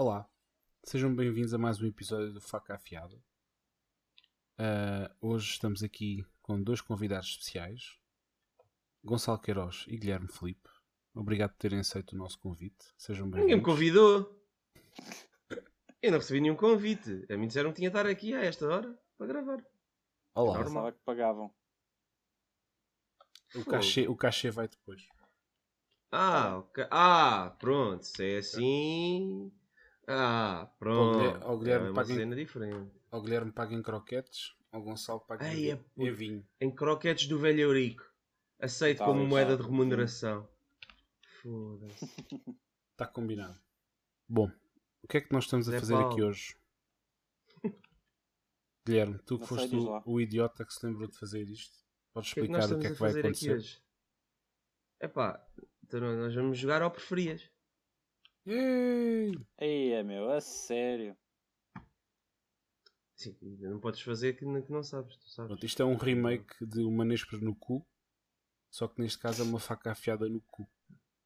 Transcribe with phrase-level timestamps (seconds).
[0.00, 0.30] Olá,
[0.84, 3.16] sejam bem-vindos a mais um episódio do Faca Afiada.
[4.56, 7.98] Uh, hoje estamos aqui com dois convidados especiais,
[9.02, 10.68] Gonçalo Queiroz e Guilherme Felipe.
[11.12, 12.86] Obrigado por terem aceito o nosso convite.
[12.96, 13.64] Sejam Ninguém me bem-vindos.
[13.74, 14.40] convidou.
[16.00, 17.26] Eu não recebi nenhum convite.
[17.28, 19.66] A mim disseram que tinha de estar aqui a esta hora para gravar.
[20.32, 21.52] Olá, Pensava que pagavam.
[23.52, 25.04] o cachê, o cachê vai depois.
[26.12, 26.86] Ah, ok.
[26.88, 28.04] ah, pronto.
[28.04, 29.50] Se é assim.
[30.10, 31.18] Ah, pronto.
[31.18, 32.90] Guilherme- ao Guilherme é uma paguem- cena diferente.
[33.10, 36.48] Ao Guilherme paga em croquetes, ao Gonçalo paga em, Ai, vi- é em vinho.
[36.60, 38.04] Em croquetes do velho Eurico.
[38.58, 39.26] Aceito Tá, como tá.
[39.28, 40.48] moeda de remuneração.
[41.42, 42.04] Foda-se.
[42.92, 43.60] Está combinado.
[44.28, 44.50] Bom,
[45.02, 46.12] o que é que nós estamos a Zé fazer Paulo.
[46.12, 46.56] aqui hoje?
[48.86, 51.78] Guilherme, tu que foste o, o idiota que se lembrou de fazer isto,
[52.12, 53.28] podes O que é que nós explicar o que é a que vai fazer aqui
[53.28, 53.54] acontecer?
[53.54, 53.82] hoje?
[55.00, 55.46] Epá,
[55.84, 57.48] então nós vamos jogar ao preferias.
[58.48, 59.32] Yay!
[59.60, 61.14] Aí é meu, a sério.
[63.14, 65.16] Sim, não podes fazer que não, que não sabes.
[65.16, 65.48] Tu sabes.
[65.48, 67.86] Pronto, isto é um remake de Uma Nespres no Cu,
[68.70, 70.66] só que neste caso é uma faca afiada no cu.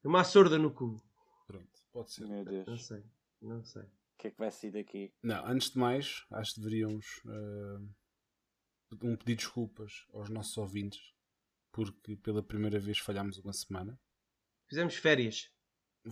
[0.02, 1.00] Uma sorda no cu.
[1.46, 2.26] Pronto, pode ser.
[2.26, 2.66] Meu Deus.
[2.66, 3.04] Não O sei.
[3.40, 3.84] Não sei.
[4.18, 5.12] que é que vai sair daqui?
[5.22, 7.80] Não, antes de mais, acho que deveríamos ah,
[9.02, 11.12] um pedir desculpas aos nossos ouvintes,
[11.70, 14.00] porque pela primeira vez falhámos uma semana.
[14.68, 15.50] Fizemos férias.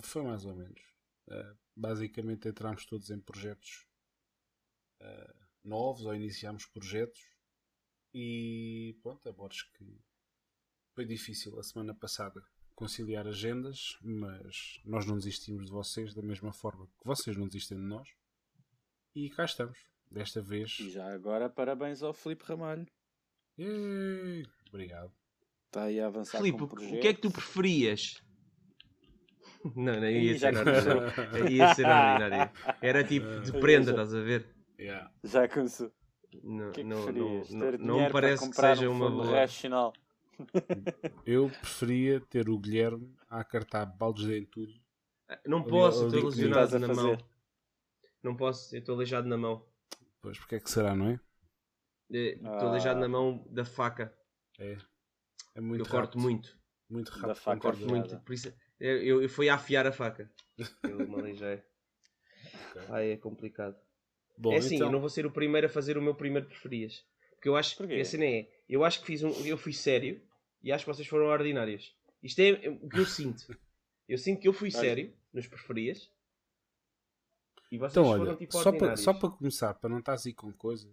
[0.03, 0.90] Foi mais ou menos.
[1.31, 3.87] Uh, basicamente entramos todos em projetos
[5.01, 7.21] uh, novos ou iniciámos projetos
[8.13, 10.01] e pronto, abordes que
[10.95, 12.43] foi difícil a semana passada
[12.75, 17.79] conciliar agendas, mas nós não desistimos de vocês da mesma forma que vocês não desistem
[17.79, 18.09] de nós.
[19.15, 19.79] E cá estamos.
[20.11, 20.79] Desta vez.
[20.81, 22.87] E já agora, parabéns ao Filipe Ramalho.
[23.59, 24.45] Yay!
[24.69, 25.13] Obrigado.
[25.67, 26.69] Está aí a avançar Filipe, o
[27.01, 28.21] que é que tu preferias?
[29.65, 31.51] Não, não ia ser ordinário.
[31.51, 32.53] Ia ser ordinário.
[32.81, 33.61] Era tipo de Ah.
[33.61, 34.47] prenda, Já- estás a ver?
[34.79, 35.11] Yeah.
[35.25, 35.93] Já começou.
[36.43, 39.27] Não, que é que não, não, não, não me parece que seja um uma boa.
[39.41, 39.93] racional.
[41.27, 44.81] Eu preferia ter o Guilherme a acartar baldes de entulho.
[45.47, 47.19] Não Ali- posso, estou lesionado na mão.
[48.23, 49.65] Não posso, eu estou aleijado na mão.
[50.21, 51.21] Pois, porque é que será, não é?
[52.11, 52.69] Estou Ah.
[52.69, 54.15] aleijado na mão da faca.
[54.59, 54.77] É.
[55.55, 56.21] É muito eu corto rápido.
[56.23, 56.59] muito.
[56.89, 57.37] Muito Da rápido.
[57.37, 58.19] faca Eu corto muito.
[58.21, 60.31] Por isso, eu, eu, eu fui a afiar a faca.
[60.85, 61.63] Eu me aleijei.
[62.71, 62.83] Ok.
[62.89, 63.77] Ai, é complicado.
[64.37, 66.47] Bom, é assim, então, eu não vou ser o primeiro a fazer o meu primeiro
[66.47, 67.05] preferias.
[67.33, 70.21] Porque eu acho que a cena é, eu acho que fiz um, eu fui sério
[70.63, 71.95] e acho que vocês foram ordinários.
[72.23, 73.59] Isto é o que eu sinto.
[74.09, 76.11] Eu sinto que eu fui sério nos preferias
[77.71, 80.35] e vocês então foram olha, tipo só para, só para começar, para não estás aí
[80.35, 80.93] com coisas,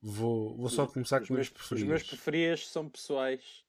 [0.00, 3.64] vou, vou só começar os com os meus meus, os meus preferias são pessoais,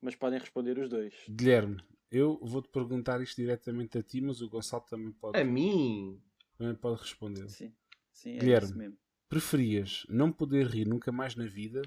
[0.00, 1.14] mas podem responder os dois.
[1.28, 1.80] Guilherme,
[2.10, 6.20] eu vou-te perguntar isto diretamente a ti, mas o Gonçalo também pode, A mim?
[6.56, 7.48] também pode responder.
[7.48, 7.72] Sim,
[8.12, 8.66] sim, é Guilherme.
[8.66, 8.98] isso mesmo.
[9.28, 11.82] Preferias não poder rir nunca mais na vida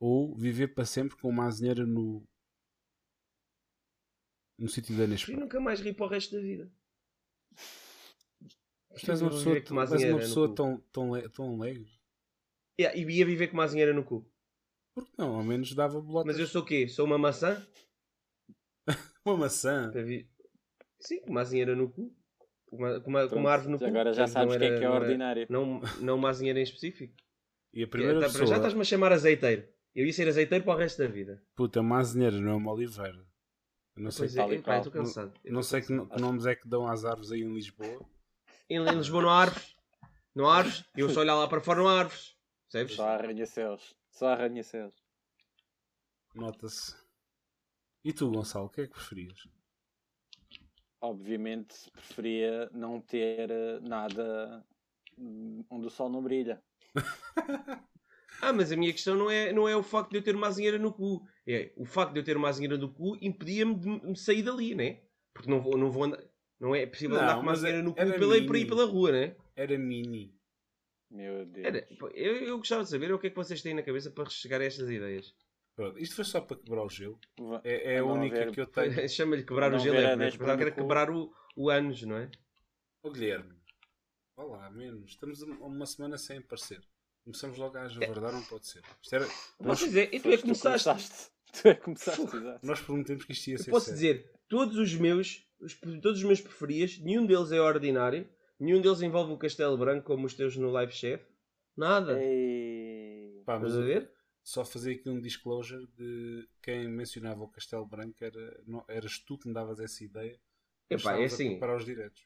[0.00, 2.22] ou viver para sempre com uma azinheira no
[4.58, 5.32] no sítio da Eu Nespa?
[5.32, 6.70] nunca mais ri para o resto da vida.
[8.90, 9.56] Mas tu és uma pessoa,
[10.08, 11.86] uma pessoa tão, tão, tão alegre.
[12.80, 14.26] Yeah, e ia viver com uma azinheira no cu.
[14.94, 16.26] Porque não, ao menos dava bolotas.
[16.32, 16.88] Mas eu sou o quê?
[16.88, 17.62] Sou uma maçã?
[19.24, 19.90] Uma maçã.
[19.90, 20.28] Vi-
[21.00, 22.14] Sim, uma azinheira no cu.
[22.70, 23.84] Uma, com uma, com uma árvore no cu.
[23.84, 25.46] Agora já sabes não o que é que é não era- ordinário.
[25.50, 27.14] Não, não uma azinheira em específico.
[27.72, 28.46] E a primeira Tá, pessoa...
[28.46, 29.68] Já estás-me a chamar azeiteiro.
[29.94, 31.42] Eu ia ser azeiteiro para o resto da vida.
[31.54, 33.26] Puta, uma azinheira, não é uma oliveira.
[33.96, 35.32] Eu não sei, é, e estou cansado.
[35.44, 38.06] Eu não estou sei que, que nomes é que dão às árvores aí em Lisboa.
[38.68, 39.76] Em, em Lisboa não há árvores.
[40.34, 40.84] Não há árvores.
[40.96, 42.36] Eu só olhar lá para fora não há árvores.
[42.70, 42.96] Percebes?
[42.96, 43.94] Só arranha-céus.
[44.10, 44.94] Só arranha-céus.
[46.34, 46.94] Nota-se.
[48.06, 49.48] E tu, Gonçalo, o que é que preferias?
[51.00, 54.64] Obviamente preferia não ter eh, nada
[55.18, 56.62] hum, onde o sol não brilha.
[58.42, 60.46] Ah, mas a minha questão não é, não é o facto de eu ter uma
[60.46, 61.26] azinheira no cu.
[61.48, 64.74] É o facto de eu ter uma azinheira no cu impedia-me de me sair dali,
[64.74, 65.00] né?
[65.32, 66.22] Porque não vou, não vou andar.
[66.60, 68.84] Não é possível Não, andar com uma azinheira no cu era pela, por aí pela
[68.84, 69.36] rua, né?
[69.56, 70.34] Era mini.
[71.10, 71.66] Meu Deus.
[71.66, 74.28] Era, eu, eu gostava de saber o que é que vocês têm na cabeça para
[74.28, 75.34] chegar a estas ideias.
[75.76, 77.18] Pronto, isto foi só para quebrar o gelo.
[77.62, 79.08] É, é a única ver- que eu tenho.
[79.08, 81.10] Chama-lhe quebrar o Não gelo, ver é, a porque Nespa pensava que no era quebrar
[81.10, 82.30] o, o anos, não é?
[83.02, 83.52] Ó Guilherme,
[84.36, 85.10] vá lá, menos.
[85.10, 86.80] Estamos uma semana sem aparecer.
[87.24, 88.82] Começamos logo a javardar, não pode ser.
[89.02, 89.26] Isto era...
[89.26, 91.30] Posso nós, dizer, e tu é que Foste começaste.
[91.62, 92.66] Tu é que começaste, exato.
[92.66, 94.00] nós prometemos que isto ia Eu ser posso sério.
[94.00, 98.28] dizer, todos os meus, os- todos os meus preferidos, nenhum deles é ordinário,
[98.60, 101.22] nenhum deles envolve o Castelo Branco como os teus no Live Chef.
[101.76, 102.20] Nada.
[102.22, 103.42] Ei.
[103.46, 104.10] Pá, mas Estás a ver?
[104.46, 109.36] Só fazer aqui um disclosure de quem mencionava o Castelo Branco era, não, eras tu
[109.36, 110.38] que me davas essa ideia.
[110.88, 111.50] Epá, é assim.
[111.50, 112.24] preparar os diretos.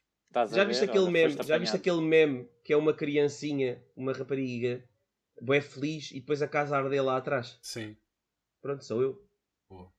[0.52, 1.42] Já viste aquele meme?
[1.42, 4.86] Já viste aquele meme que é uma criancinha, uma rapariga,
[5.40, 7.58] bué feliz e depois a casa a arder lá atrás?
[7.62, 7.96] Sim.
[8.60, 9.26] Pronto, sou eu.
[9.66, 9.90] Boa.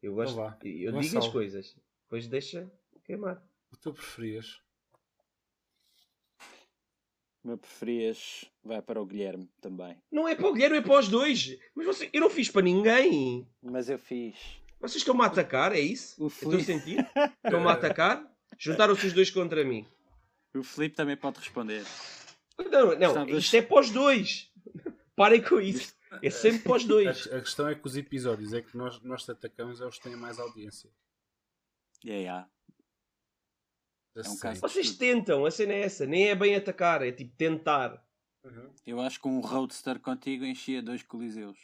[0.00, 0.32] Eu gosto.
[0.32, 1.02] Então eu Gonçalo.
[1.02, 1.76] digo as coisas.
[2.04, 2.72] Depois deixa
[3.04, 3.46] queimar.
[3.70, 4.62] O que tu preferias?
[7.44, 9.96] O meu preferias vai para o Guilherme também.
[10.10, 11.56] Não é para o Guilherme, é para os dois.
[11.74, 13.46] Mas você, eu não fiz para ninguém.
[13.62, 14.36] Mas eu fiz.
[14.80, 16.20] Vocês estão-me a atacar, é isso?
[16.22, 16.98] O Eu Estou sentir?
[17.44, 18.26] Estão-me a atacar?
[18.58, 19.86] Juntaram-se os dois contra mim.
[20.54, 21.84] o Filipe também pode responder.
[22.58, 24.50] Não, não, Estavas- isto é para os dois.
[25.16, 25.94] Parem com isso.
[26.22, 27.26] É sempre para os dois.
[27.32, 30.04] a questão é que os episódios é que nós, nós te atacamos é os que
[30.04, 30.90] têm mais audiência.
[32.04, 32.48] É, yeah.
[34.16, 36.04] Já É um caso- Vocês tentam, a cena é essa.
[36.06, 38.04] Nem é bem atacar, é tipo tentar.
[38.44, 38.74] Uhum.
[38.86, 41.58] Eu acho que um roadster contigo enchia dois coliseus.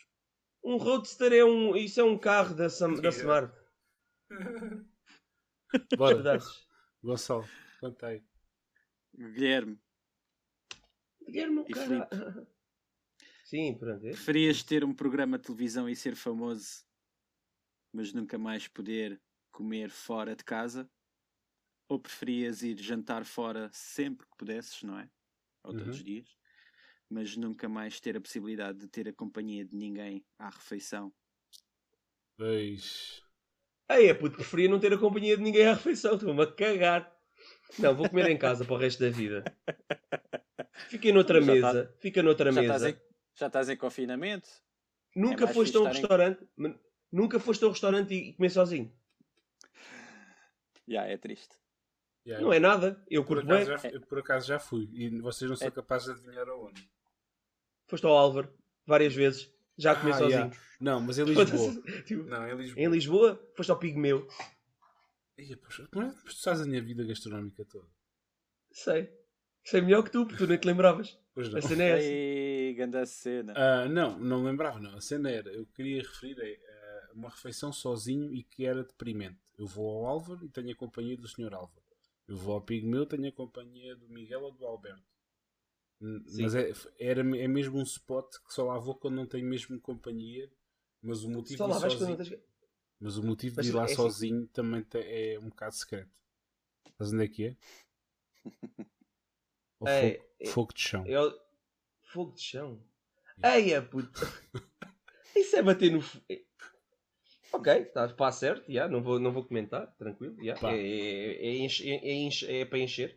[0.62, 1.76] Um Roadster é um.
[1.76, 3.54] Isso é um carro da, Sam, da Smart.
[5.96, 6.38] Bora.
[7.02, 7.46] Gonçalo,
[7.80, 8.24] conta aí.
[9.14, 9.80] Guilherme,
[11.24, 12.08] Guilherme, E cara.
[13.44, 14.04] Sim, pronto.
[14.04, 14.10] é.
[14.10, 16.84] preferias ter um programa de televisão e ser famoso,
[17.92, 20.90] mas nunca mais poder comer fora de casa?
[21.88, 25.08] Ou preferias ir jantar fora sempre que pudesses, não é?
[25.62, 25.92] Ou todos Uhum.
[25.92, 26.36] os dias,
[27.08, 31.12] mas nunca mais ter a possibilidade de ter a companhia de ninguém à refeição?
[32.38, 33.22] Dois.
[33.88, 36.14] Ei, é puto, preferia não ter a companhia de ninguém à refeição.
[36.16, 37.14] Estou-me a cagar.
[37.78, 39.44] Não, vou comer em casa para o resto da vida.
[40.88, 41.96] Fiquem noutra Já tá- mesa.
[42.00, 42.74] Fica noutra Já mesa.
[42.74, 43.00] estás, em,
[43.34, 44.48] já estás em confinamento?
[45.14, 46.46] Nunca É foste a um em- restaurante.
[46.56, 46.78] men-
[47.12, 48.92] Nunca foste a um restaurante e comer sozinho.
[50.86, 51.56] Já, é triste.
[52.26, 53.02] Yeah, Não é nada.
[53.08, 53.78] Eu por, curto acaso bem.
[53.78, 56.88] já, eu por acaso já fui e vocês não são É- capazes de adivinhar aonde.
[57.86, 58.52] Foste ao Álvaro
[58.86, 59.50] várias vezes.
[59.78, 60.30] Já a comer Ah, sozinho.
[60.38, 60.56] yeah.
[60.80, 61.82] Não, mas em Lisboa.
[62.04, 62.82] Tipo, não, em Lisboa.
[62.84, 64.26] em Lisboa, foste ao Pigmeu.
[65.38, 67.86] Ia, poxa, como é que tu sabes a minha vida gastronómica toda?
[68.72, 69.10] Sei.
[69.64, 71.18] Sei melhor que tu, porque tu nem te lembravas.
[71.34, 71.58] Pois não.
[71.58, 72.06] A cena é essa.
[72.08, 73.52] Ei, grande cena.
[73.56, 74.96] Ah, não, não lembrava, não.
[74.96, 79.38] A cena era, eu queria referir a, a uma refeição sozinho e que era deprimente.
[79.58, 81.52] Eu vou ao Álvaro e tenho a companhia do Sr.
[81.52, 81.82] Álvaro.
[82.28, 85.02] Eu vou ao Pigmeu e tenho a companhia do Miguel ou do Alberto.
[86.00, 86.42] Hum, Sim.
[86.42, 89.80] Mas é, era, é mesmo um spot que só lá vou quando não tenho mesmo
[89.80, 90.50] companhia.
[91.02, 92.40] Mas o motivo, Só de, lá ir sozinho, tens...
[93.00, 95.74] mas o motivo Mas de ir lá é assim- sozinho também te- é um bocado
[95.74, 96.10] secreto.
[96.98, 97.56] Sabes onde é que é?
[99.86, 101.04] É, fogo, é- fogo de chão.
[101.06, 101.38] É o...
[102.02, 102.80] Fogo de chão.
[103.44, 104.10] Eia, puto.
[105.36, 106.00] Isso é bater no...
[106.28, 106.42] é-
[107.52, 110.34] Ok, está pá certo, já, não, vou, não vou comentar, tranquilo.
[110.60, 110.72] Pá.
[110.72, 113.16] É, é, é, é, é para encher,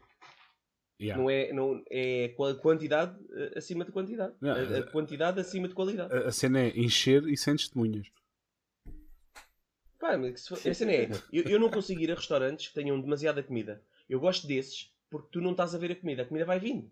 [1.01, 1.21] Yeah.
[1.21, 4.35] não é, não, é qua- quantidade eh, acima de quantidade.
[4.41, 6.13] Não, a, a eh, quantidade acima de qualidade.
[6.13, 8.07] A, a cena é encher e sem testemunhas.
[9.97, 12.99] Pá, mas for- a cena é, eu, eu não consigo ir a restaurantes que tenham
[12.99, 13.81] demasiada comida.
[14.09, 16.91] Eu gosto desses porque tu não estás a ver a comida, a comida vai vindo.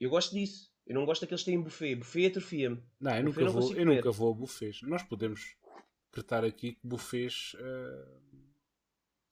[0.00, 0.72] Eu gosto disso.
[0.86, 1.94] Eu não gosto daqueles que têm buffet.
[1.96, 2.82] Buffet atrofia-me.
[3.00, 4.82] Não, eu Buffet nunca, não vou, eu nunca vou a buffets.
[4.82, 5.56] Nós podemos
[6.10, 8.04] decretar aqui que buffets eh,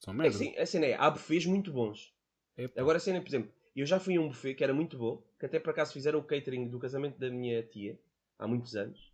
[0.00, 0.34] são É merda.
[0.34, 2.12] assim, a cena é, há buffets muito bons.
[2.56, 2.81] Epá.
[2.81, 5.46] Agora é, por exemplo, eu já fui a um buffet que era muito bom, que
[5.46, 7.99] até por acaso fizeram o catering do casamento da minha tia,
[8.38, 9.11] há muitos anos.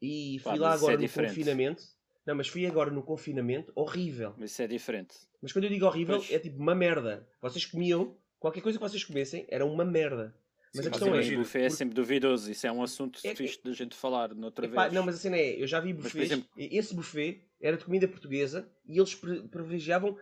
[0.00, 1.28] E fui Pá, lá mas isso agora é no diferente.
[1.30, 1.82] confinamento.
[2.26, 4.34] Não, mas fui agora no confinamento, horrível.
[4.38, 5.14] Mas isso é diferente.
[5.42, 6.30] Mas quando eu digo horrível, Pois.
[6.30, 7.26] é tipo uma merda.
[7.40, 10.34] Vocês comiam, qualquer coisa que vocês comessem era uma merda.
[10.72, 11.10] Mas Sim, a Mas questão é.
[11.12, 12.50] imagina, o buffet é sempre duvidoso.
[12.52, 14.92] Isso é um assunto É fixe da gente falar noutra Epá, vez.
[14.94, 17.84] não, mas a cena é, eu já vi Mas, buffets, exemplo- esse buffet era de
[17.84, 20.16] comida portuguesa e eles pri- privilegiavam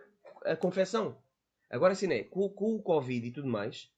[0.45, 1.21] a confecção.
[1.69, 3.91] Agora a cena é, com, com o Covid e tudo mais,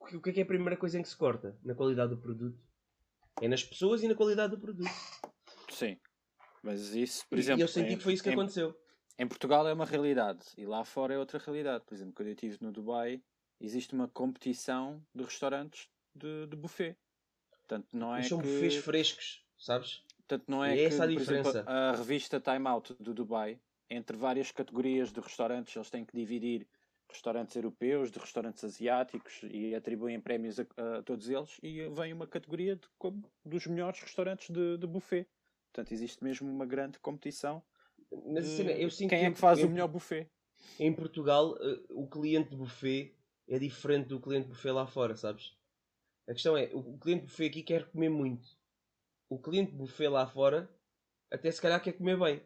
[0.00, 1.58] o que- é que é a primeira coisa em que se corta?
[1.62, 2.58] Na qualidade do produto.
[3.40, 4.90] É nas pessoas e na qualidade do produto.
[5.70, 5.98] Sim.
[6.62, 7.60] Mas isso, por E- exemplo.
[7.60, 8.74] e eu senti em- que foi isso que em- aconteceu.
[9.18, 11.84] Em Portugal é uma realidade e lá fora é outra realidade.
[11.84, 13.22] Por exemplo, quando eu estive no Dubai,
[13.60, 16.96] existe uma competição de restaurantes de, de buffet.
[17.50, 18.46] Portanto, não é Mas são que...
[18.46, 20.02] buffets frescos, sabes?
[20.26, 21.70] Portanto, não E é é que, essa a por exemplo, diferença.
[21.70, 23.60] a revista Time Out do Dubai,
[23.90, 26.66] entre várias categorias de restaurantes, eles têm que dividir
[27.10, 30.64] restaurantes europeus, de restaurantes asiáticos e atribuem prémios a,
[30.98, 35.26] a todos eles e vem uma categoria de, como dos melhores restaurantes de, de buffet.
[35.72, 37.62] Portanto, existe mesmo uma grande competição.
[38.10, 40.26] Mas a de cena, eu sinto quem é em- que faz em- o melhor buffet?
[40.78, 43.14] Em Portugal, eh, o cliente de buffet
[43.48, 45.56] é diferente do cliente de buffet lá fora, sabes?
[46.28, 48.48] A questão é, o o cliente de buffet aqui quer comer muito.
[49.30, 50.70] O cliente de buffet lá fora,
[51.30, 52.42] até se calhar quer comer bem.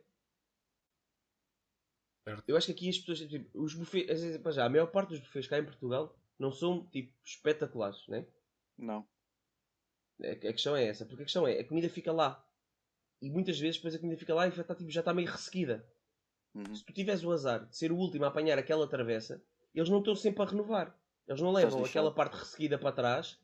[2.47, 5.21] Eu acho que aqui as pessoas, tipo, os buffets, pá, já, a maior parte dos
[5.21, 8.26] buffets cá em Portugal não são, tipo, espetaculares, né?
[8.78, 9.07] Não.
[10.23, 12.45] A a questão é essa, porque a questão é, a comida fica lá.
[13.21, 15.31] E muitas vezes depois a comida fica lá e já está tipo, já está meio
[15.31, 15.87] ressequida.
[16.54, 16.75] Uhum.
[16.75, 19.43] Se tu tiveres o azar de ser o último a apanhar aquela travessa,
[19.75, 20.97] eles não estão sempre a renovar.
[21.26, 23.40] Eles não levam aquela parte resseguida para trás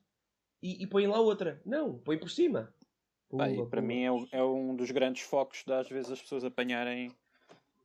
[0.62, 1.60] e, e põem lá outra.
[1.64, 2.72] Não, põem por cima.
[3.28, 7.16] Pumba, para mim é, é um dos grandes focos de às vezes as pessoas apanharem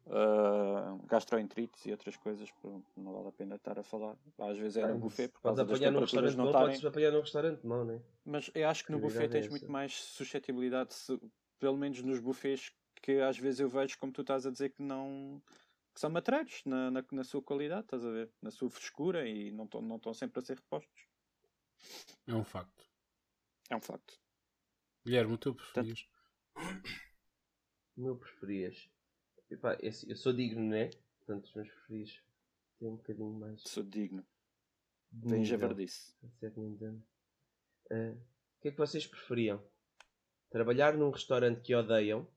[0.08, 2.50] ah, gastroenterites e outras coisas.
[2.96, 4.18] Não vale a pena estar a falar.
[4.38, 6.68] Às vezes é no buffet por causa das temperaturas restaurante não estarem.
[6.68, 8.02] podes apanhar num restaurante mau, não é?
[8.24, 11.20] Mas eu acho que no buffet Prioridade é tens muito mais suscetibilidade, se-
[11.60, 12.72] pelo menos nos buffets
[13.02, 15.42] que às vezes eu vejo, como tu estás a dizer, que não
[15.94, 18.30] que são matreiros na, na, na sua qualidade, estás a ver?
[18.42, 21.08] Na sua frescura e não estão não estão sempre a ser repostos.
[22.28, 22.84] É um facto.
[23.70, 24.20] É um facto.
[25.06, 26.08] Guilherme, o teu preferias?
[27.96, 28.90] O meu preferias.
[29.50, 30.90] Epá, é assim, eu sou digno, não é?
[31.20, 32.22] Portanto, os meus preferidos
[32.80, 33.62] têm um bocadinho mais.
[33.62, 34.26] Sou digno.
[35.12, 35.46] nível.
[35.46, 36.14] javardice.
[37.90, 38.10] É.
[38.10, 39.64] Ah, o que é que vocês preferiam?
[40.50, 42.28] Trabalhar num restaurante que odeiam,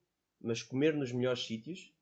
[0.41, 1.93] mas comer nos melhores sítios?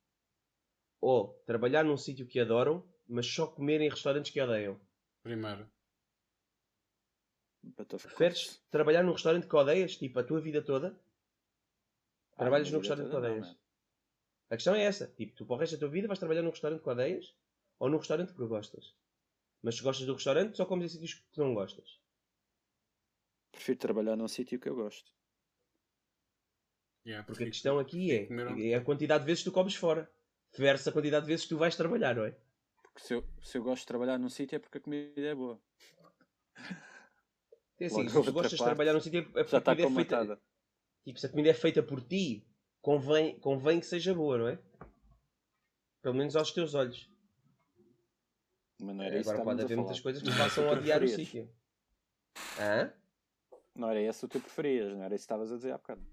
[1.01, 4.81] Ou trabalhar num sítio que adoram, mas só comer em restaurantes que odeiam?
[5.23, 5.69] Primeiro.
[7.89, 10.99] Preferes trabalhar num restaurante que odeias, tipo, a tua vida toda?
[12.33, 13.49] Ah, Trabalhas minha num vida restaurante que toda não, odeias?
[13.49, 13.66] man.
[14.51, 15.09] A questão é essa.
[15.09, 17.35] Tipo, tu para o resto da tua vida vais trabalhar num restaurante que odeias
[17.79, 18.95] ou num restaurante que gostas.
[19.63, 21.99] Mas se gostas do restaurante, só comes em sítios que não gostas.
[23.51, 25.13] Prefiro trabalhar num sítio que eu gosto.
[27.07, 28.29] Yeah, Porque a questão aqui é,
[28.71, 30.11] é a quantidade de vezes que tu comes fora.
[30.57, 32.37] Versus a quantidade de vezes que tu vais trabalhar, não é?
[32.83, 35.35] Porque se eu, se eu gosto de trabalhar num sítio é porque a comida é
[35.35, 35.61] boa.
[37.79, 39.77] É assim, Logo se tu gostas de trabalhar num sítio é porque Já a está
[39.77, 40.41] comida é feita...
[41.05, 42.47] Tipo, se a comida é feita por ti,
[42.87, 44.59] convém, convém que seja boa, não é?
[46.01, 47.11] Pelo menos aos teus olhos.
[48.81, 50.77] Mas não era isso que Agora pode haver muitas coisas que era façam que tu
[50.79, 51.53] odiar o sítio.
[52.61, 52.95] Hã?
[53.75, 56.07] Não era esse o teu preferias, não era isso que estavas a dizer há bocado.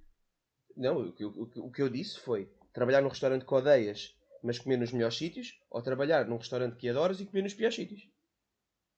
[0.75, 3.53] Não, o que, eu- o que- o que eu disse foi trabalhar num restaurante que
[3.53, 7.53] odeias, mas comer nos melhores sítios, ou trabalhar num restaurante que adoras e comer nos
[7.53, 8.09] piores sítios.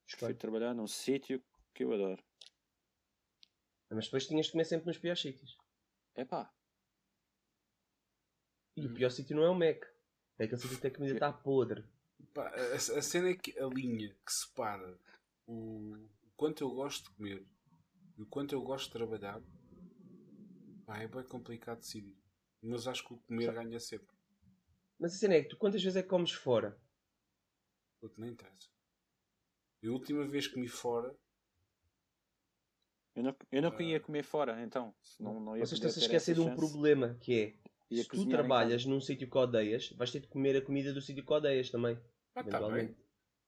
[0.07, 0.33] Escolhe.
[0.35, 2.23] trabalhar num sítio que eu adoro.
[3.89, 5.57] Mas depois tinhas de comer sempre nos piores sítios.
[6.15, 6.54] Epá,
[8.75, 9.85] E o pior sítio não é o Mac.
[10.37, 11.83] É aquele sítio que a comida está podre.
[12.33, 14.99] Pá, a, a cena é que a linha que separa
[15.47, 17.45] o, o quanto eu gosto de comer
[18.17, 19.41] e o quanto eu gosto de trabalhar
[20.85, 22.17] pá, é bem complicado de decidir.
[22.61, 24.13] Mas acho que o comer ganha sempre.
[24.99, 26.77] Mas a cena é que tu quantas vezes é que comes fora?
[28.01, 28.69] Porque nem interessa.
[29.83, 31.15] A última vez que comi fora,
[33.15, 33.83] eu não, eu não Ah.
[33.83, 34.93] ia comer fora, então.
[35.19, 37.57] Não, não ia Vocês estão-se a esquecer de um chance, problema que é
[37.89, 41.01] ia se tu trabalhas num sítio que odeias, vais ter de comer a comida do
[41.01, 41.97] sítio que odeias também.
[42.35, 42.95] ah, está bem.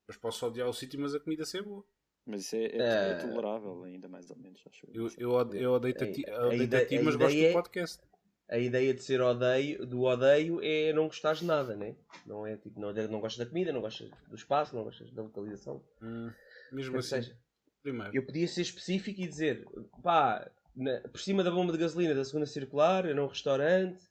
[0.07, 1.83] Mas posso odiar o sítio, mas a comida ser boa.
[2.25, 5.71] Mas isso é, é, é tolerável ainda, mais ou menos, acho Eu, eu, ode- eu
[5.71, 8.01] odeio-te a ti, A- a ti a mas gosto ideia do é- podcast.
[8.49, 11.97] A ideia de ser odeio, do odeio é não gostares de nada, né?
[12.25, 15.21] Não é tipo, não, não gostas da comida, não gostas do espaço, não gostas da
[15.21, 15.83] localização.
[16.01, 16.31] Hum,
[16.71, 17.37] mesmo assim, seja,
[17.83, 18.15] primeiro.
[18.15, 19.65] eu podia ser específico e dizer,
[20.01, 24.01] pá, na- por cima da bomba de gasolina da segunda circular, era um restaurante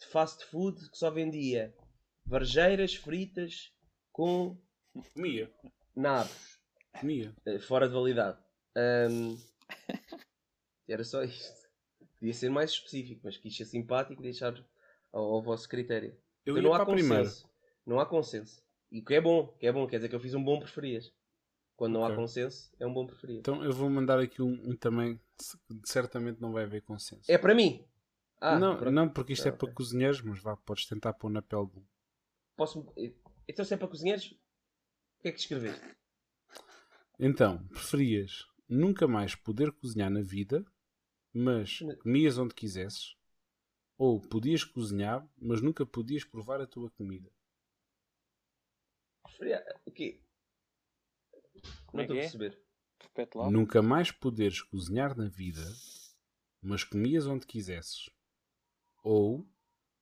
[0.00, 1.74] de fast food que só vendia
[2.26, 3.72] varjeiras fritas
[4.12, 4.56] com
[5.14, 5.52] Comia.
[5.94, 6.58] nabos,
[7.00, 7.34] Comia.
[7.46, 8.38] eh, fora de validade.
[8.76, 9.36] Ahm,
[10.88, 11.64] era só isto.
[12.18, 14.54] Podia ser mais específico, mas quis ser simpático e deixar
[15.12, 16.16] ao, ao vosso critério.
[16.44, 17.24] Eu Então não há primeira.
[17.24, 17.50] consenso.
[17.86, 18.62] Não há consenso.
[18.90, 20.58] E o que é bom, que é bom, quer dizer que eu fiz um bom
[20.58, 21.12] preferias.
[21.76, 22.16] Quando não há Ok.
[22.16, 23.40] consenso, é um bom preferias.
[23.40, 27.30] Então eu vou mandar aqui um, um também que certamente não vai haver consenso.
[27.30, 27.84] É para mim!
[28.46, 28.94] Ah, não, pronto.
[28.94, 29.74] não, porque isto Ah, é para ok.
[29.74, 31.84] cozinheiros, mas vá, podes tentar pôr na pele um.
[32.56, 32.84] Posso...
[33.48, 34.32] Então se é para cozinheiros,
[35.18, 35.84] o que é que escreveste?
[37.18, 40.64] Então, preferias nunca mais poder cozinhar na vida,
[41.32, 43.16] mas comias onde quisesses?
[43.98, 47.30] Ou podias cozinhar, mas nunca podias provar a tua comida?
[49.22, 49.64] Preferia...
[49.86, 50.20] O quê?
[51.86, 52.22] Como Não é estou a que é?
[52.22, 52.58] perceber.
[53.00, 53.50] Repete lá.
[53.50, 55.62] Nunca mais poderes cozinhar na vida,
[56.62, 58.10] mas comias onde quisesses.
[59.04, 59.46] Ou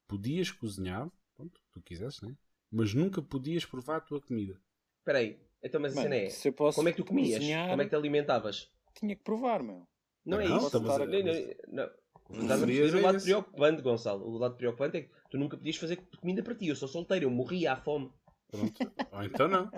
[0.09, 2.35] podias cozinhar, pronto, tu quisesses, né?
[2.71, 4.59] Mas nunca podias provar a tua comida.
[5.01, 5.39] Espera aí.
[5.63, 6.31] Então, mas a Mano, cena é...
[6.31, 7.39] se eu posso Como é que tu comias?
[7.39, 8.71] cozinhar, Como é que te alimentavas?
[8.95, 9.87] tinha que provar, meu.
[10.25, 10.67] Não, é Não, isso.
[10.67, 11.91] estamos a- Não, não,
[12.31, 12.43] não.
[12.43, 13.27] Estás a perceber o é lado esse.
[13.27, 14.25] preocupante, Gonçalo.
[14.27, 16.69] O lado preocupante é que tu nunca podias fazer comida para ti.
[16.69, 18.11] Eu sou solteiro, eu morria à fome.
[18.49, 18.93] Pronto.
[19.13, 19.71] Ou então não.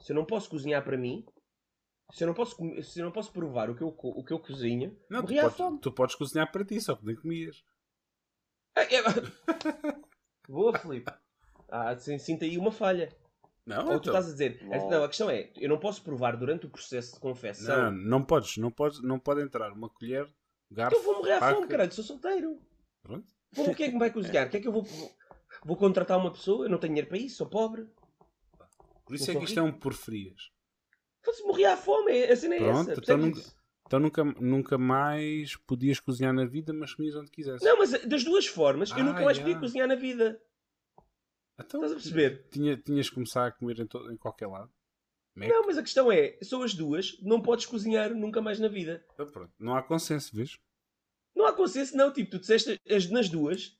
[0.00, 1.24] Se eu não posso cozinhar para mim,
[2.12, 4.32] se eu não posso, comer- se eu não posso provar o que eu, o que
[4.32, 5.78] eu cozinho, Não, tu podes, fome.
[5.80, 7.62] tu podes cozinhar para ti, só que nem comias.
[8.76, 9.02] Ah, é-
[10.48, 11.12] Boa, Filipe.
[11.68, 13.14] Ah, sinto aí uma falha.
[13.66, 14.14] Não, Ou tu então.
[14.14, 14.62] estás a dizer.
[14.64, 14.88] Não.
[14.90, 17.92] Não, a questão é, eu não posso provar durante o processo de confecção.
[17.92, 20.26] Não, não podes, não podes, não pode entrar uma colher,
[20.70, 22.58] garfo, Eu vou morrer à fome, caralho, sou solteiro.
[23.02, 23.26] Pronto.
[23.54, 24.46] Como, quem é que me vai cozinhar?
[24.46, 24.86] O que é que eu vou.
[25.64, 27.86] Vou contratar uma pessoa, eu não tenho dinheiro para isso, sou pobre.
[29.04, 30.50] Por isso Não é que isto é um porferias.
[31.28, 33.00] Fosse morrer à fome, é- a cena é Pronto, essa.
[33.02, 33.42] então nunca-?
[33.86, 37.62] Então nunca, nunca mais podias cozinhar na vida, mas comias onde quisesse.
[37.62, 39.42] Não, mas das duas formas, eu Ah, nunca mais já.
[39.42, 40.40] podia cozinhar na vida.
[41.60, 42.46] Então, Estás a perceber?
[42.50, 44.72] Tinha, tinhas que começar a comer em, to- em qualquer lado.
[45.34, 45.48] Mac.
[45.50, 49.04] Não, mas a questão é, são as duas, não podes cozinhar nunca mais na vida.
[49.12, 49.52] Então, pronto.
[49.58, 50.58] Não há consenso, vês?
[51.34, 52.10] Não há consenso, não.
[52.10, 53.78] Tipo, tu disseste as, nas duas,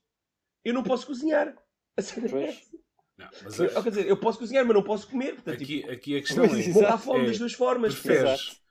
[0.63, 1.55] eu não posso cozinhar.
[1.97, 2.71] A cena é Pois.
[3.19, 5.33] Não, mas Eu- Quer dizer, eu posso cozinhar, mas não posso comer.
[5.35, 6.97] Portanto, aqui, tipo, aqui a questão é: vou à exato.
[6.97, 7.93] fome É, das duas formas.
[7.93, 8.61] preferes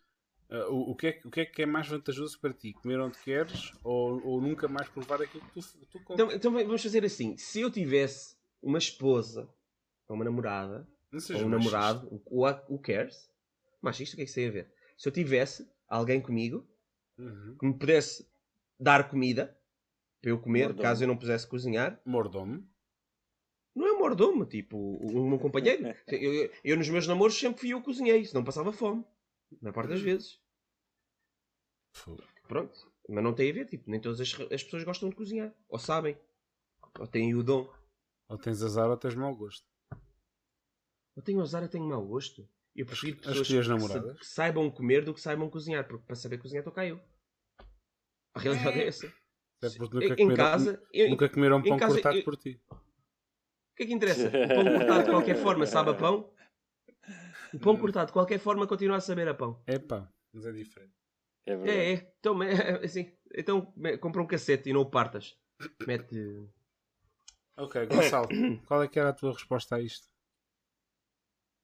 [0.50, 2.72] uh, o, o, que é, que- o que é que é mais vantajoso para ti?
[2.72, 5.60] Comer onde queres ou, ou nunca mais provar aquilo que tu,
[5.92, 6.22] tu comes?
[6.24, 7.36] Então, então vamos fazer assim.
[7.36, 9.48] Se eu tivesse uma esposa
[10.08, 11.70] ou uma namorada, não seja ou um machista.
[11.70, 13.30] namorado, o, o, o cares,
[13.82, 14.72] machista, o que é que isso tem a ver?
[14.96, 16.66] Se eu tivesse alguém comigo
[17.18, 17.56] Uhum.
[17.58, 18.26] que me pudesse
[18.80, 19.56] dar comida
[20.20, 20.82] para eu comer, Mordomo.
[20.82, 22.64] caso eu não pudesse cozinhar, Mordomo.
[23.78, 25.82] Não é um mordomo, tipo, um, um companheiro.
[26.08, 29.04] Eu, eu- eu nos meus namoros sempre fui eu que cozinhei, senão passava fome.
[29.62, 30.38] Na parte das vezes.
[31.94, 32.23] Fogo.
[32.47, 32.92] Pronto.
[33.08, 35.52] Mas não tem a ver, tipo, nem todas as, as pessoas gostam de cozinhar.
[35.68, 36.18] Ou sabem.
[36.99, 37.73] Ou têm o dom.
[38.28, 39.64] Ou tens azar ou tens mau gosto.
[41.16, 42.47] Eu tenho azar, eu tenho mau gosto.
[42.76, 45.87] Eu prefiro As- pessoas que, sa- que saibam comer do que saibam cozinhar.
[45.88, 47.00] Porque para saber cozinhar estou cá eu.
[48.35, 49.12] A realidade é essa.
[49.62, 52.61] Até porque Em- casa, nunca comeram pão casa, cortado eu- por ti.
[53.78, 54.26] O que é que interessa?
[54.26, 56.32] O pão cortado de qualquer forma sabe a pão?
[57.54, 59.62] O pão cortado de qualquer forma continua a saber a pão.
[59.68, 60.92] É pá, mas é diferente.
[61.47, 61.78] É verdade.
[61.78, 62.14] É, é.
[62.18, 65.38] Então, é, assim, então compra um cassete e não o partas.
[65.87, 66.50] Mete.
[67.56, 68.28] Ok, Gonçalo,
[68.66, 70.08] qual é que era a tua resposta a isto?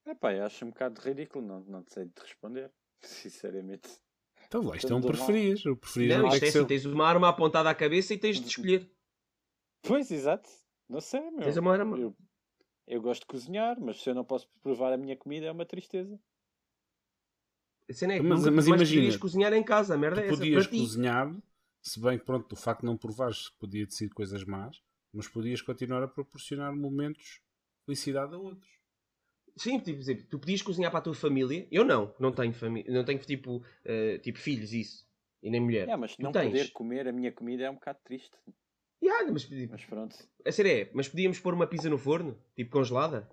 [0.06, 2.70] Epá, eu acho um bocado ridículo, não, não sei te responder.
[3.02, 3.90] Sinceramente.
[4.46, 5.66] Então lá, isto é um preferias.
[5.66, 8.18] O preferias Não, não, tem isto é assim, tens uma arma apontada à cabeça e
[8.18, 8.88] tens de escolher.
[9.82, 10.48] Pois, exato.
[10.94, 11.40] Não sei, meu.
[11.42, 11.56] Tens.
[11.56, 12.16] Eu,
[12.86, 15.66] eu gosto de cozinhar, mas se eu não posso provar a minha comida é uma
[15.66, 16.16] tristeza.
[17.90, 19.94] A cena é que Mas- nunca mas mais imagina, cozinhar em casa.
[19.94, 20.36] A merda é Tu essa.
[20.38, 21.36] podias cozinhar,
[21.82, 24.80] se bem que pronto, o facto de não provares podia decidir coisas más,
[25.12, 28.70] mas podias continuar a proporcionar momentos de felicidade a outros.
[29.56, 31.66] Sim, tipo, tu podias cozinhar para a tua família.
[31.72, 32.14] Eu não.
[32.20, 32.92] Não tenho família.
[32.92, 35.06] Não tenho tipo, eh, tipo filhos, isso.
[35.42, 35.88] E nem mulher.
[35.88, 36.46] É, mas Tu não tens.
[36.52, 38.36] poder comer a minha comida é um bocado triste.
[39.04, 40.16] Yeah, mas, Mas pronto.
[40.46, 42.38] a sério é, mas podíamos pôr uma pizza no forno?
[42.56, 43.28] Tipo congelada?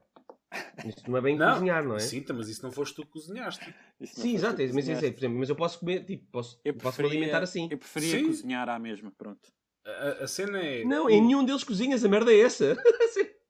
[0.85, 1.99] Isto não é bem cozinhar, não é?
[1.99, 3.73] Sim, mas isso não foste tu que cozinhaste.
[3.99, 4.61] Não Sim, exato.
[4.61, 7.09] é, Mas, é, por exemplo, mas eu posso comer, tipo, posso, Eu posso me preferia,
[7.21, 7.69] alimentar assim.
[7.71, 8.25] Eu preferia Sim.
[8.27, 9.49] cozinhar à mesma, pronto.
[9.85, 10.83] A, a- cena é.
[10.83, 12.75] Não, em nenhum deles cozinhas, a merda é essa.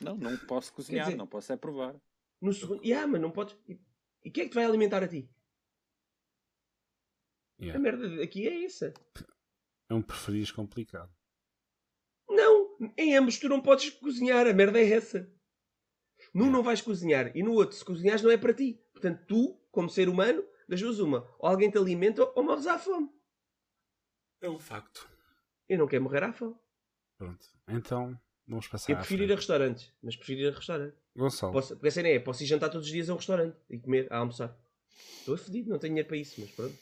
[0.00, 1.94] Não, não posso cozinhar, dizer- não posso é provar.
[2.40, 2.84] no segundo.
[2.84, 3.56] Yeah, mas não podes.
[3.66, 3.80] E
[4.22, 5.26] e quem é que te vai alimentar a ti?
[7.58, 8.92] Yeah, A merda aqui é essa.
[9.88, 11.10] É um preferias complicado.
[12.96, 15.30] Em ambos tu não podes cozinhar, a merda é essa.
[16.32, 18.82] Num não vais cozinhar e no outro, se cozinhares, não é para ti.
[18.92, 22.78] Portanto, tu, como ser humano, das duas uma, ou alguém te alimenta ou morres à
[22.78, 23.10] fome.
[24.40, 25.08] É um facto.
[25.68, 26.56] Eu não quero morrer à fome.
[27.18, 30.96] Pronto, então vamos passar Eu prefiro ir a restaurantes, mas prefiro ir a restaurante.
[31.14, 33.56] Gonçalo, Posso, porque a cena é, posso ir jantar todos os dias a um restaurante
[33.68, 34.56] e comer, a almoçar.
[35.18, 36.78] Estou fedido, não tenho dinheiro para isso, mas pronto.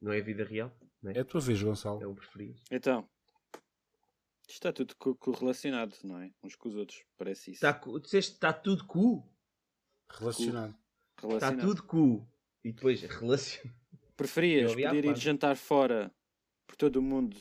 [0.00, 0.72] Não é a vida real,
[1.10, 1.18] é?
[1.18, 2.02] é a tua vez, Gonçalo.
[2.02, 2.60] É o preferido.
[2.70, 3.08] Então,
[4.46, 6.32] isto está tudo co- correlacionado, não é?
[6.42, 7.58] Uns com os outros, parece isso.
[7.58, 9.26] Está, cu- disseste, está tudo cu.
[10.10, 10.76] Relacionado.
[11.16, 11.60] Está Relacionado.
[11.66, 12.28] tudo cu.
[12.64, 13.74] E depois, relaciona.
[14.16, 16.14] Preferias poder ir jantar fora
[16.66, 17.36] por todo o mundo,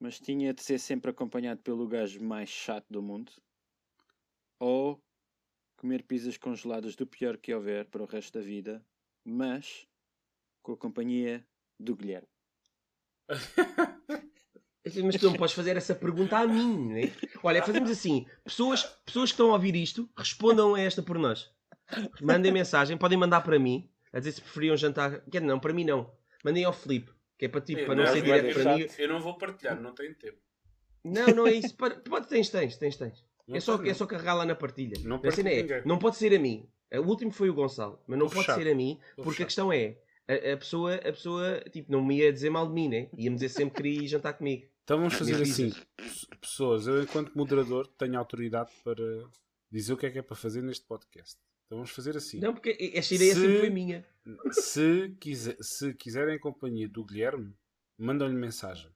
[0.00, 3.30] mas tinha de ser sempre acompanhado pelo gajo mais chato do mundo?
[4.58, 5.00] Ou
[5.76, 8.84] comer pizzas congeladas do pior que houver para o resto da vida,
[9.24, 9.86] mas
[10.62, 11.46] com a companhia
[11.78, 12.26] do Guilherme?
[15.04, 17.12] Mas tu não podes fazer essa pergunta a mim, né?
[17.42, 21.50] Olha, fazemos assim: pessoas, pessoas que estão a ouvir isto, respondam a esta por nós.
[22.20, 25.20] Mandem mensagem, podem mandar para mim, a dizer se preferiam jantar.
[25.30, 26.10] Quer não, para mim não.
[26.44, 28.86] Mandem ao Filipe, que é para ti, para não não, ser direto para mim.
[28.98, 30.38] Eu não vou partilhar, não tenho tempo.
[31.04, 31.76] Não, não é isso.
[31.76, 33.24] Pode, tens, tens, tens, tens.
[33.46, 34.96] Não É só, é só carregar lá na partilha.
[35.04, 35.82] Não a cena é, ninguém.
[35.84, 36.68] não pode ser a mim.
[36.92, 39.72] O último foi o Gonçalo, mas não Estou pode ser a mim, porque a questão
[39.72, 43.08] é, a, a pessoa, a pessoa, tipo, não me ia dizer mal de mim, né?
[43.16, 44.66] Ia-me dizer sempre que queria ir jantar comigo.
[44.84, 45.72] Então vamos fazer assim.
[46.40, 49.02] Pessoas, eu enquanto moderador tenho autoridade para
[49.70, 51.36] dizer o que é que é para fazer neste podcast.
[51.66, 52.38] Então vamos fazer assim.
[52.40, 54.06] Não, porque esta ideia Se- sempre foi minha.
[54.52, 57.52] Se, quiser, se quiserem a companhia do Guilherme,
[57.98, 58.90] mandam-lhe mensagem.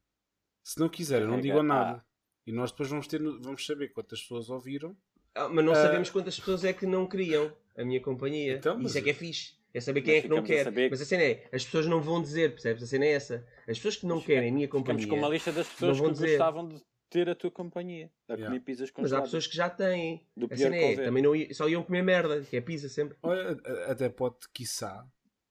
[0.65, 2.05] Se não quiserem, não digam nada.
[2.47, 4.97] E nós depois vamos, ter, vamos saber quantas pessoas ouviram.
[5.35, 5.77] Ah, mas não Ah.
[5.77, 8.55] sabemos quantas pessoas é que não queriam a minha companhia.
[8.57, 9.55] Então, Isso é que é fixe.
[9.75, 10.65] É saber quem Mas é que não ficamos quer.
[10.65, 12.83] saber- Mas a cena é, as pessoas não vão dizer, percebes?
[12.83, 13.47] A cena é essa.
[13.67, 15.09] As pessoas que não Mas querem a minha Ficamos companhia.
[15.09, 16.29] com uma lista das pessoas vão que dizer.
[16.29, 18.11] gostavam de ter a tua companhia.
[18.29, 18.47] A Yeah.
[18.47, 20.27] comer pizzas Mas há pessoas que já têm.
[20.37, 22.61] Do A pior cena que é, também não ia- só iam comer merda, que é
[22.61, 23.17] pizza sempre.
[23.23, 23.53] Olha,
[23.87, 25.07] até pode, quiçá,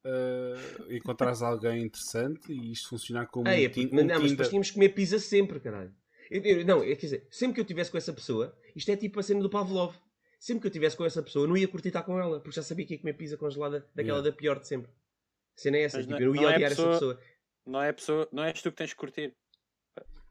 [0.06, 4.50] uh, encontrares alguém interessante e isto funcionar como um, é porque- não, um mas depois
[4.50, 5.94] tínhamos que comer pizza sempre, caralho.
[6.30, 8.96] Eu- eu- não, é, quer dizer, sempre que eu estivesse com essa pessoa, isto é
[8.96, 9.96] tipo a cena do Pavlov.
[10.44, 12.56] Sempre que eu estivesse com essa pessoa, eu não ia curtir estar com ela, porque
[12.56, 14.32] já sabia que ia comer pizza congelada daquela Yeah.
[14.32, 14.90] da pior de sempre.
[15.56, 17.00] A cena é essa, Mas tipo, não- eu não não ia é odiar pessoa- essa
[17.00, 17.20] pessoa.
[17.64, 19.36] Não é, a pessoa, não és tu que tens que curtir.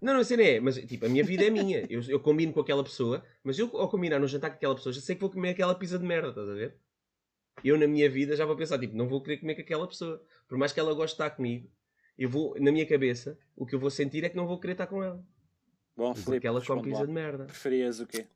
[0.03, 1.87] Não, não, a cena é, mas tipo, a minha vida é minha.
[1.89, 4.93] Eu, eu combino com aquela pessoa, mas eu ao combinar no jantar com aquela pessoa,
[4.93, 6.77] já sei que vou comer aquela pizza de merda, estás a ver?
[7.63, 10.21] Eu na minha vida já vou pensar, tipo, não vou querer comer com aquela pessoa.
[10.49, 11.71] Por mais que ela goste de estar comigo,
[12.19, 14.73] eu vou, na minha cabeça, o que eu vou sentir é que não vou querer
[14.73, 15.23] estar com ela.
[15.97, 17.07] Bom, Filipe, Porque ela come pizza lá.
[17.07, 17.45] de merda.
[17.45, 18.27] Preferias o quê?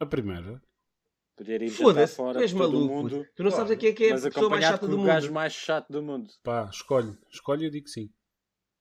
[0.00, 0.62] A primeira.
[1.38, 2.94] Poder ir jantar fora tu és todo maluco.
[2.94, 5.04] mundo, Tu não sabes a quem é que é a pessoa mais chata do o
[5.04, 5.34] gajo mundo.
[5.34, 6.30] mais chato do mundo.
[6.42, 7.16] Pá, escolhe.
[7.30, 8.12] Escolhe eu digo sim.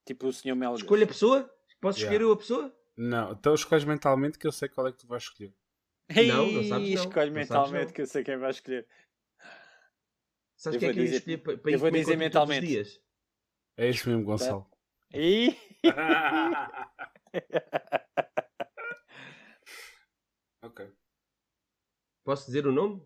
[0.05, 0.55] Tipo o Sr.
[0.55, 0.79] Melgas.
[0.81, 1.53] Escolha a pessoa?
[1.79, 2.15] Posso Yeah.
[2.15, 2.75] escolher eu a pessoa?
[2.97, 5.53] Não, então escolhes mentalmente que eu sei qual é que tu vais escolher.
[6.09, 6.79] Não, não sabes não.
[6.79, 7.93] Escolhe Não sabes mentalmente não.
[7.93, 8.87] que eu sei quem vai escolher.
[10.55, 11.89] Sabes Eu quem é vou que eu ia dizer- escolher para, para eu ir vou
[11.89, 12.67] comer dizer contigo todos os mentalmente.
[12.67, 13.01] dias?
[13.77, 14.67] É isso mesmo, Gonçalo.
[15.13, 15.55] Ih!
[22.27, 23.01] Posso dizer o nome?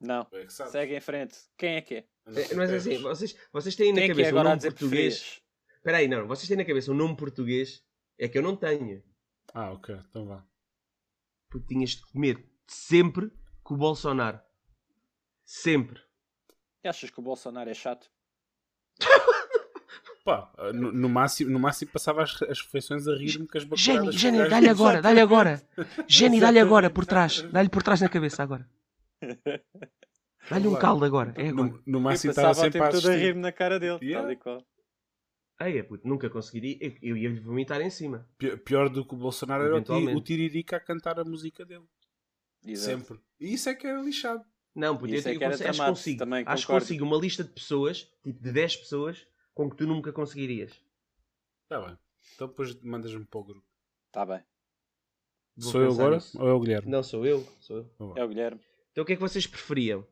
[0.00, 0.26] Não.
[0.32, 0.48] É.
[0.48, 1.38] Segue em frente.
[1.56, 1.98] Quem é que é?
[2.26, 4.48] É, Mas é assim, vocês, vocês têm na Quem é que é cabeça um agora
[4.48, 5.42] a nome português.
[5.76, 6.26] Espera aí, não.
[6.26, 7.80] Vocês têm na cabeça um nome português.
[8.18, 9.04] É que eu não tenho.
[9.54, 9.94] Ah, ok.
[10.10, 10.44] Então vá.
[11.48, 13.30] Porque tinhas de comer sempre
[13.62, 14.40] com o Bolsonaro.
[15.44, 16.02] Sempre.
[16.82, 18.10] Achas que o Bolsonaro é chato?
[20.28, 24.10] Pá, no, no máximo, no máximo passava as, as refeições a rir-me com as Jenny,
[24.10, 25.62] que Jenny, gajo dá-lhe agora, dá-lhe agora.
[26.06, 27.40] Jenny, dá-lhe agora por trás.
[27.50, 28.68] Dá-lhe por trás na cabeça agora.
[30.50, 31.32] Dá-lhe um caldo agora.
[31.36, 31.68] É agora.
[31.68, 33.78] No, no Eu máximo estava passava o sempre a tempo todo a rir-me na cara
[33.80, 33.98] dele.
[34.02, 34.22] Yeah.
[34.22, 34.66] Tal e qual.
[35.60, 36.76] Ei, é puto, nunca conseguiria.
[36.80, 38.28] Eu, eu ia-lhe vomitar em cima.
[38.38, 41.84] Pi- Pior do que o Bolsonaro era o, Tiririca a cantar a música dele.
[42.64, 42.98] Exato.
[42.98, 43.20] Sempre.
[43.40, 44.44] E isso é que era lixado.
[44.74, 46.18] Não, puto, eu, Isso é eu que era consigo, acho que consigo.
[46.18, 49.26] também Acho consigo uma lista de pessoas, tipo de 10 pessoas,
[49.58, 50.70] com que tu nunca conseguirias.
[51.64, 51.98] Está bem.
[52.36, 53.66] Então depois mandas-me para o grupo.
[54.12, 54.40] Tá bem.
[55.56, 56.40] Vou Sou eu agora nisso.
[56.40, 56.88] ou é o Guilherme?
[56.88, 57.44] Não, sou eu.
[57.58, 57.90] Sou eu.
[57.98, 58.20] Vá.
[58.20, 58.60] É o Guilherme.
[58.92, 60.06] Então o que é que vocês preferiam?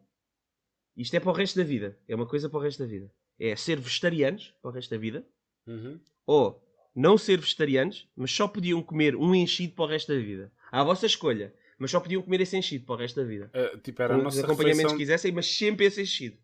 [0.97, 1.97] Isto é para o resto da vida.
[2.09, 3.09] É uma coisa para o resto da vida.
[3.39, 5.25] É ser vegetarianos para o resto da vida.
[5.65, 6.01] Uhum.
[6.27, 6.61] Ou
[6.93, 10.53] não ser vegetarianos, mas só podiam comer um enchido para o resto da vida.
[10.73, 11.55] À vossa escolha.
[11.79, 13.49] Mas só podiam comer esse enchido para o resto da vida.
[13.53, 14.99] Eh, tipo, era a Com os nossa acompanhamentos refeição...
[14.99, 16.37] que quisessem, mas sempre esse enchido.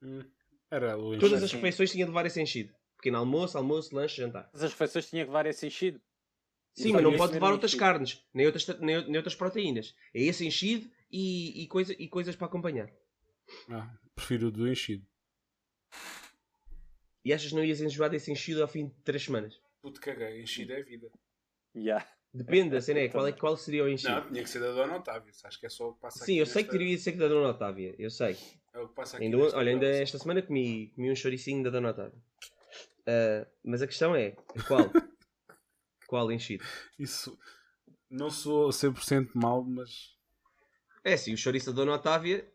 [0.00, 0.24] Hum.
[0.70, 1.56] Era o Todas as sim.
[1.56, 2.72] refeições tinham de levar esse enchido.
[2.96, 4.48] Pequeno almoço, almoço, lanche, jantar.
[4.52, 6.00] Mas as refeições tinham que levar esse enchido.
[6.74, 7.80] Sim, mas não pode levar outras enchido.
[7.84, 9.94] carnes, nem outras, nem, nem outras proteínas.
[10.14, 12.88] É esse enchido e, e, coisa, e coisas para acompanhar.
[13.68, 15.04] Ah, prefiro o do enchido.
[17.24, 19.60] E achas que não ias enjoar desse enchido ao fim de 3 semanas?
[19.82, 21.10] Puto caguei, enchido é vida.
[21.74, 22.06] Yeah.
[22.32, 24.12] Depende, a cena é qual, é, qual seria o enchido.
[24.12, 25.32] Não, tinha que ser da Dona Otávio.
[25.44, 27.02] Acho que é só o que passa Sim, aqui eu sei que nesta- teria de
[27.02, 28.36] ser que da Dona Otávia, eu sei.
[28.72, 31.70] É o que passa aqui Ainda, olha, ainda esta semana comi, comi um choricinho da
[31.70, 32.18] Dona Otávia.
[33.06, 34.90] Ah, mas a questão é, qual?
[36.06, 36.64] qual enchido?
[36.98, 37.38] Isso
[38.10, 40.16] não sou 100% mal, mas
[41.04, 42.46] É sim, o chouriço da Dona Otávia.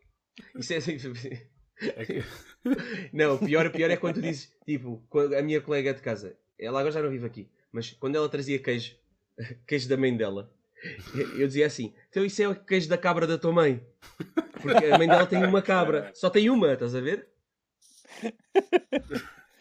[0.54, 0.76] Isso é.
[0.76, 2.24] é que...
[3.12, 5.06] Não, o pior, pior é quando tu dizes, tipo,
[5.38, 8.58] a minha colega de casa, ela agora já não vive aqui, mas quando ela trazia
[8.58, 8.96] queijo,
[9.66, 10.52] queijo da mãe dela,
[11.38, 13.84] eu dizia assim: então isso é o queijo da cabra da tua mãe.
[14.60, 17.28] Porque a mãe dela tem uma cabra, só tem uma, estás a ver?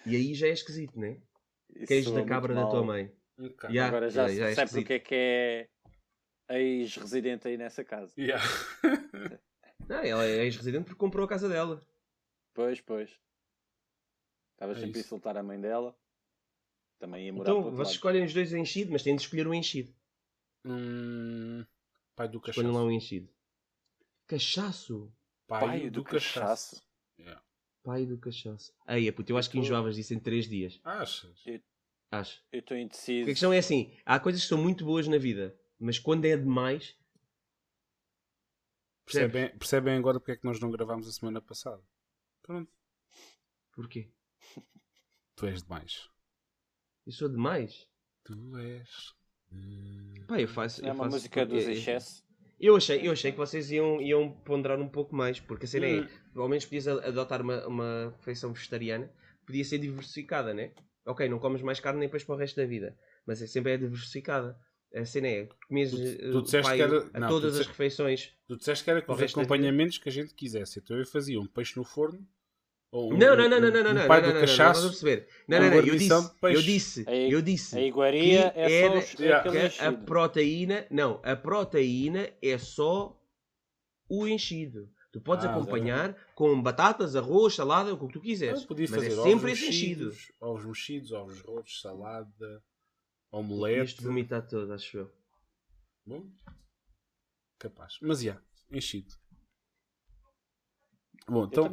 [0.06, 1.18] E aí já é esquisito, né?
[1.76, 3.12] Isso Queijo da cabra da tua mãe.
[3.38, 3.74] bocado.
[3.74, 3.88] Yeah.
[3.98, 4.74] Agora já, já se é esquisito.
[4.74, 8.14] porque é que é ex-residente aí nessa casa.
[8.18, 8.44] Yeah.
[9.90, 11.86] Não, ela é ex-residente porque comprou a casa dela.
[12.54, 13.10] Pois, pois.
[14.54, 15.96] Estava É sempre a insultar a mãe dela.
[16.98, 17.92] Também ia morar Então vocês lado.
[17.92, 19.94] escolhem os dois enchido, mas têm de escolher um enchido.
[20.66, 21.64] Hum,
[22.16, 22.60] pai do cachaço.
[22.60, 23.30] Escolhem lá um enchido.
[24.28, 25.14] Cachaço!
[25.48, 26.34] Pai, Pai do, do cachaço.
[26.40, 26.88] cachaço.
[27.20, 27.44] Yeah.
[27.84, 28.74] Pai do cachaço.
[28.88, 30.80] Aí, puto, eu acho que Eu enjoavas disso em 3 dias.
[30.84, 31.44] Achas?
[32.12, 32.44] Acho.
[32.52, 33.24] Eu estou indeciso.
[33.30, 36.36] a questão é assim: há coisas que são muito boas na vida, mas quando é
[36.36, 36.98] demais.
[39.06, 39.32] Percebes?
[39.34, 41.84] Percebem, percebem agora porque é que nós não gravámos a semana passada?
[42.42, 42.72] Pronto.
[43.74, 44.10] Porquê?
[45.36, 46.10] Tu és demais.
[47.06, 47.88] Eu sou demais?
[48.24, 49.14] Tu és.
[49.52, 50.82] De- Pá, eu faço.
[50.84, 52.24] É eu uma faço música porque- dos excessos.
[52.60, 55.88] Eu achei, eu achei que vocês iam, iam ponderar um pouco mais, porque a cena
[55.88, 56.04] Hum.
[56.06, 59.12] é, pelo menos podias adotar uma, uma refeição vegetariana,
[59.46, 60.72] podia ser diversificada, né?
[61.06, 63.74] Ok, não comes mais carne nem peixe para o resto da vida, mas é sempre
[63.74, 64.58] é diversificada.
[64.96, 67.52] A cena é, comes Tu- eh, tu pai que era- a não, tu todas as
[67.60, 68.34] disseste- refeições.
[68.48, 70.80] Tu disseste que era com os acompanhamentos que a gente quisesse.
[70.80, 72.26] Então eu fazia um peixe no forno.
[72.96, 74.40] Ou Não, não, não, não, um- não, não, um não, pai não, do não, não,
[74.40, 74.80] não, cachaço.
[74.82, 75.28] não, a perceber.
[75.50, 79.02] Não, não, não, eu disse, eu disse, A eu disse A iguaria que é era-
[79.02, 79.88] só Yeah.
[79.90, 83.22] a proteína, não, a proteína é só
[84.08, 84.90] o enchido.
[85.12, 88.66] Tu podes Ah, acompanhar com batatas, arroz, salada, o que tu quiseres.
[88.66, 90.16] Mas fazer é sempre esse enchido.
[90.40, 92.64] ovos mexidos, ovos rotos, salada,
[93.30, 94.02] omelete.
[94.02, 95.12] vomitar todo, acho eu.
[96.06, 96.30] Bom,
[97.60, 97.98] capaz.
[98.02, 99.14] Mas já, enchido.
[101.28, 101.68] Bom, então,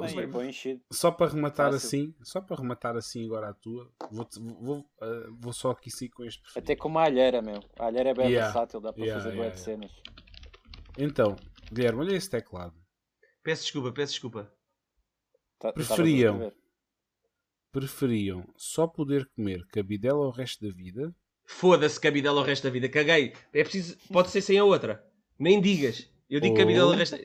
[0.91, 1.87] só para rematar Fácil.
[1.87, 4.27] assim, só para rematar assim agora a tua, vou,
[4.61, 6.65] vou, eh, vou só aqui sim com este preferido.
[6.73, 7.61] Até com uma alheira, meu.
[7.79, 8.47] A alheira é bem Yeah.
[8.51, 9.81] versátil, dá para Yeah, fazer yeah, de yeah.
[9.91, 10.03] cenas.
[10.97, 11.37] Então,
[11.71, 12.75] Guilherme, olha esse teclado.
[13.43, 14.45] Peço desculpa, peço desculpa.
[15.59, 16.35] Tá- estavas a Preferiam.
[16.35, 16.57] escrever.
[17.71, 22.89] Preferiam só poder comer cabidela o resto da vida Foda-se cabidela o resto da vida,
[22.89, 23.35] caguei.
[23.53, 25.05] É preciso, pode ser sem a outra.
[25.39, 26.09] Nem digas.
[26.31, 27.23] Eu digo Ou- cabidela o resto da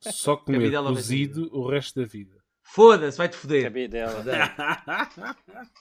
[0.00, 2.42] só comer cozido o resto da vida.
[2.64, 3.64] Foda-se, vai-te foder.
[3.64, 4.22] Cabidela.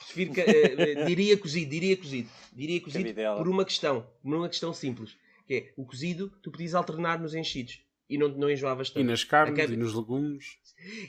[0.06, 2.30] Prefiro eh, eh, diria cozido, diria cozido.
[2.54, 3.38] Diria cozido Cabidela.
[3.38, 4.08] por uma questão.
[4.22, 5.16] Por uma questão simples.
[5.46, 7.82] Que é, o cozido, tu podias alternar nos enchidos.
[8.10, 9.06] E não, não enjoavas E tanto.
[9.06, 10.58] nas carnes A cabi- e nos legumes.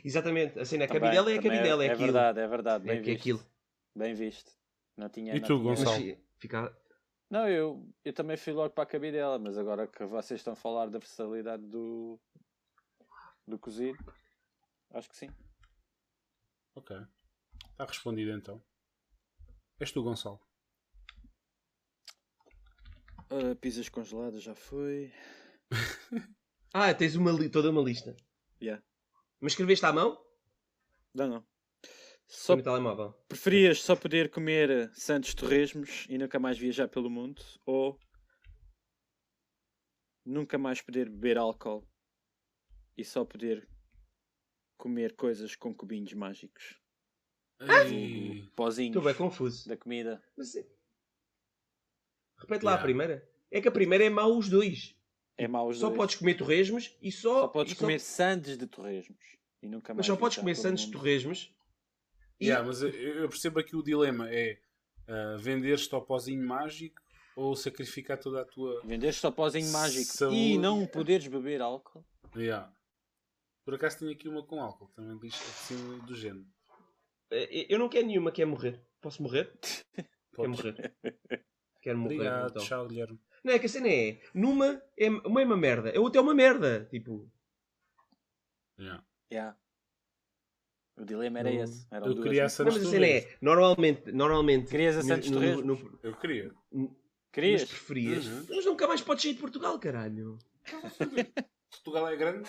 [0.05, 0.59] Exatamente.
[0.59, 2.05] A cena, a Também- cabidela é a também cabidela, é, É aquilo.
[2.13, 2.85] verdade, é verdade.
[2.85, 3.19] Bem É é visto.
[3.21, 3.41] aquilo.
[3.97, 4.53] Bem visto.
[4.97, 6.17] Não tinha, E não tu, tinha- Gonçalo?
[6.39, 6.77] Fica...
[7.31, 10.57] Não, eu, eu também fui logo para a cabidela, mas agora que vocês estão a
[10.57, 12.21] falar da versatilidade do,
[13.47, 13.99] do cozido,
[14.91, 15.29] acho que sim.
[16.75, 16.97] Ok.
[17.71, 18.63] Está respondido então.
[19.81, 20.41] És tu, Gonçalo.
[23.31, 25.13] Uh, pizzas congeladas já foi.
[26.75, 28.17] Ah, tens uma li- toda uma lista.
[28.63, 28.83] Yeah.
[29.39, 30.19] Mas escreveste à mão?
[31.15, 31.47] Não, não.
[32.27, 33.13] Só no telemóvel.
[33.29, 37.99] preferias só poder comer santos torresmos e nunca mais viajar pelo mundo ou
[40.25, 41.87] nunca mais poder beber álcool
[42.97, 43.69] e só poder
[44.77, 46.81] comer coisas com cubinhos mágicos?
[47.61, 49.69] Vulgo Pozinhos Estou bem confuso.
[49.69, 50.23] da comida.
[50.37, 50.67] Mas, é-
[52.39, 52.83] Repete lá a Yeah.
[52.85, 53.29] primeira.
[53.51, 54.97] É que a primeira é mau os dois.
[55.39, 55.97] É mau os Só dois.
[55.97, 57.43] podes comer torresmos e só...
[57.43, 59.25] Só podes e comer sandes de torresmos
[59.63, 61.55] e nunca mais Mas só podes comer santos de torresmos.
[62.41, 62.47] E...
[62.47, 64.61] Yeah, mas eu, percebo aqui o dilema é
[65.07, 67.01] ah, vender-te ao pozinho mágico
[67.37, 68.83] ou sacrificar toda a tua.
[68.85, 70.37] Venderes só pozinho mágico Saúde.
[70.37, 72.05] e não poderes beber álcool.
[72.35, 72.73] Yeah.
[73.65, 76.47] Por acaso tenho aqui uma com álcool, também diz assim do género.
[77.31, 78.81] Eh, Eu não quero nenhuma, quer morrer.
[79.01, 79.53] Posso morrer?
[80.35, 80.57] Quero Podes.
[80.65, 80.95] morrer.
[81.83, 82.15] Quero morrer.
[82.15, 82.63] Obrigado, então.
[82.65, 83.21] tchau, Guilherme.
[83.45, 84.21] Não é que a cena é.
[84.33, 85.97] Numa é uma, é uma merda.
[85.97, 86.87] A outra é uma merda.
[86.91, 87.31] Tipo.
[88.79, 89.05] Yeah.
[89.31, 89.57] Yeah.
[90.97, 91.63] O dilema era Não.
[91.65, 91.87] esse.
[91.91, 93.37] Eram Eu duas queria essa Não, mas a cena é.
[93.43, 94.11] Normalmente.
[94.13, 96.55] normalmente Querias a no- Santos no- Eu queria.
[97.33, 97.61] Querias?
[97.63, 98.27] Mas preferias.
[98.27, 98.47] Uhum.
[98.49, 100.39] Mas nunca mais podes sair de Portugal, caralho.
[101.71, 102.49] Portugal é grande?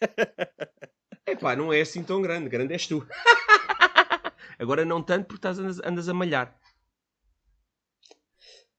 [1.26, 2.48] Epá, não é assim tão grande.
[2.48, 3.06] Grande és tu.
[4.58, 6.58] Agora não tanto porque estás, andas, andas a malhar.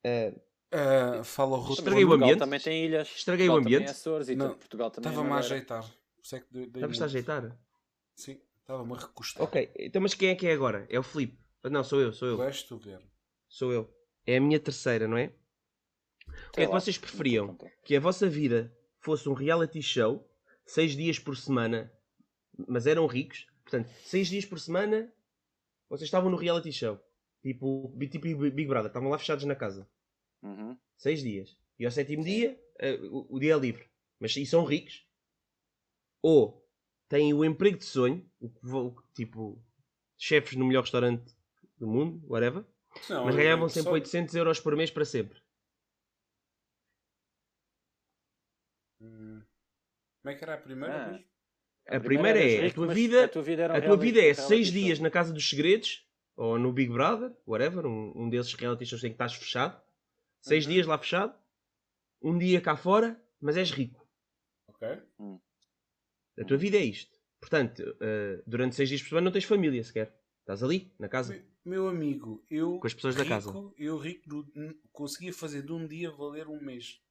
[0.04, 0.34] Eh,
[0.72, 1.72] Ah, fala o.
[1.74, 2.40] Estraguei o Portugal ambiente.
[2.40, 3.08] também tem ilhas.
[3.16, 3.88] Estraguei o Portugal também ambiente.
[3.88, 4.58] é Açores e Não, tudo.
[4.60, 5.94] Portugal também é Estava-me a ajeitar.
[6.22, 7.58] Estavas-te a ajeitar?
[8.16, 9.44] Sim, estava-me a recostar.
[9.44, 10.86] Ok, então mas quem é que é agora?
[10.90, 11.38] É o Filipe.
[11.64, 12.36] Não, sou eu, sou eu.
[12.38, 13.06] Tu és tu, Guilherme.
[13.48, 13.90] Sou eu.
[14.26, 15.32] É a minha terceira, não é?
[16.50, 17.58] O que é que vocês preferiam?
[17.86, 20.30] Que a vossa vida fosse um reality show,
[20.68, 21.92] seis dias por semana,
[22.68, 23.48] mas eram ricos.
[23.64, 25.12] Portanto, seis dias por semana,
[25.90, 27.00] vocês estavam no reality show.
[27.42, 29.90] Tipo, tipo Big Brother, estavam lá fechados na casa.
[30.44, 30.78] Uhum.
[30.98, 31.58] Seis dias.
[31.80, 33.86] E ao sétimo dia, eh, o, o dia é livre.
[34.20, 35.06] Mas e são ricos.
[36.22, 36.66] Ou
[37.08, 39.62] têm o emprego de sonho, o vo- tipo,
[40.18, 41.36] chefes no melhor restaurante
[41.78, 42.66] do mundo, whatever.
[43.10, 45.40] Não, Mas ganhavam sempre só- 800 euros por mês para sempre.
[50.28, 51.10] Como é que era a primeira Ah.
[51.10, 51.26] vez?
[51.88, 54.70] A primeira eras é, a tua vida- a tua vida, A tua vida é seis
[54.70, 59.02] dias na Casa dos Segredos, ou no Big Brother, whatever, um, um desses reality shows
[59.06, 59.82] em que estás fechado.
[60.42, 60.74] Seis Uhum.
[60.74, 61.34] dias lá fechado.
[62.22, 64.06] Um dia cá fora, mas és rico.
[64.68, 64.86] Ok.
[66.40, 67.18] A tua vida é isto.
[67.40, 70.14] Portanto, eh, durante seis dias por semana não tens família sequer.
[70.42, 71.36] Estás ali, na casa.
[71.36, 72.80] Me- Meu amigo, eu.
[72.80, 73.50] Com as pessoas da rico, casa.
[73.78, 77.02] Eu rico do- conseguia fazer de um dia valer um mês.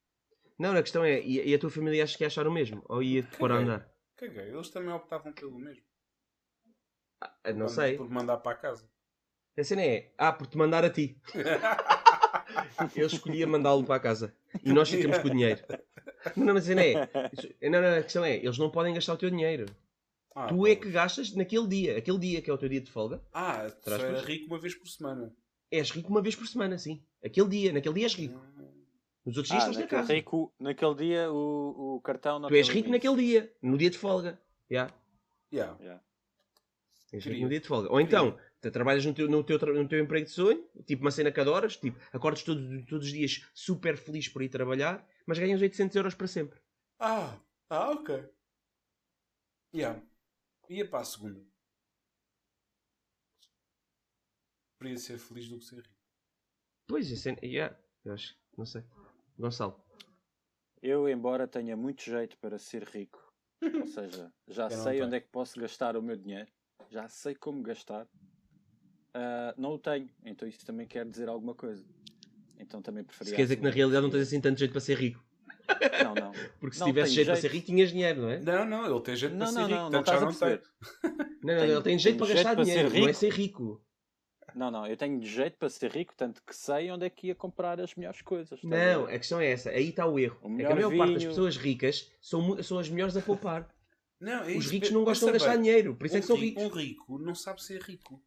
[0.59, 2.83] Não, a questão é, e, e a tua família achas que ia achar o mesmo?
[2.89, 3.91] Ou ia-te pôr a andar?
[4.17, 5.83] Caguei, eles também optavam pelo mesmo.
[7.21, 7.97] Ah, não sei.
[7.97, 8.89] Por mandar para a casa.
[9.59, 11.19] A cena é, ah, por te mandar a ti.
[12.95, 14.35] Eu escolhia mandá-lo para a casa.
[14.63, 15.63] E nós ficamos com o dinheiro.
[16.37, 16.93] Não, não, mas a cena é,
[17.33, 19.67] isso- não, não, a questão é, eles não podem gastar o teu dinheiro.
[20.35, 21.99] Ah, tu é que gastas naquele dia.
[21.99, 23.23] Aquele dia que é o teu dia de folga.
[23.33, 24.25] Ah, tu só era coisas.
[24.25, 25.35] rico uma vez por semana.
[25.71, 27.03] És rico uma vez por semana, sim.
[27.25, 28.41] Aquele dia, naquele dia és rico.
[29.27, 30.15] Nos outros dias Ah, estás na casa.
[30.15, 33.99] rico, naquele dia o, o cartão não Tu és rico naquele dia, no dia de
[33.99, 34.41] folga.
[34.71, 34.95] Yeah.
[35.53, 35.77] Yeah.
[35.81, 36.05] Yeah.
[37.13, 37.91] És rico no dia de folga.
[37.91, 41.11] Ou então, tu trabalhas no teu, no, teu, no teu emprego de sonho, tipo uma
[41.11, 45.41] cena que adoras, tipo, acordas todos, todos os dias super feliz por ir trabalhar, mas
[45.41, 46.61] ganhas 800 euros para sempre.
[47.01, 47.37] Ah,
[47.69, 48.25] ah, ok.
[49.75, 50.01] Yeah.
[50.71, 51.45] Ia para a segunda.
[54.79, 55.97] Preferia ser feliz do que ser rico.
[56.87, 57.77] Pois, cena, yeah.
[58.05, 58.85] eu acho, não sei.
[59.39, 59.77] Gonçalo.
[60.83, 63.21] Eu, embora tenha muito jeito para ser rico,
[63.63, 66.51] ou seja, já Eu não sei onde é que posso gastar o meu dinheiro,
[66.91, 68.07] já sei como gastar,
[69.15, 70.09] ah, não o tenho.
[70.25, 71.85] Então isso também quer dizer alguma coisa.
[72.59, 73.31] Então também preferia.
[73.31, 75.25] Se quer dizer que na realidade não tens assim tanto jeito para ser rico.
[76.03, 76.33] Não, não.
[76.61, 77.51] Porque se Não, tivesse tenho jeito, para jeito.
[77.51, 78.41] ser rico, tinhas dinheiro, não é?
[78.41, 79.81] Não, não, ele tem jeito Não, para ser não, rico.
[79.81, 80.61] não, não a não tem.
[81.43, 83.09] Não, não, Tenho- ele tem jeito tenho para jeito gastar para ser dinheiro, não é
[83.09, 83.15] rico.
[83.19, 83.86] ser rico.
[84.57, 87.35] Não, não, eu tenho jeito para ser rico, tanto que sei onde é que ia
[87.35, 88.59] comprar as melhores coisas.
[88.65, 89.69] a Não, a questão é essa.
[89.69, 90.39] Aí está o erro.
[90.43, 91.31] O é que melhor a maior parte das vinho.
[91.31, 93.69] pessoas ricas são, são as melhores a poupar.
[94.19, 95.61] Não, é Os ricos não gostam de gastar bem.
[95.63, 96.75] dinheiro, por isso é Um que são rico- ricos.
[96.77, 98.23] Um rico não sabe ser rico.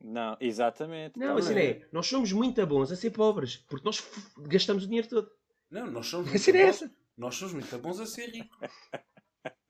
[0.00, 1.16] Não, exatamente.
[1.16, 1.86] Não, tá assim é.
[1.92, 4.02] Nós somos muito bons a ser pobres, porque nós
[4.48, 5.30] gastamos o dinheiro todo.
[5.70, 6.68] Não, nós somos A muito cena é bons.
[6.70, 6.92] essa.
[7.16, 8.58] Nós somos muito bons a ser ricos.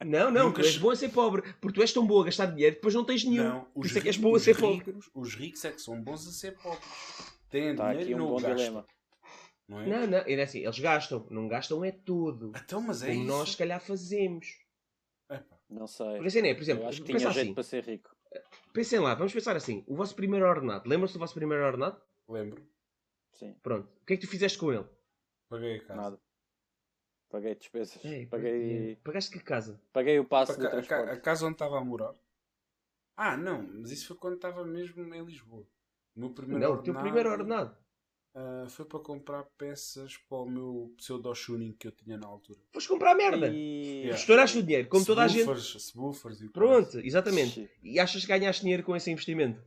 [0.05, 2.25] Não, não, Nunca tu és bom a ser pobre, porque tu és tão bom a
[2.27, 3.45] gastar dinheiro depois não tens nenhum.
[3.49, 4.85] Não, por os, isso é que és bom a ser pobre.
[4.85, 6.85] ricos, os ricos é que são bons a ser pobres.
[7.51, 8.55] Têm Está dinheiro aqui um não bom gastam.
[8.57, 8.87] dilema.
[9.69, 9.87] Não é?
[9.87, 12.53] Não, não, é assim, eles gastam, não gastam é tudo.
[12.57, 13.27] Então, mas é Como isso.
[13.29, 14.47] nós se calhar fazemos.
[15.69, 16.07] Não sei.
[16.13, 18.17] Porque assim é, por exemplo, eu acho que tinha jeito assim, para ser rico.
[18.73, 22.01] pensem lá, vamos pensar assim, o vosso primeiro ordenado, lembram-se do vosso primeiro ordenado?
[22.29, 22.63] lembro.
[23.33, 24.87] Sim, Pronto, o que é que tu fizeste com ele?
[25.49, 26.01] Paguei a casa.
[26.01, 26.21] nada.
[27.31, 28.03] Paguei despesas.
[28.05, 29.81] Ei, paguei, é, Pagaste que casa?
[29.93, 31.11] paguei o passo A, do ca- a transporte.
[31.11, 32.15] a casa onde estava a morar.
[33.17, 35.67] Ah, não, mas isso foi quando estava mesmo em Lisboa.
[36.17, 37.77] O meu primeiro não, o teu ordenado, primeiro ordenado.
[38.35, 42.59] ah, foi para comprar peças para o meu pseudo-tuning que eu tinha na altura.
[42.73, 43.49] Foste comprar merda.
[43.49, 44.03] E...
[44.05, 44.17] Yeah.
[44.19, 45.45] Estouraste o dinheiro, como toda a gente.
[45.61, 47.51] Subwoofers, e Pronto, exatamente.
[47.51, 49.61] Shit, E achas que ganhaste dinheiro com esse investimento?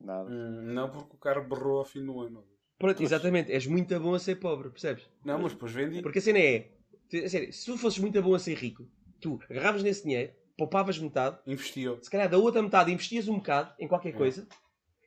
[0.00, 0.30] Nada.
[0.30, 2.42] Hum, não, porque o carro berrou ao fim do ano.
[2.78, 3.50] Pronto, exatamente.
[3.52, 5.08] És muito bom a ser pobre, percebes?
[5.24, 6.00] Não, mas depois vendi.
[6.02, 6.70] Porque a cena é.
[7.12, 8.88] A sério, se tu fosses muito bom a ser rico,
[9.20, 12.02] tu agarravas nesse dinheiro, poupavas metade, Investiu.
[12.02, 14.16] se calhar da outra metade investias um bocado em qualquer É.
[14.16, 14.46] coisa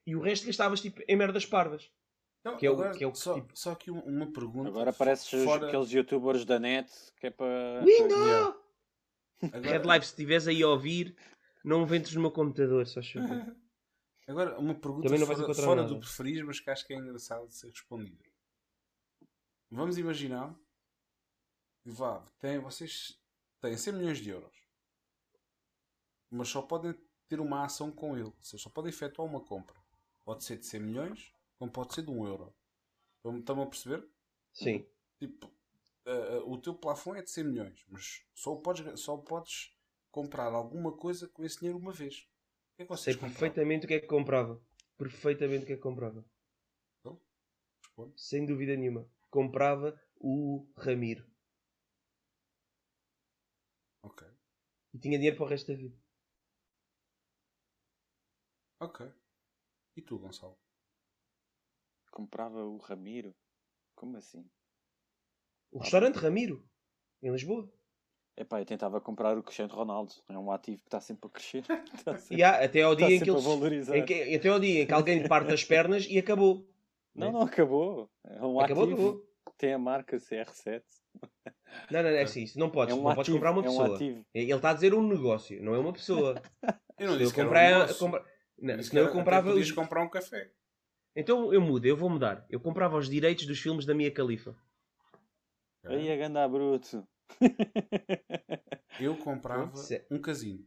[0.06, 1.90] e o resto gastavas tipo em merdas parvas.
[2.44, 4.70] Não, Que é o- agora, que é o- só, tipo- só que um- uma pergunta.
[4.70, 5.68] Agora pareces os- fora...
[5.68, 7.84] aqueles youtubers da net que é para.
[7.84, 8.14] Windows!
[8.28, 8.58] Yeah.
[9.42, 11.16] Agora, Red Live, se estiveres aí a ouvir,
[11.66, 13.28] não ventres no meu computador, só chover.
[14.28, 16.98] agora uma pergunta Também não vais fora, fora do preferido, mas que acho que é
[16.98, 18.24] engraçado de ser respondida.
[19.72, 20.56] Vamos imaginar
[21.86, 23.20] vá, tem, vocês
[23.62, 24.56] têm 100 milhões de euros,
[26.30, 26.94] mas só podem
[27.28, 29.76] ter uma ação com ele, seja, só podem efetuar uma compra.
[30.24, 32.54] Pode ser de 100 milhões, como pode ser de 1 euro.
[33.18, 34.08] Estão- Estão a perceber?
[34.54, 34.86] Sim.
[35.20, 35.52] Tipo,
[36.06, 39.76] eh, o teu plafond é de 100 milhões, mas só podes, só podes
[40.12, 42.16] comprar alguma coisa com esse dinheiro uma vez.
[42.74, 43.40] O que é que Sei vocês compravam?
[43.40, 44.62] perfeitamente o que é que comprava.
[44.98, 46.24] Perfeitamente o que é que comprava.
[47.84, 48.14] Responde.
[48.22, 49.10] Sem dúvida nenhuma.
[49.30, 51.26] Comprava o Ramiro.
[54.04, 54.28] Ok.
[54.94, 55.98] E tinha dinheiro para o resto da vida.
[58.80, 59.12] Ok.
[59.96, 60.58] E tu, Gonçalo?
[62.12, 63.36] Comprava o Ramiro?
[63.96, 64.50] Como assim?
[65.72, 66.68] O restaurante Ramiro.
[67.22, 67.72] Em Lisboa.
[68.38, 70.14] Epá, eu tentava comprar o Cristiano Ronaldo.
[70.30, 71.66] É um ativo que está sempre a crescer.
[71.94, 73.30] Está sempre, E há, até ao dia em que.
[73.30, 76.66] Em até ao dia em que alguém lhe parte as pernas e acabou.
[77.14, 78.10] Não, não acabou.
[78.24, 79.10] É um acabou, ativo.
[79.10, 79.30] acabou.
[79.58, 80.84] Tem a marca CR7.
[81.92, 82.44] Não, não, não, é assim.
[82.44, 82.94] isso Não podes.
[82.94, 84.00] É um não podes ativo, comprar uma é um pessoa.
[84.34, 86.42] Ele está a dizer um negócio, não é uma pessoa.
[87.00, 87.72] Eu não Se eu disse que era um comprar.
[87.72, 87.98] negócio.
[88.00, 88.26] compra-
[88.62, 89.50] Não, senão eu comprava.
[89.52, 90.52] podias comprar um café.
[91.16, 92.46] Então eu mudo, eu vou mudar.
[92.50, 94.54] Eu comprava os direitos dos filmes da Mia Khalifa.
[95.86, 97.08] Aí a ganda bruto.
[99.00, 100.66] Eu comprava Se- um casino.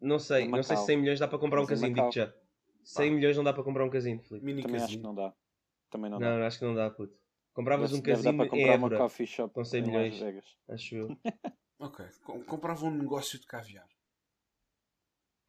[0.00, 0.86] Não sei, não sei se Macau.
[0.86, 2.32] 100 milhões dá para comprar um casino, digo já.
[2.82, 3.14] 100 Pá.
[3.14, 4.44] milhões não dá para comprar um casino, Filipe.
[4.44, 5.08] Mini Também acho que casino.
[5.08, 5.32] não dá.
[5.90, 6.46] Também não, Não, dá.
[6.46, 7.14] acho que não dá, puto.
[7.52, 10.22] Compravas um casino para em comprar uma Évora, coffee shop com 100 em milhões.
[10.68, 11.16] Acho eu.
[11.78, 12.04] Ok.
[12.24, 13.88] Com- Comprava um negócio de caviar.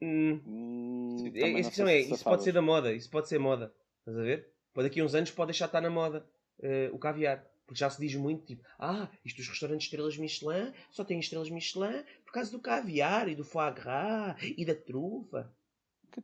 [0.01, 3.73] Hum, Hum, é- a questão é, isso pode ser da moda, isso pode ser moda.
[3.99, 4.51] Estás a ver?
[4.73, 6.27] Pode daqui a uns anos pode deixar de estar na moda
[6.61, 7.47] eh, o caviar.
[7.65, 11.19] Porque já se diz muito, tipo, ah, isto dos restaurantes de estrelas Michelin só têm
[11.19, 15.55] estrelas Michelin por causa do caviar e do foie gras e da trufa.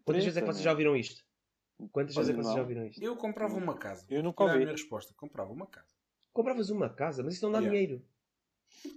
[0.04, 1.24] Quantas vezes é que vocês já ouviram isto?
[1.92, 3.02] Quantas vezes é vocês já ouviram isto?
[3.02, 4.06] Eu comprava uma casa.
[4.10, 4.66] Eu nunca Era a ouvi.
[4.66, 5.14] minha resposta.
[5.16, 5.94] Comprava uma casa.
[6.34, 7.80] Compravas uma casa, mas isso não dá Yeah.
[7.80, 8.06] dinheiro.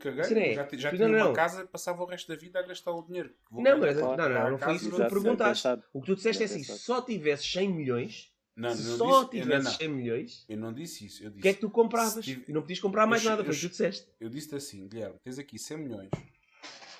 [0.00, 0.22] Caguei.
[0.50, 0.54] É.
[0.54, 1.32] Já, já tinha não, uma não.
[1.32, 3.34] casa passava o resto da vida a gastar o dinheiro.
[3.50, 5.66] Vou Não, mas não, não, não foi isso que tu perguntaste.
[5.92, 9.24] O que tu disseste é assim: se só tivesse 100 milhões, Não, Se não só
[9.24, 11.22] disse, não, não, 100 milhões, eu não disse isso.
[11.24, 12.22] Eu o disse, que é que tu compravas?
[12.22, 14.06] Tive- E não podias comprar mais Eu- nada, eu- foi o que tu disseste.
[14.20, 16.10] eu disse assim, Guilherme, tens aqui 100 milhões,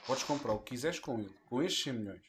[0.07, 2.22] podes comprar o que quiseres com ele, com estes 100 milhões.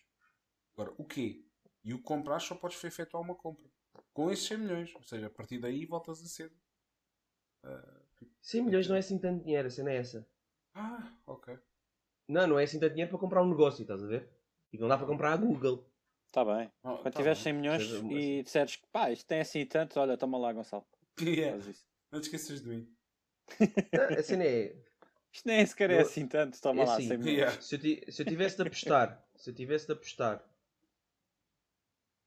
[0.75, 1.41] Agora, o quê?
[1.83, 3.65] E o que comprar só podes efetuar uma compra.
[4.13, 4.95] Com esses 100 milhões.
[4.95, 6.51] Ou seja, a partir daí voltas a ser.
[7.63, 7.99] ah,
[8.41, 10.27] 100 milhões não é assim tanto dinheiro, a cena é essa.
[10.73, 11.57] ah, ok.
[12.27, 14.29] Não, não é assim tanto dinheiro para comprar um negócio, estás a ver?
[14.71, 15.85] E não dá para comprar a Google.
[16.27, 16.71] Está bem.
[16.83, 17.43] Oh, Quando tá tiveres bem.
[17.43, 20.85] 100 milhões Seja e disseres que pá, isto tem assim tanto, olha, toma lá, Gonçalo.
[21.21, 21.61] Yeah.
[22.11, 22.95] Não te esqueças de mim.
[23.59, 23.59] Não,
[24.17, 24.75] a cena é.
[25.31, 27.37] Isto nem sequer é Eu- assim tanto, toma é lá, assim, 100 milhões.
[27.37, 27.61] Yeah.
[27.61, 30.43] Se eu, ti- se eu tivesse de apostar, se eu tivesse de apostar,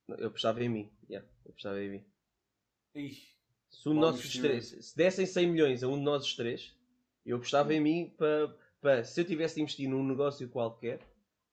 [0.09, 0.92] eu apostava em mim.
[1.09, 2.04] Yeah, eu apostava em mim.
[2.94, 3.18] Ih,
[3.70, 6.34] Se um de nós os três, se dessem 100 milhões a um de nós os
[6.34, 6.74] três,
[7.24, 8.48] eu apostava em mim para,
[8.80, 11.00] para se eu tivesse de investir num negócio qualquer,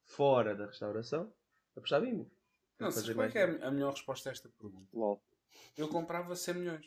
[0.03, 1.33] fora da restauração,
[1.75, 2.31] apostava em mim.
[2.79, 4.87] Não, sabes qual é que é a melhor resposta a esta pergunta?
[4.93, 5.21] LOL.
[5.77, 6.81] Eu comprava 100 milhões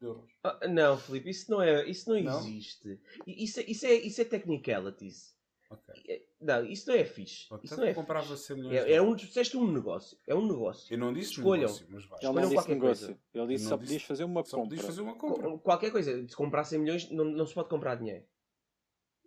[0.00, 0.30] de euros.
[0.42, 2.38] Ah, não, Filipe, isso não, é, isso não, Não?
[2.38, 3.00] existe.
[3.26, 5.36] Isso, é- isso, é, isso é technicalities.
[5.70, 6.26] Ok.
[6.42, 7.46] É- Não, isso não é fixe.
[7.62, 8.46] Isso não é comprava fixe.
[8.46, 10.18] 100 milhões É, é um, disseste um negócio.
[10.26, 10.92] É um negócio.
[10.92, 11.62] Eu não disse Escolham.
[11.62, 12.18] negócio, mas vai.
[12.18, 13.06] Ele Escolham não disse qualquer negócio.
[13.06, 13.20] coisa.
[13.34, 14.68] Ele disse Eu só podias disse- fazer uma Só compra.
[14.70, 15.42] podias fazer uma compra.
[15.50, 16.28] Co- Qualquer coisa.
[16.28, 18.24] Se comprar 100 milhões, não, não se pode comprar dinheiro.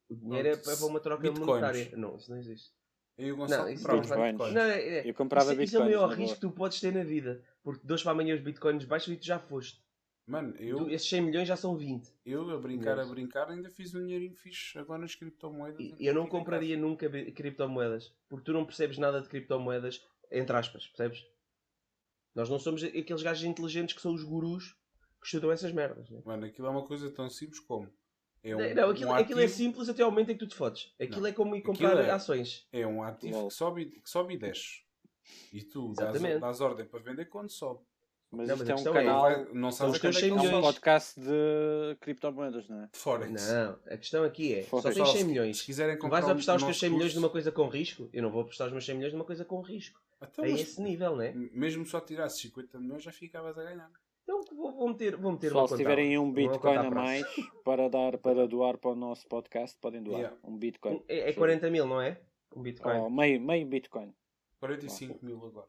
[0.10, 1.48] O dinheiro é Não, para uma troca bitcoins.
[1.48, 1.92] monetária.
[1.98, 2.72] Não, isso não existe.
[3.18, 4.54] Eu e Não, isso faz- bitcoins.
[4.54, 6.80] Não, é, é- Eu comprava isso, isso é o bitcoins, maior risco que tu podes
[6.82, 7.42] ter na vida.
[7.64, 9.82] Porque de hoje para amanhã os bitcoins baixam e tu já foste.
[10.28, 12.12] Mano, eu, esses 100 milhões já são 20.
[12.26, 13.12] eu a brincar, a Milhões.
[13.12, 15.80] brincar, ainda fiz um dinheirinho fixe agora nas criptomoedas.
[15.80, 18.12] E eu não compraria nunca bi- criptomoedas.
[18.28, 21.24] Porque tu não percebes nada de criptomoedas, entre aspas, percebes?
[22.34, 24.76] Nós não somos aqueles gajos inteligentes que são os gurus
[25.22, 26.10] que estudam essas merdas.
[26.10, 26.20] Né?
[26.26, 27.88] Mano, aquilo é uma coisa tão simples como.
[28.44, 30.48] É um, não, aquilo, um aquilo é ativo- simples até ao momento em que tu
[30.50, 30.94] te fodes.
[31.00, 31.28] Aquilo Não.
[31.28, 32.68] é como ir Aquilo comprar é- ações.
[32.72, 34.82] É um ativo que sobe, e- que sobe e desce.
[35.54, 36.42] E tu dás, Exatamente.
[36.42, 37.84] dás ordem para vender quando sobe.
[38.36, 40.38] Mas Não, isto mas é um é- canal, Vai- não São sabes é que 100
[40.38, 42.88] ele é um podcast de criptomoedas, não é?
[42.92, 43.32] De Forex.
[43.52, 44.70] Não, a questão aqui é, Foda-se.
[44.70, 45.58] só tens Pessoal, 100 se- milhões.
[45.60, 48.10] Se quiserem comprar vais apostar os teus nosso 100 milhões numa coisa com risco?
[48.14, 50.00] Eu não vou apostar os meus 100 milhões numa coisa com risco.
[50.22, 51.32] Então, É mas- esse nível, né?
[51.54, 53.90] Mesmo só tirasses 50 milhões já ficavas a ganhar.
[54.24, 57.24] Então vou, vou meter, vou meter Pessoal, se tiverem um Bitcoin a mais
[57.64, 60.18] para, dar, para doar para o nosso podcast, podem doar.
[60.20, 60.38] Yeah.
[60.44, 61.04] Um Bitcoin.
[61.08, 62.20] É, é 40 mil, não é?
[62.56, 62.98] Um Bitcoin.
[63.02, 64.16] Oh, meio, meio Bitcoin.
[64.60, 65.68] 45 mil agora.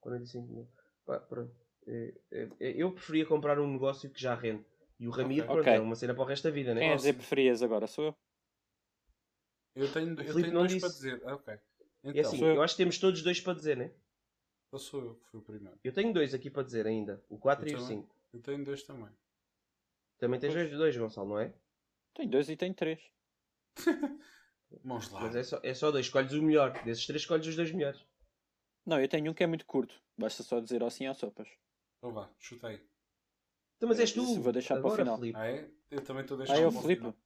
[0.00, 0.66] 45 mil.
[1.06, 1.54] Pá, pronto.
[1.86, 4.64] É, é, é, eu preferia comprar um negócio que já rende.
[5.00, 5.54] E o Ramiro, Ok.
[5.54, 5.72] pronto, Ok.
[5.74, 6.92] é uma cena para o resto da vida, Quem né?
[6.92, 7.86] é dizer preferias agora?
[7.86, 8.16] Sou eu?
[9.74, 10.80] Eu tenho, eu tenho dois disse.
[10.80, 11.22] para dizer.
[11.24, 11.54] Ah, ok.
[11.54, 11.58] E
[12.10, 12.54] Então, assim, sou eu.
[12.56, 13.90] eu acho que temos todos dois para dizer, né?
[14.68, 15.78] então sou eu que fui o primeiro.
[15.82, 17.22] Eu tenho dois aqui para dizer ainda.
[17.28, 18.00] O 4 e o também.
[18.02, 18.16] 5.
[18.32, 19.08] Eu tenho dois também.
[20.18, 21.52] Também tens dois, dois, Gonçalo, não é?
[22.14, 23.00] Tenho dois e tenho três.
[24.84, 25.20] Mãos lá.
[25.22, 26.06] Mas é só, é só dois.
[26.06, 26.72] Escolhes o melhor.
[26.84, 28.06] Desses três, escolhes os dois melhores.
[28.86, 30.00] Não, eu tenho um que é muito curto.
[30.16, 31.48] Basta só dizer ou sim ou sopas.
[32.02, 32.80] Então vá, chutei.
[33.76, 34.40] Então, mas és tu.
[34.42, 35.20] vou deixar para o Agora, final.
[35.36, 35.70] Ah é?
[35.88, 36.96] Eu também estou a Ah, deixar é o Filipe?
[37.00, 37.16] final.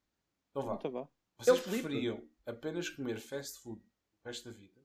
[0.50, 0.74] Então vá.
[0.74, 1.08] Então vá.
[1.38, 4.80] Vocês É preferiam apenas comer fast food o resto da vida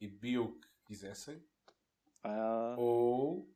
[0.00, 1.46] e bebiam o que quisessem
[2.22, 3.54] Ah, ou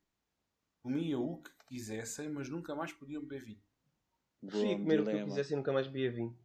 [0.82, 3.62] comiam o que quisessem, mas nunca mais podiam beber vinho?
[4.46, 5.28] Preferia comer o que eu dilema.
[5.28, 6.38] quisesse e nunca mais bebia vinho.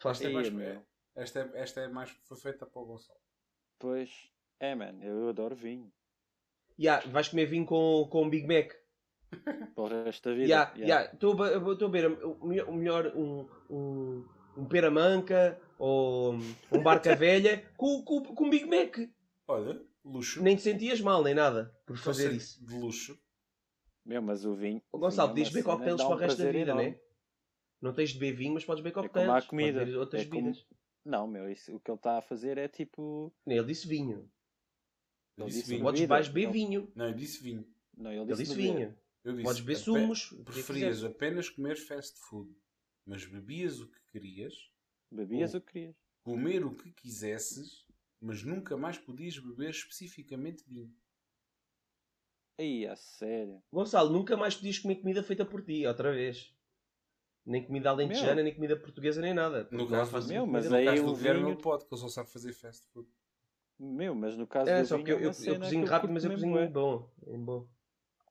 [0.00, 0.86] Falaste Esta é, mais, meu.
[1.14, 3.20] esta, é, esta é mais foi feita para o Gonçalo.
[3.78, 4.30] Pois,
[4.60, 5.92] é, mano, eu adoro vinho.
[6.78, 8.72] Ya, vais comer vinho com, com Big Mac.
[9.74, 10.46] Para o resto da vida.
[10.46, 10.72] Yeah.
[10.76, 14.24] ya, Estou a estou a ver o melhor, o um, um,
[14.56, 16.34] um pera-manca ou
[16.72, 18.98] um barca velha com, com, com Big Mac.
[19.46, 20.42] Olha, luxo.
[20.42, 22.64] Nem te sentias mal, nem nada, por fazer Conceito isso.
[22.66, 23.18] De luxo.
[24.06, 24.80] Meu, mas o vinho.
[24.90, 26.90] Ô, Gonçalo, é podias uma beber coquetéis para o resto da vida, enorme.
[26.90, 27.00] né?
[27.82, 29.28] Não tens de beber vinho, mas podes beber como coquetéis.
[29.28, 29.78] a podes comida.
[29.84, 30.66] beber outras É como- bebidas.
[31.04, 33.32] Não, meu, isso, o que ele está a fazer é tipo.
[33.46, 34.30] Ele disse vinho.
[35.38, 35.84] Eu Ele disse disse vinho.
[36.08, 36.52] Podes beber Não.
[36.52, 36.92] vinho.
[36.94, 37.74] Não, eu disse vinho.
[37.96, 38.98] Não, ele Ele disse, disse vinho.
[39.24, 40.28] Eu disse, Podes beber sumos.
[40.30, 42.54] que Preferias apenas comer fast food,
[43.06, 44.54] mas bebias o que querias,
[45.10, 45.96] Bebias o que querias.
[46.22, 47.86] comer o que quisesses,
[48.20, 50.92] mas nunca mais podias beber especificamente vinho.
[52.58, 53.62] Aí, a sério.
[53.72, 56.52] Gonçalo, nunca mais podias comer comida feita por ti, outra vez.
[57.46, 58.44] Nem comida alentejana, Meu.
[58.44, 59.68] nem comida portuguesa, nem nada.
[59.70, 62.86] No não caso, meu, mas aí o vinho- pode, que ele só sabe fazer fast
[62.88, 63.08] food.
[63.78, 65.84] Meu, mas no caso É, do só vinho que eu, é eu, eu cena cozinho
[65.84, 66.66] que rápido, curto mas eu cozinho bué.
[66.68, 67.10] bom.
[67.26, 67.66] É bom.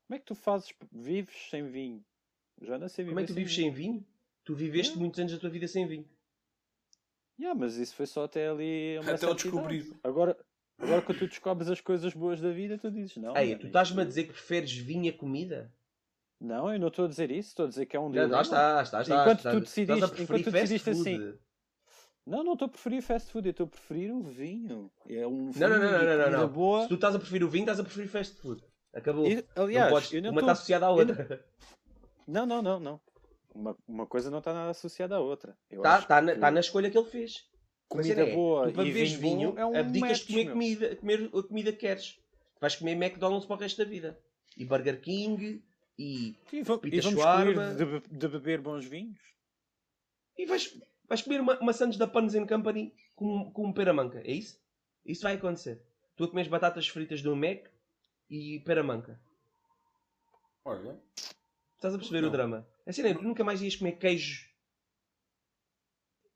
[0.07, 0.73] Como é que tu fazes?
[0.91, 2.03] Vives sem vinho?
[2.61, 4.05] Já não sei viver Como é que tu vives sem vinho?
[4.43, 5.01] Tu viveste Não.
[5.01, 6.07] muitos anos da tua vida sem vinho.
[7.39, 8.97] Yeah, mas isso foi só até ali.
[8.97, 9.93] Até eu descobrir.
[10.03, 10.37] Agora,
[10.79, 13.35] agora que tu descobres as coisas boas da vida, tu dizes não.
[13.37, 15.71] Ei, tu estás-me a dizer que preferes vinho a comida?
[16.39, 18.35] Não, eu não estou a dizer isso, estou a dizer que é um Não, dilema.
[18.35, 19.21] lá está, está, está.
[19.21, 21.39] Enquanto está, tu decidiste- enquanto tu decidiste assim, food.
[22.27, 24.91] Não, não estou a preferir fast food, eu estou a preferir o vinho.
[25.09, 26.49] É um Não, não, não, vinho não, não, não, comida não.
[26.49, 26.81] boa.
[26.83, 28.61] Se tu estás a preferir o vinho, estás a preferir fast food.
[28.93, 29.25] Acabou.
[29.27, 31.45] E, aliás, não podes, não uma tô- está associada à outra.
[32.27, 33.01] Não, não, não, não.
[33.55, 35.57] Uma, uma coisa não está nada associada à outra.
[35.71, 37.45] Está tá na, que tá na escolha que ele fez.
[37.87, 41.43] comida é, boa tu e vinho, vinho, é um abdicas de comer comida, comer a
[41.43, 42.19] comida que queres.
[42.59, 44.19] Vais comer McDonald's para o resto da vida.
[44.57, 45.63] E Burger King
[45.97, 46.81] e, E, e vamos
[47.77, 49.17] de, de beber bons vinhos?
[50.37, 54.19] e vais, vais comer uma, uma sandes da Puns and Company com, com um peramanca.
[54.25, 54.59] É isso?
[55.05, 55.81] Isso vai acontecer.
[56.15, 57.67] Tu a comes batatas fritas do Mac
[58.29, 59.19] e peramanca.
[60.65, 60.99] Olha,
[61.75, 62.29] Estás a perceber Não.
[62.29, 62.67] o drama?
[62.85, 64.49] Assim, não, tu nunca mais ias comer queijo.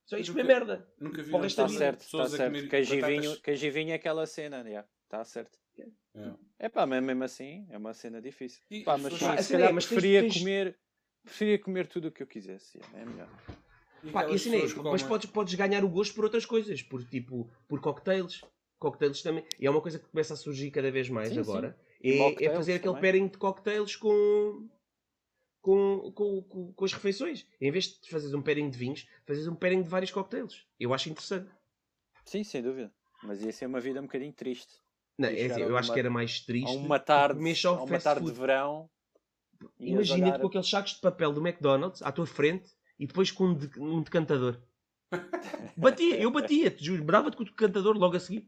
[0.06, 0.94] Só ias comer Nunca- merda.
[1.00, 2.70] nunca vi Está certo, está certo.
[2.70, 4.86] Queijo e, vinho, queijo e vinho é aquela cena, já.
[5.06, 5.58] Está certo.
[6.14, 6.34] É.
[6.60, 8.62] É pá, mas mesmo assim é uma cena difícil.
[8.70, 10.78] E Pá, as mas pessoas- sim, Ah, se é, calhar mas tens- preferia tens- comer
[11.24, 12.80] preferia comer tudo o que eu quisesse.
[12.94, 13.30] É melhor.
[14.12, 17.04] Pá, e assim, é, mas comem- podes, podes ganhar o gosto por outras coisas, por
[17.06, 18.42] tipo, por cocktails.
[18.80, 19.46] Cocktails também.
[19.60, 21.78] E é uma coisa que começa a surgir cada vez mais Sim, agora.
[22.04, 23.02] E É, é fazer aquele também.
[23.02, 24.68] pairing de cocktails com,
[25.62, 27.46] com, com, com, com as refeições.
[27.60, 30.66] Em vez de fazeres um pairing de vinhos, fazes um pairing de vários cocktails.
[30.80, 31.50] Eu acho interessante.
[32.26, 32.92] Sim, sem dúvida.
[33.24, 34.74] Mas ia ser uma vida um bocadinho triste.
[35.18, 36.76] Não, é assim, eu a acho uma- que era mais A triste.
[36.78, 38.34] uma tarde, uma tarde food.
[38.34, 38.90] de verão.
[39.80, 42.72] Imagina-te olhar- com aqueles sacos de papel do McDonald's à tua frente
[43.02, 44.62] e depois com um, de- um decantador.
[45.76, 48.48] Batia, eu batia, te juro, brava-te com o decantador logo a seguir.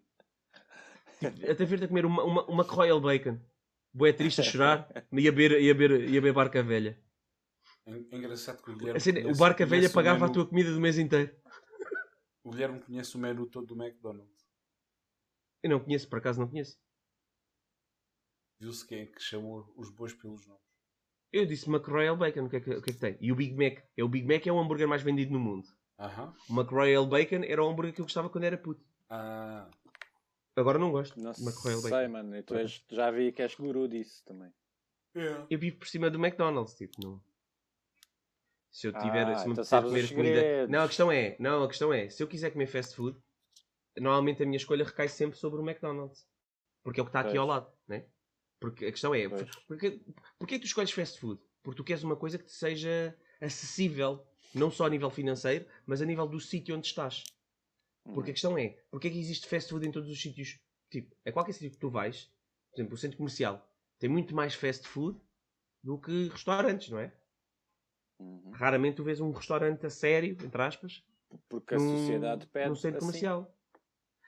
[1.19, 3.39] Tipo, Até ver-te a comer uma, uma, uma Royal Bacon.
[3.93, 6.99] Boé triste a chorar, ia beber, ia beber, ia beber barca velha.
[7.85, 8.97] É engraçado que o Guilherme.
[8.97, 11.35] Assim, o conhece- barca velha o pagava a menu- tua comida do mês inteiro.
[12.43, 14.47] O Guilherme conhece o menu todo do McDonald's.
[15.63, 16.77] Eu não conheço, por acaso não conheço.
[18.59, 20.72] Viu-se quem é que chamou os bois pelos nomes.
[21.33, 23.17] Eu disse McRoyal Bacon, o que, é que, o que é que tem?
[23.19, 23.83] E o Big Mac.
[23.97, 25.67] É, o Big Mac é o hambúrguer mais vendido no mundo.
[25.99, 26.33] Aham.
[26.47, 28.85] O McRoyal Bacon era o hambúrguer que eu gostava quando era puto.
[29.09, 29.67] Ah,
[30.55, 31.19] Agora não gosto.
[31.19, 32.11] Não de McRoyal sei, Bacon.
[32.11, 32.35] mano.
[32.37, 34.53] E tu és- já vi que és guru disso também.
[35.15, 35.45] é.
[35.49, 37.19] Eu vivo por cima do McDonald's, tipo, não.
[38.71, 40.35] Se eu tiver, Ah, se me então sabes comer os comida.
[40.35, 40.69] segredos.
[40.71, 43.17] Não, a questão é, não, a questão é, se eu quiser comer fast food,
[43.97, 46.27] normalmente a minha escolha recai sempre sobre o McDonald's.
[46.83, 47.39] Porque é o que está aqui Pois.
[47.39, 48.05] ao lado, né?
[48.63, 49.49] Porque a questão é, Pois.
[49.67, 49.99] porque,
[50.39, 51.37] porque é tu escolhes fast food?
[51.61, 56.01] Porque tu queres uma coisa que te seja acessível, não só a nível financeiro, mas
[56.01, 57.25] a nível do sítio onde estás.
[58.13, 60.61] Porque a questão é, porque é que existe fast food em todos os sítios?
[60.89, 62.31] Tipo, é qualquer sítio que tu vais,
[62.71, 65.19] por exemplo, o centro comercial, tem muito mais fast food
[65.83, 67.11] do que restaurantes, não é?
[68.17, 68.51] Uhum.
[68.51, 71.03] Raramente tu vês um restaurante a sério, entre aspas,
[71.49, 72.69] Porque a num- sociedade pede.
[72.69, 73.07] num centro assim.
[73.07, 73.57] comercial.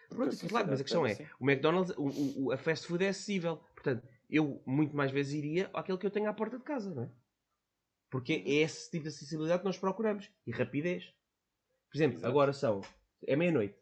[0.10, 2.86] Porque Pronto, a claro, mas a questão é, pede o McDonald's, o- o- a fast
[2.86, 3.58] food é acessível.
[3.74, 7.04] Portanto, eu muito mais vezes iria àquele que eu tenho à porta de casa, não
[7.04, 7.10] é?
[8.10, 8.44] Porque Uhum.
[8.46, 10.30] é esse tipo de acessibilidade que nós procuramos.
[10.46, 11.06] E rapidez.
[11.92, 12.28] Por exemplo, Exato.
[12.32, 12.82] agora são...
[13.28, 13.78] É meia-noite.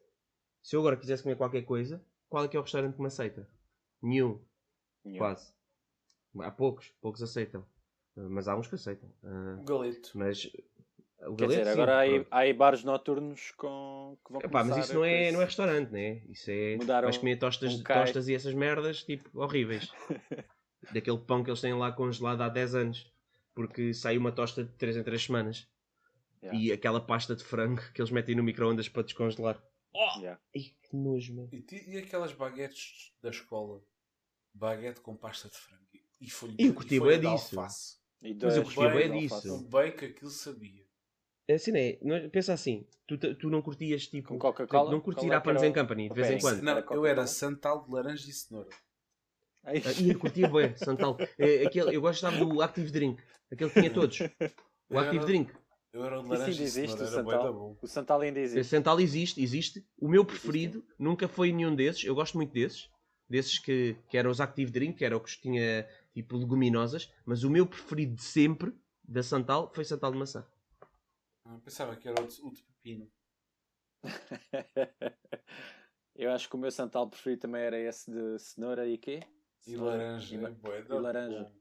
[0.61, 3.07] Se eu agora quisesse comer qualquer coisa, qual é que é o restaurante que me
[3.07, 3.47] aceita?
[4.01, 4.43] Nenhum.
[5.03, 5.17] Nenhum.
[5.17, 5.53] Quase.
[6.39, 6.89] Há poucos.
[7.01, 7.65] Poucos aceitam.
[8.15, 9.09] Mas há uns que aceitam.
[9.23, 10.11] Uh, O galeto.
[10.17, 10.49] mas...
[11.27, 14.77] O Quer dizer, sim, agora há há aí bares noturnos com, que vão Epá, mas
[14.77, 16.21] isso não é, não é restaurante, né?
[16.29, 16.75] Isso é.
[16.77, 19.91] Mudaram vais comer tostas, um tostas e essas merdas, tipo, horríveis.
[20.93, 23.11] Daquele pão que eles têm lá congelado há 10 anos.
[23.55, 25.67] Porque sai uma tosta de 3 em 3 semanas.
[26.41, 26.59] Yeah.
[26.59, 29.63] E aquela pasta de frango que eles metem no micro-ondas para descongelar.
[29.93, 30.19] Oh!
[30.19, 30.41] Yeah.
[30.55, 31.49] Ai, que nojo, meu.
[31.51, 33.81] E, ti- e aquelas baguetes da escola?
[34.53, 35.83] Baguete com pasta de frango.
[36.19, 37.57] E folha, Eu curti e de disso.
[37.59, 37.97] alface.
[38.21, 39.55] E Mas eu dois curti bué de disso.
[39.55, 40.82] O bem que aquilo sabia.
[41.47, 41.97] É assim, né?
[42.01, 42.85] Não- Pensa assim.
[43.07, 44.29] Tu, tu não curtias, tipo...
[44.29, 44.89] Com Coca-Cola?
[44.91, 46.61] Não curtes Qual ir é à Panos o- and Company, de o vez em quando.
[46.61, 48.69] Não, Era eu era santal de laranja e cenoura.
[49.65, 51.17] Ai, Ah, Ia, curtia bué, Santal.
[51.37, 53.21] É, aquele, eu gostava do Active Drink.
[53.51, 54.19] Aquele que tinha todos.
[54.89, 55.53] O Active era- Drink.
[55.93, 57.53] Eu era o de Isso laranja ainda e existe, o Santal.
[57.53, 57.77] bom.
[57.81, 58.63] O Santal ainda existe.
[58.69, 59.85] Santal existe, existe.
[59.99, 62.03] O meu preferido nunca foi nenhum desses.
[62.03, 62.89] Eu gosto muito desses.
[63.29, 67.11] Desses que, que eram os Active Drink, que era o que tinha tipo leguminosas.
[67.25, 68.73] Mas o meu preferido de sempre,
[69.07, 70.43] da Santal, foi Santal de maçã.
[71.45, 73.11] Ah, pensava que era o de, o de pepino.
[76.15, 79.21] Eu acho que o meu Santal preferido também era esse de cenoura e quê?
[79.65, 80.35] E laranja.
[80.35, 81.43] e era bué e laranja.
[81.43, 81.51] bom.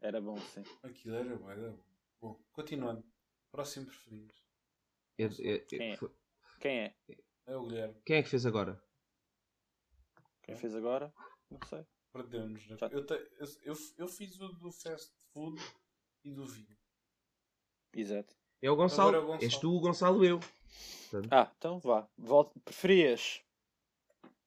[0.00, 0.62] Era bom, sim.
[0.82, 1.84] Aquilo era bué da bom.
[2.20, 3.04] Bom, continuando.
[3.50, 4.34] Próximo preferido.
[5.18, 5.96] Eu- eu- eu- Quem é?
[5.96, 6.14] foi-
[6.60, 6.96] Quem é?
[7.46, 8.00] É o Guilherme.
[8.04, 8.82] Quem é que fez agora?
[10.42, 11.12] Quem fez agora?
[11.50, 11.86] Não sei.
[12.12, 12.66] Perdeu-nos.
[12.68, 12.76] né?
[12.90, 15.60] Eu, te- eu, eu, eu fiz o do fast food
[16.24, 16.76] e do vinho.
[17.94, 18.36] Exato.
[18.62, 19.14] É o Gonçalo.
[19.14, 19.42] É o Gonçalo.
[19.44, 20.40] És tu, o Gonçalo, eu.
[21.30, 22.08] Ah, então vá.
[22.16, 23.42] Vol- Preferias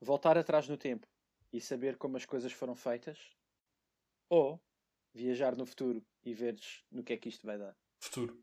[0.02, 1.06] voltar atrás no tempo
[1.54, 3.20] e saber como as coisas foram feitas?
[4.30, 4.60] Ou
[5.14, 7.76] viajar no futuro e veres no que é que isto vai dar?
[8.00, 8.42] Futuro.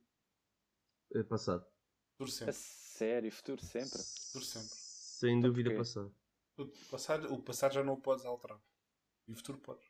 [1.14, 1.66] É passado.
[2.12, 2.52] Futuro A sempre.
[2.54, 3.98] sério, futuro sempre.
[4.32, 4.68] Por sempre.
[4.68, 5.78] Sem dúvida porquê?
[5.78, 6.14] passado.
[6.56, 8.60] O passado, o passado já não o podes alterar.
[9.26, 9.84] E o futuro podes.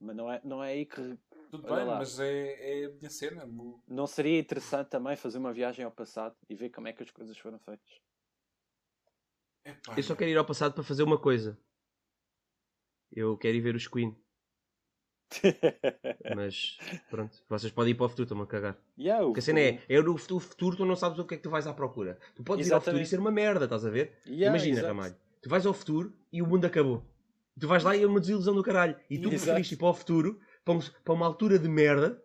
[0.00, 1.16] Mas não é, não é aí que.
[1.50, 1.98] Tudo Olha bem, lá.
[1.98, 3.48] mas é, é a minha cena.
[3.86, 7.10] Não seria interessante também fazer uma viagem ao passado e ver como é que as
[7.10, 7.88] coisas foram feitas?
[9.64, 11.58] Epá, Eu só quero ir ao passado para fazer uma coisa.
[13.12, 14.16] Eu quero ir ver os Queen.
[16.34, 16.78] Mas
[17.10, 18.76] pronto, vocês podem ir para o futuro, estão-me a cagar.
[18.98, 21.34] yeah, o- Porque a cena é, é no fu- futuro tu não sabes o que
[21.34, 22.18] é que tu vais à procura.
[22.34, 23.08] Tu podes ir ao futuro e Exatamente.
[23.10, 24.18] ser uma merda, estás a ver?
[24.26, 24.88] Yeah, Imagina, exato.
[24.88, 25.16] Ramalho.
[25.42, 27.04] Tu vais ao futuro e o mundo acabou.
[27.58, 28.96] Tu vais lá e é uma desilusão do caralho.
[29.10, 29.44] E tu Exato.
[29.44, 32.22] preferiste ir para o futuro, para, um- para uma altura de merda,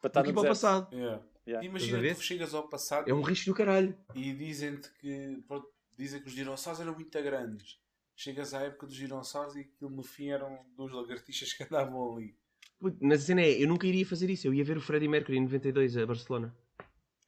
[0.00, 0.92] Para estar do que para o passado.
[0.94, 1.22] Yeah.
[1.46, 1.66] Yeah.
[1.68, 3.94] Imagina que tu chegas ao passado É um risco do caralho.
[4.14, 7.78] e dizem-te que pronto, dizem que os dinossauros eram muito grandes.
[8.16, 12.34] Chegas à época dos dinossauros e aquilo no fim eram duas lagartixas que andavam ali.
[13.00, 14.46] Mas a cena é, eu nunca iria fazer isso.
[14.46, 16.56] Eu ia ver o Freddie Mercury em 92 a Barcelona.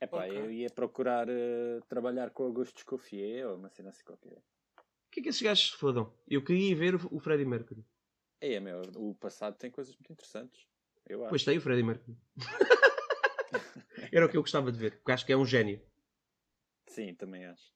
[0.00, 0.38] Epá, Ok.
[0.38, 4.36] eu ia procurar eh, trabalhar com Augusto Escoffier ou uma cena assim qualquer.
[4.38, 6.12] O que é que esses gajos se fodam?
[6.28, 7.84] Eu queria ir ver o, o Freddie Mercury.
[8.40, 10.66] É, meu, o passado tem coisas muito interessantes.
[11.08, 11.30] Eu acho.
[11.30, 12.16] Pois tem o Freddie Mercury.
[14.12, 15.80] Era o que eu gostava de ver, porque acho que é um gênio.
[16.86, 17.74] Sim, também acho.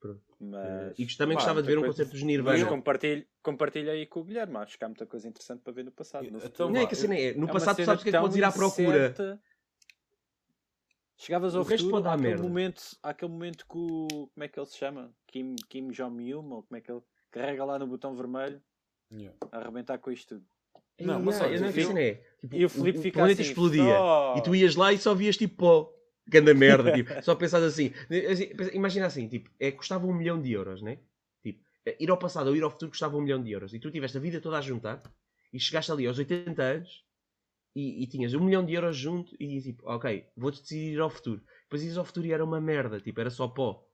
[0.00, 0.22] Pronto.
[0.40, 2.66] Mas, E também pá, gostava de ver um concerto dos Mas Nirvana.
[2.66, 4.56] compartilho, compartilho aí com o Guilherme.
[4.56, 6.28] Acho que há muita coisa interessante para ver no passado.
[6.28, 6.68] No Então.
[6.70, 8.18] Não é que a cena é, no É passado tu sabes o que é que
[8.18, 8.88] podes ir à procura.
[8.88, 9.40] incerta.
[11.16, 12.42] Chegavas O ao resto futuro, pode dar àquele merda.
[12.42, 14.08] momento, àquele momento que o.
[14.08, 15.14] Como é que ele se chama?
[15.28, 18.60] Kim, Kim Jong-un, ou como é que ele carrega lá no botão vermelho
[19.12, 19.36] Yeah.
[19.50, 20.46] a arrebentar com isto tudo.
[21.00, 22.14] Não, mas olha, eu não é.
[22.40, 23.82] Tipo, E o Filipe o fica planeta assim, explodia.
[23.84, 25.92] só- E tu ias lá e só vias tipo pó.
[26.28, 27.92] Ganda merda, tipo, só pensas assim.
[28.30, 30.98] assim, Imagina assim, tipo, é, custava um milhão de euros, né?
[31.42, 33.74] Tipo, é, ir ao passado ou ir ao futuro custava um milhão de euros.
[33.74, 35.02] E tu tiveste a vida toda a juntar
[35.52, 37.04] e chegaste ali aos 80 anos
[37.74, 41.10] e, e tinhas um milhão de euros junto e tipo, ok, vou-te decidir ir ao
[41.10, 41.42] futuro.
[41.64, 43.84] Depois ias ao futuro e era uma merda, tipo, era só pó.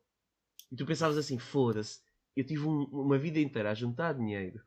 [0.71, 2.01] E tu pensavas assim, foda-se,
[2.37, 4.61] eu tive um- uma vida inteira a juntar dinheiro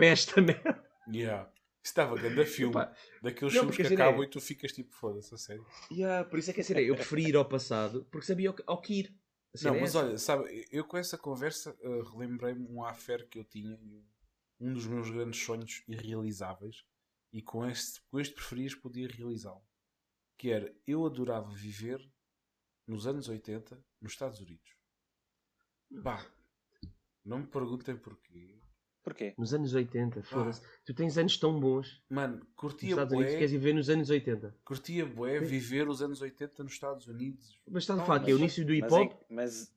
[0.00, 0.90] para esta merda.
[1.08, 1.50] Yeah.
[1.82, 2.72] Isso estava grande filme.
[2.74, 5.38] Epá, Daqueles não, filmes que a cena acabam é- e tu ficas tipo, foda-se, a
[5.38, 5.66] sério.
[5.90, 8.80] Yeah, por isso é que a é, eu preferi ir ao passado porque sabia ao
[8.80, 9.14] que, ir.
[9.58, 9.98] A Não, é mas essa.
[10.06, 14.04] olha, sabe, eu com essa conversa eh, relembrei-me um affair que eu tinha, e
[14.60, 16.84] um dos meus grandes sonhos irrealizáveis,
[17.32, 19.64] e com este, com este preferias podia realizá-lo.
[20.36, 22.00] Que era, eu adorava viver
[22.86, 24.70] nos anos 80 nos Estados Unidos.
[25.90, 26.24] Bah,
[27.24, 28.59] não me perguntem porquê.
[29.10, 29.34] Porquê?
[29.36, 30.62] Nos anos 80, foda-se.
[30.86, 33.90] Tu tens anos tão bons Mano, nos curtia Estados Unidos, queres bué, ir ver nos
[33.90, 34.54] anos 80.
[34.64, 37.58] curtia bué viver os anos 80 nos Estados Unidos.
[37.68, 39.12] Mas estás a Não, falar que é o mas- início do hip Mas, hop?
[39.12, 39.74] é- mas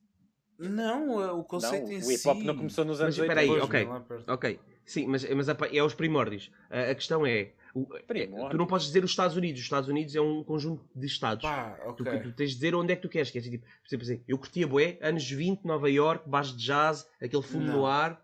[0.58, 2.14] Não, eh, o não, conceito em o si.
[2.14, 3.64] hip hop não começou nos anos Mas espera aí, 80.
[3.66, 4.24] Ok.
[4.26, 4.34] não.
[4.34, 6.50] Ok, sim, mas, mas é aos primórdios.
[6.70, 9.58] A, a questão é, o- é, tu não podes dizer os Estados Unidos.
[9.58, 11.42] Os Estados Unidos é um conjunto de estados.
[11.42, 12.20] Pá, Tu, ok.
[12.20, 13.30] tu tens de dizer onde é que tu queres.
[13.32, 16.64] queres dizer, tipo, por exemplo, assim, eu curtia bué, anos 20, Nova York, bares de
[16.64, 17.78] jazz, aquele fumo Não.
[17.78, 18.23] no ar.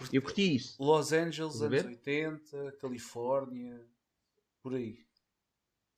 [0.00, 0.82] Curti- Eu curti isso.
[0.82, 1.86] Los Angeles, anos ver?
[1.86, 3.80] 80, Califórnia,
[4.62, 4.98] por aí.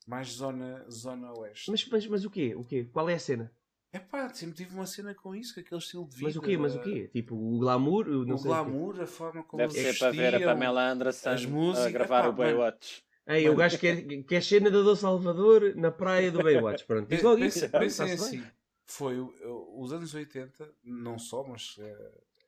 [0.07, 1.71] Mais zona, zona oeste.
[1.71, 2.55] Mas, mas, mas o quê?
[2.57, 2.85] O quê?
[2.93, 3.53] Qual é a cena?
[3.93, 6.25] É pá, sempre tive uma cena com isso, com aquele estilo de vida.
[6.27, 6.57] Mas o quê?
[6.57, 7.09] Mas o quê?
[7.13, 8.09] Tipo, o glamour?
[8.09, 8.61] o Não O sei o quê.
[8.65, 10.41] glamour, a forma como Deve ser para ver a.
[10.47, 13.05] Pamela Anderson as músicas, a gravar o Baywatch.
[13.27, 16.85] Ei, o gajo quer, quer cena da do Salvador na praia do Baywatch.
[16.87, 17.69] Pronto, diz logo isso.
[17.71, 18.43] Pensem assim,
[18.85, 21.79] foi os anos 80, não só, mas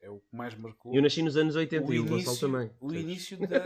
[0.05, 0.93] é, é o que mais marcou.
[0.95, 2.71] Eu nasci nos anos 80 o e o Gonçalo início, também.
[2.79, 3.65] o início da,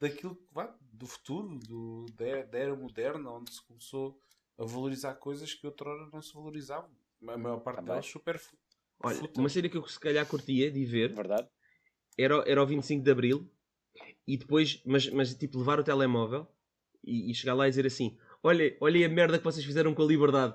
[0.00, 4.18] daquilo que vá, do futuro, do, da, era- da era moderna, onde se começou
[4.58, 6.90] a valorizar coisas que outrora não se valorizavam.
[7.26, 8.40] A maior parte delas super
[9.02, 9.38] Olha, fúteis.
[9.38, 11.48] uma cena que eu se calhar curtia de ver Verdade?
[12.18, 13.50] era, o- era o 25 de Abril
[14.26, 16.46] e depois, mas, mas tipo, levar o telemóvel
[17.04, 20.02] e, e chegar lá e dizer assim: olha, olha a merda que vocês fizeram com
[20.02, 20.54] a liberdade.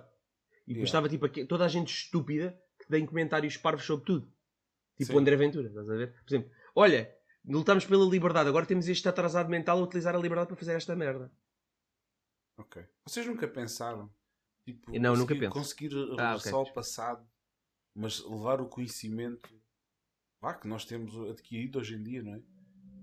[0.68, 0.88] E depois Yeah.
[0.88, 4.32] estava tipo aqui, toda a gente estúpida que tem comentários parvos sobre tudo.
[4.98, 5.16] Tipo Sim.
[5.18, 6.14] o André Ventura, estás a ver?
[6.24, 7.16] Por exemplo, olha,
[7.46, 10.96] lutamos pela liberdade, agora temos este atrasado mental a utilizar a liberdade para fazer esta
[10.96, 11.32] merda.
[12.58, 12.84] Ok.
[13.06, 14.10] Vocês nunca pensaram?
[14.64, 15.52] Tipo, Não, nunca conseguir, penso.
[15.54, 16.68] conseguir Ah, regressar ok.
[16.70, 17.28] ao passado,
[17.94, 19.50] mas levar o conhecimento
[20.42, 22.42] vá, que nós temos adquirido hoje em dia, não é?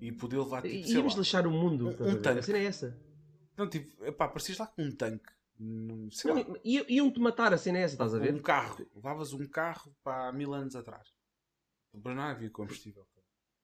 [0.00, 1.86] E poder levar tipo, E íamos lá, deixar o mundo.
[1.88, 2.40] um- um tanque.
[2.40, 2.98] A cena é essa.
[3.56, 5.30] Não, tipo, epá, parecias lá com um tanque.
[6.10, 8.34] Sei Não, Iam-te matar, a cena é essa, estás a ver?
[8.34, 8.84] um carro.
[8.96, 11.11] Levavas um carro para mil anos atrás.
[11.92, 13.06] Não havia combustível.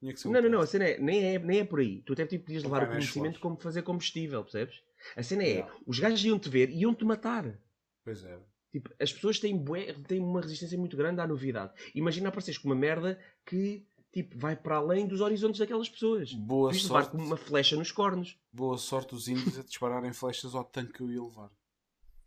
[0.00, 2.02] Tinha que ser Não, não, não, a cena é, nem é, nem é por aí.
[2.02, 4.80] Tu até tipo, podias Não levar o vai mais conhecimento como fazer combustível, percebes?
[5.16, 7.58] A cena é, os gajos iam-te ver e iam-te matar.
[8.04, 8.38] Pois é.
[8.70, 11.72] Tipo, as pessoas têm, bué, têm uma resistência muito grande à novidade.
[11.94, 16.32] Imagina apareceres com uma merda que tipo, vai para além dos horizontes daquelas pessoas.
[16.34, 18.38] Boa Tens de levar sorte, com uma flecha nos cornos.
[18.52, 21.50] boa sorte os índios a dispararem flechas ao tanque que eu ia levar.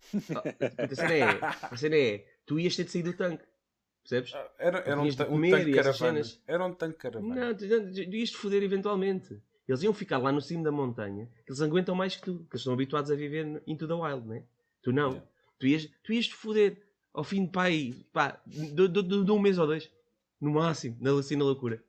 [0.91, 1.23] A cena é,
[1.61, 3.45] a cena é tu ias ter de sair do tanque.
[4.01, 4.33] Percebes?
[4.57, 6.21] Era, era um, de um tanque caravana.
[6.47, 7.35] Era um tanque caravana.
[7.35, 9.41] Não, te foder eventualmente.
[9.67, 12.53] Eles iam ficar lá no cimo da montanha, que eles aguentam mais que tu, que
[12.55, 14.43] eles estão habituados a viver into the wild, né?
[14.81, 15.11] Tu não.
[15.11, 15.27] Yeah.
[15.59, 16.81] Tu ias, tu ias te foder
[17.13, 17.51] ao fim de
[18.11, 19.89] pá, de, de- de- um mês ou dois.
[20.41, 21.81] No máximo, na, assim na loucura.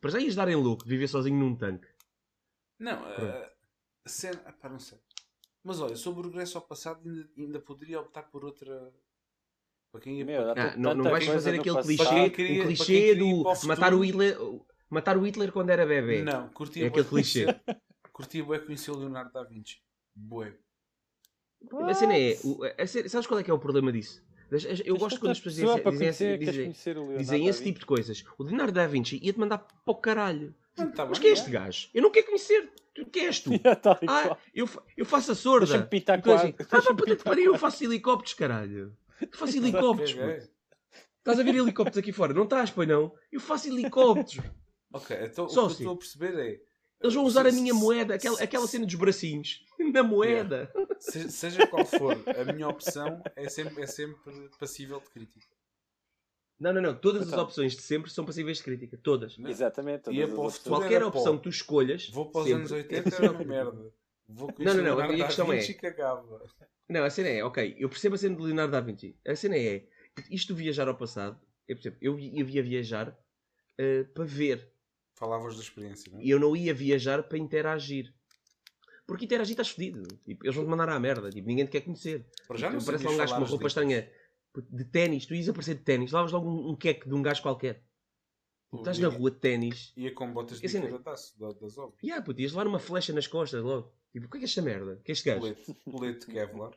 [0.00, 1.88] Para já ias dar em louco de viver sozinho num tanque.
[2.78, 3.22] Não, Pronto.
[3.24, 3.52] eh,
[4.04, 4.42] a cena.
[4.44, 4.98] ah, pá, não sei.
[5.64, 8.92] Mas olha, sobre o regresso ao passado, ainda, ainda poderia optar por outra.
[9.92, 12.52] Para quem ia Meu, para- dá Ah, não, não vais fazer aquele clichê, Para queria-
[12.54, 14.04] o para clichê do para matar o.
[14.04, 14.38] Hitler,
[14.88, 16.22] matar o Hitler quando era bebê.
[16.22, 17.46] Não, curtia É aquele clichê.
[18.12, 19.78] Curtia bué conhecer o Leonardo da Vinci.
[20.14, 20.52] Bué.
[21.88, 24.22] A cena é, o- a cena- sabes qual é que é o problema disso?
[24.84, 26.72] Eu gosto quando as pessoas dizem, para dizem, dizem-
[27.18, 28.24] dizem esse tipo de coisas.
[28.38, 30.54] O Leonardo da Vinci ia-te mandar para o caralho.
[30.76, 31.52] Não, tá Mas bem, quem é este é.
[31.52, 31.88] gajo?
[31.94, 32.72] Eu não quero conhecer.
[32.94, 33.50] Tu, quem és tu?
[33.54, 33.60] E
[34.08, 35.66] Ah, eu, eu faço a sorda.
[35.66, 36.54] Deixa-me pitar E tu assim.
[36.58, 38.96] Ah, pariu, eu faço helicópteros, caralho.
[39.20, 40.50] Eu faço helicópteros, Ok, puto.
[41.18, 42.32] Estás a ver helicópteros aqui fora?
[42.32, 43.14] Não estás, pois não?
[43.30, 44.44] Eu faço helicópteros.
[44.92, 45.84] Ok, então Só o que assim.
[45.84, 46.60] eu estou a perceber é.
[47.02, 49.64] Eles vão usar a minha Se- moeda, aquela, aquela cena dos bracinhos.
[49.92, 50.70] Na moeda.
[50.98, 55.46] se- seja qual for a minha opção, é sempre, é sempre passível de crítica.
[56.58, 56.94] Não, não, não.
[56.94, 57.44] Todas as Então.
[57.44, 58.98] opções de sempre são passíveis de crítica.
[59.02, 59.34] Todas.
[59.38, 60.02] Exatamente.
[60.04, 60.56] todas as para o opções.
[60.58, 60.76] futuro.
[60.80, 61.36] Qualquer opção pó.
[61.38, 62.08] que tu escolhas.
[62.10, 63.92] Vou para os sempre, anos é 80 passível era merda.
[64.32, 65.76] Vou Não, não, não, a questão é- e.
[66.88, 69.16] Não, a cena é, ok, eu percebo a cena de Leonardo da Vinci.
[69.26, 69.86] A cena é,
[70.30, 73.16] isto viajar ao passado, eu percebo, eu ia viajar
[73.78, 74.72] eh, para ver.
[75.14, 76.24] Falavas da experiência, não é?
[76.24, 78.12] E eu não ia viajar para interagir.
[79.06, 80.02] Porque interagir estás fedido.
[80.24, 81.30] Tipo, eles vão te mandar à merda.
[81.30, 82.26] Tipo, ninguém te quer conhecer.
[82.46, 84.12] Para já não Tipo, parece lá sabias um gajo com uma roupa estranha
[84.70, 85.26] de ténis.
[85.26, 86.12] Tu ias aparecer de ténis.
[86.12, 87.82] Lavas logo um, um queque de um gajo qualquer.
[88.70, 89.92] Pô, Estás ia- na rua de ténis.
[89.96, 91.98] Ia com botas de Assim, da taça, da- das obras.
[92.02, 93.92] E puto, ias levar uma flecha nas costas logo.
[94.12, 95.00] Tipo, o que é é esta merda?
[95.04, 95.40] Que é este gajo?
[95.40, 96.72] Colete, colete de Kevlar.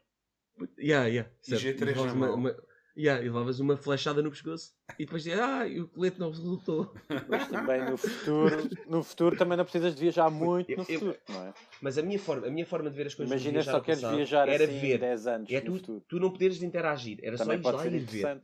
[0.77, 1.79] Yeah, yeah, E certo.
[1.79, 2.63] G3 levavas na uma, uma,
[2.95, 6.29] yeah, e levavas uma flechada no pescoço e depois dizia, ah, e o colete não
[6.29, 6.93] resultou.
[7.27, 10.99] Mas também no futuro, no futuro também não precisas de viajar muito Eu- no eu-
[10.99, 11.53] futuro, não é?
[11.81, 14.15] Mas a minha forma, a minha forma de ver as coisas Imagina só queres passado
[14.15, 14.99] viajar era assim ver.
[14.99, 16.05] 10 anos É tu, futuro.
[16.07, 18.41] tu não poderes interagir, era Também só ir lá e ir ver.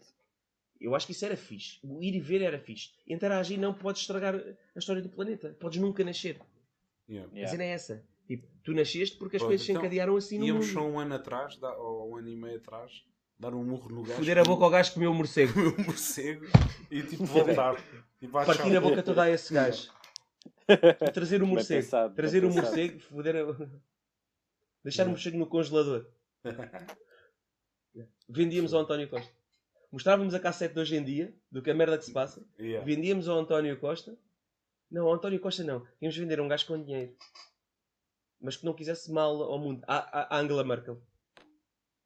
[0.81, 1.77] Eu acho que isso era fixe.
[1.83, 2.89] O ir e ver era fixe.
[3.07, 5.55] Interagir não podes estragar a história do planeta.
[5.59, 6.39] Podes nunca nascer.
[7.07, 7.29] Yeah.
[7.43, 8.03] A cena é essa.
[8.30, 10.73] Tipo, tu nasceste porque as coisas se então, encadearam assim no Íamos mundo.
[10.73, 13.03] só um ano atrás, ou um ano e meio atrás,
[13.39, 14.19] dar um murro no gajo.
[14.19, 15.51] Foder a boca ao gajo que comeu o morcego.
[15.51, 16.45] comer um morcego
[16.91, 17.84] e tipo voltar.
[18.19, 19.91] Tipo, ah, Partir a boca toda a esse gajo.
[20.67, 21.82] E trazer o morcego.
[21.82, 23.69] pensado, trazer o morcego, foder a...
[24.84, 26.05] Deixar o morcego no congelador.
[28.30, 29.34] Vendíamos ao António Costa.
[29.91, 32.45] Mostrávamos a cassete de hoje em dia, do que a merda que se passa.
[32.59, 32.86] Yeah.
[32.86, 34.15] Vendíamos ao António Costa.
[34.91, 35.84] Não, ao António Costa não.
[35.99, 37.15] Íamos vender a um gajo com dinheiro.
[38.41, 39.83] Mas que não quisesse mal ao mundo.
[39.87, 41.01] A, a- a Angela Merkel.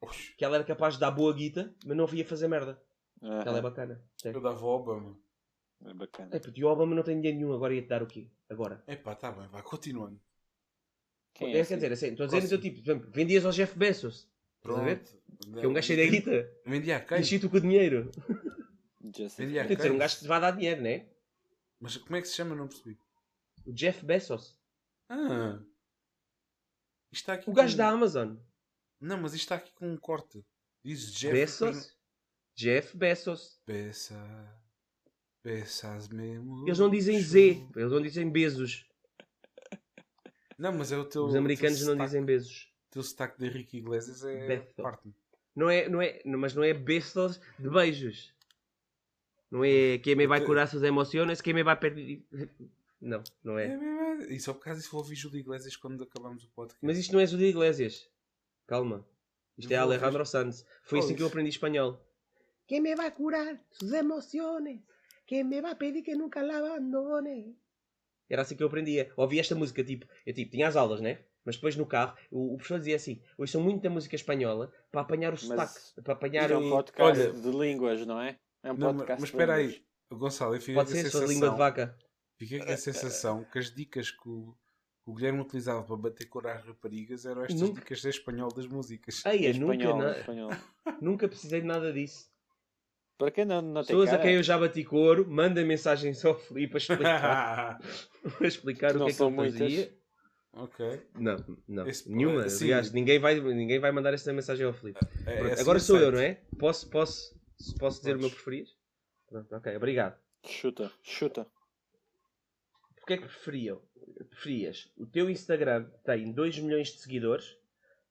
[0.01, 2.81] Oxe, Que ela era capaz de dar boa guita, mas não via fazer merda.
[3.21, 3.43] Aham.
[3.45, 4.03] Ela é bacana.
[4.23, 5.17] Eu dava ao Obama.
[5.86, 6.29] É bacana.
[6.36, 8.29] É, puto, e o Obama não tem dinheiro nenhum, agora ia-te dar o quê?
[8.49, 8.84] Agora.
[8.88, 10.19] Epá, tá bem, vai, continuando.
[11.34, 11.75] Quem É, é quer assim?
[11.75, 12.61] dizer, assim, estou a dizer no teu Próximo.
[12.75, 14.99] tipo, por exemplo, vendias ao Jeff Bezos, Estás a ver?
[15.03, 15.59] Pronto.
[15.59, 17.19] que é um gajo cheio da guita, Vendia a quem?
[17.19, 18.11] enchi-te com o dinheiro.
[19.01, 19.29] Vendia a
[19.67, 19.97] Tem de ser um quem?
[19.97, 21.05] gajo que te vai dar dinheiro, né?
[21.79, 22.55] Mas como é que se chama?
[22.55, 22.97] Não percebi.
[23.65, 24.57] O Jeff Bezos.
[25.09, 25.59] Ah.
[27.14, 28.36] Está aqui O gajo com- da Amazon.
[28.99, 30.43] Não, mas isto está aqui com um corte.
[30.84, 31.34] Diz Jeff.
[31.34, 31.95] Bezos.
[32.55, 33.59] Jeff Bezos.
[33.66, 34.16] Peça.
[35.41, 36.66] Peças mesmo.
[36.68, 38.86] Eles não dizem Z, eles não dizem Bezos.
[40.57, 41.26] Não, mas é o teu.
[41.26, 42.72] Os americanos teu não dizem Bezos.
[42.89, 44.47] O teu sotaque de Henrique Iglesias é.
[44.47, 44.82] Beto.
[44.82, 45.14] Parte-me.
[45.55, 48.34] Não é, não é, mas não é Bezos de beijos.
[49.51, 52.24] Não é quem me vai curar suas emoções, quem me vai perder.
[53.01, 53.78] Não, não É, é.
[54.28, 54.36] É, é.
[54.36, 56.84] E só por causa disso vou ouvir Júlio Iglesias quando acabamos o podcast.
[56.86, 58.07] Mas isto não é Júlio Iglesias.
[58.67, 59.05] Calma.
[59.57, 60.65] Isto é Eu vou Alejandro Sanz.
[60.84, 61.99] Foi Oh, assim que eu aprendi espanhol.
[62.67, 64.80] Quem me vai curar suas emoções?
[65.28, 67.55] Quem me vai pedir que nunca la abandone?
[68.30, 69.11] Era assim que eu aprendia.
[69.15, 71.19] Ouvi esta música, tipo, eu tipo, tinha as aulas, né?
[71.45, 75.01] Mas depois no carro, o, o professor dizia assim: hoje são muita música espanhola para
[75.01, 78.38] apanhar o sotaque, para apanhar é um podcast Olha- de línguas, não é?
[78.63, 81.01] É um Não, mas- podcast mas de espera aí, Gonçalo, eu fiquei Pode a ser,
[81.09, 81.97] sua sensação, língua de vaca.
[82.44, 84.56] Fiquei com a sensação que as dicas que o,
[85.04, 88.50] que o Guilherme utilizava para bater cor às raparigas eram estas Nunca- dicas de espanhol
[88.54, 89.22] das músicas.
[89.26, 90.50] Eu nunca, espanhol, em na- espanhol.
[91.02, 92.32] nunca precisei de nada disso.
[93.18, 96.38] Para quem não, não tem Pessoas a quem eu já bati couro, mandem mensagens ao
[96.38, 97.80] Filipe para explicar,
[98.38, 99.60] para explicar o que é que são ele muitas.
[99.60, 99.98] fazia.
[100.54, 101.02] ok.
[101.20, 101.88] Não, não.
[101.88, 102.50] Esse- Nenhuma.
[102.50, 102.66] sim.
[102.66, 105.00] Aliás, ninguém vai, ninguém vai mandar essa mensagem ao Filipe.
[105.28, 106.41] É- é assim Agora sou eu, não é?
[106.58, 107.39] Posso, posso,
[107.80, 108.44] posso dizer o meu Podes.
[108.44, 108.70] preferido?
[109.28, 110.18] Pronto, ok, obrigado.
[110.46, 111.48] Chuta, chuta.
[113.04, 113.82] Porquê é que preferiam?
[114.30, 114.89] Preferias?
[114.95, 117.58] O teu Instagram tem 2 milhões de seguidores,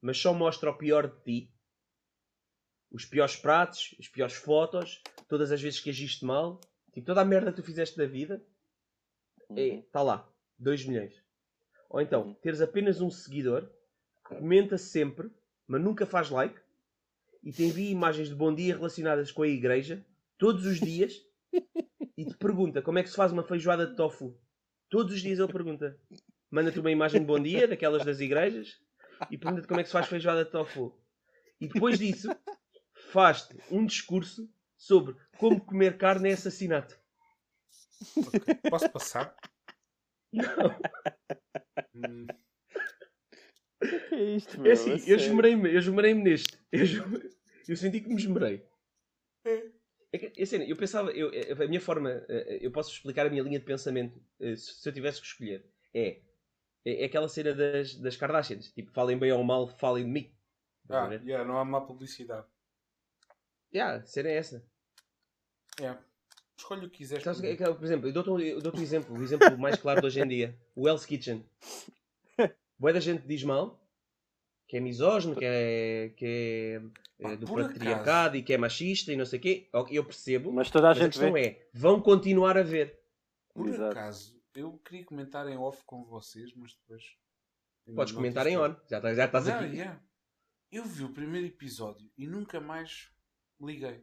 [0.02, 1.54] mas só mostra o pior de ti.
[2.90, 6.60] Os piores pratos, as piores fotos, todas as vezes que agiste mal,
[6.92, 8.44] tipo toda a merda que tu fizeste da vida,
[9.48, 9.78] Uhum.
[9.80, 10.30] está lá.
[10.58, 11.24] 2 milhões.
[11.88, 12.34] Ou então, Uhum.
[12.34, 13.66] teres apenas um seguidor
[14.28, 15.30] que comenta sempre,
[15.66, 16.60] mas nunca faz like,
[17.42, 20.04] e te envia imagens de bom dia relacionadas com a igreja,
[20.36, 21.14] todos os dias,
[22.14, 24.38] e te pergunta como é que se faz uma feijoada de tofu.
[24.92, 25.98] Todos os dias ele pergunta.
[26.50, 28.78] Manda-te uma imagem de bom dia, daquelas das igrejas,
[29.30, 30.94] e pergunta-te como é que se faz feijoada de tofu.
[31.58, 32.28] E depois disso,
[33.10, 37.00] faz-te um discurso sobre como comer carne é assassinato.
[38.18, 38.54] Ok.
[38.68, 39.34] Posso passar?
[40.30, 40.78] Não.
[41.94, 42.26] Hum,
[43.80, 44.70] O que é isto, meu?
[44.70, 46.58] É assim, eu esmerei-me, eu esmerei-me neste.
[46.70, 46.82] Eu,
[47.66, 48.66] eu senti que me esmerei.
[49.46, 49.70] É
[50.18, 51.30] que, é assim, eu pensava, eu,
[51.62, 52.10] a minha forma,
[52.60, 54.20] eu posso explicar a minha linha de pensamento,
[54.56, 55.64] se eu tivesse que escolher.
[55.94, 56.20] É,
[56.84, 58.72] é aquela cena das, das Kardashians.
[58.72, 60.34] Tipo, falem bem ou mal, falem de mim.
[60.88, 62.46] Ah, yeah, não há má publicidade.
[63.72, 64.64] Yeah, a cena é essa.
[65.80, 65.96] É.
[66.56, 67.24] Escolhe o que quiseres.
[67.24, 69.18] Sabes o por que é é, por exemplo, eu dou-te um, eu dou-te um exemplo,
[69.18, 70.58] o exemplo mais claro de hoje em dia.
[70.74, 71.44] O Hell's Kitchen.
[72.78, 73.81] Boa da gente diz mal,
[74.72, 76.24] que é misógino, que é, que
[77.18, 79.68] é, eh, do por patriarcado e que é machista e não sei o quê.
[79.90, 81.44] Eu percebo, Mas toda a mas a gente questão vê.
[81.46, 82.98] é, vão continuar a ver.
[83.52, 83.90] Por Exato.
[83.90, 87.04] acaso, eu queria comentar em off com vocês, mas depois.
[87.94, 89.76] Podes comentar em on, já, estás- já estás Não, aqui.
[89.76, 90.02] yeah.
[90.70, 93.10] Eu vi o primeiro episódio e nunca mais
[93.60, 94.02] liguei.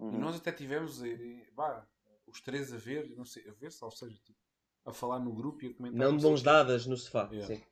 [0.00, 0.18] E Uhum.
[0.18, 1.86] nós até tivemos eh, vá,
[2.26, 4.38] os três a ver, não sei, a ver, ou seja, tipo,
[4.84, 6.00] a falar no grupo e a comentar.
[6.00, 7.28] Não de mãos dadas no sofá.
[7.30, 7.46] Yeah.
[7.54, 7.62] Sim.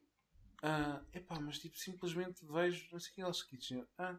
[0.63, 3.87] Ah, epá, mas tipo, simplesmente vejo, não sei o que eles Kitchen.
[3.99, 4.19] Ah,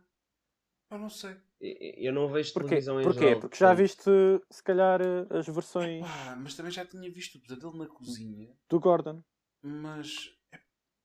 [0.90, 1.36] pá, não sei.
[1.60, 2.68] Eu eu não vejo Porquê?
[2.70, 3.20] televisão em Porquê?
[3.20, 3.40] geral.
[3.40, 4.10] Porque já portanto, viste,
[4.50, 8.50] se calhar, eh, as versões Pá, mas também já tinha visto o pesadelo na cozinha,
[8.70, 9.24] do Gordon.
[9.62, 10.60] mas é,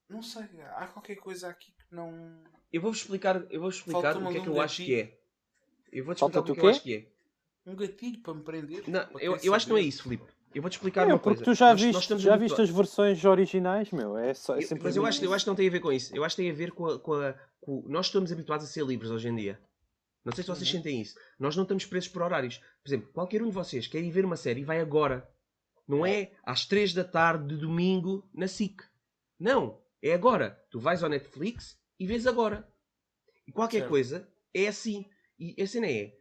[0.09, 0.45] não sei,
[0.76, 2.43] há qualquer coisa aqui que não.
[2.72, 5.20] Eu vou-vos explicar, eu vou explicar o que é que eu acho que é.
[5.93, 6.76] Eu vou-te explicar o Falta-te que, o é eu quê?
[6.76, 7.70] acho que é.
[7.70, 8.89] Um gatilho para me prender.
[8.89, 10.24] Não, eu, eu acho que não é isso, Filipe.
[10.57, 11.44] Eu vou-te explicar É, uma porque coisa.
[11.44, 14.16] tu já Nós- nós viste, estamos já viste as versões originais, meu.
[14.16, 15.92] É só, é Eu- mas eu acho, eu acho que não tem a ver com
[15.92, 16.16] isso.
[16.16, 16.98] Eu acho que tem a ver com a.
[16.98, 19.61] Com a- com- Nós estamos habituados a ser livres hoje em dia.
[20.24, 20.76] Não sei se vocês Uhum.
[20.78, 21.14] sentem isso.
[21.38, 22.57] Nós não estamos presos por horários.
[22.82, 25.28] Por exemplo, qualquer um de vocês quer ir ver uma série e vai agora.
[25.86, 28.82] Não é às 3 da tarde de domingo na SIC.
[29.38, 29.78] Não.
[30.02, 30.59] É agora.
[30.70, 32.66] Tu vais ao Netflix e vês agora.
[33.46, 33.90] E qualquer Certo.
[33.90, 35.04] coisa é assim.
[35.38, 36.16] E a cena é.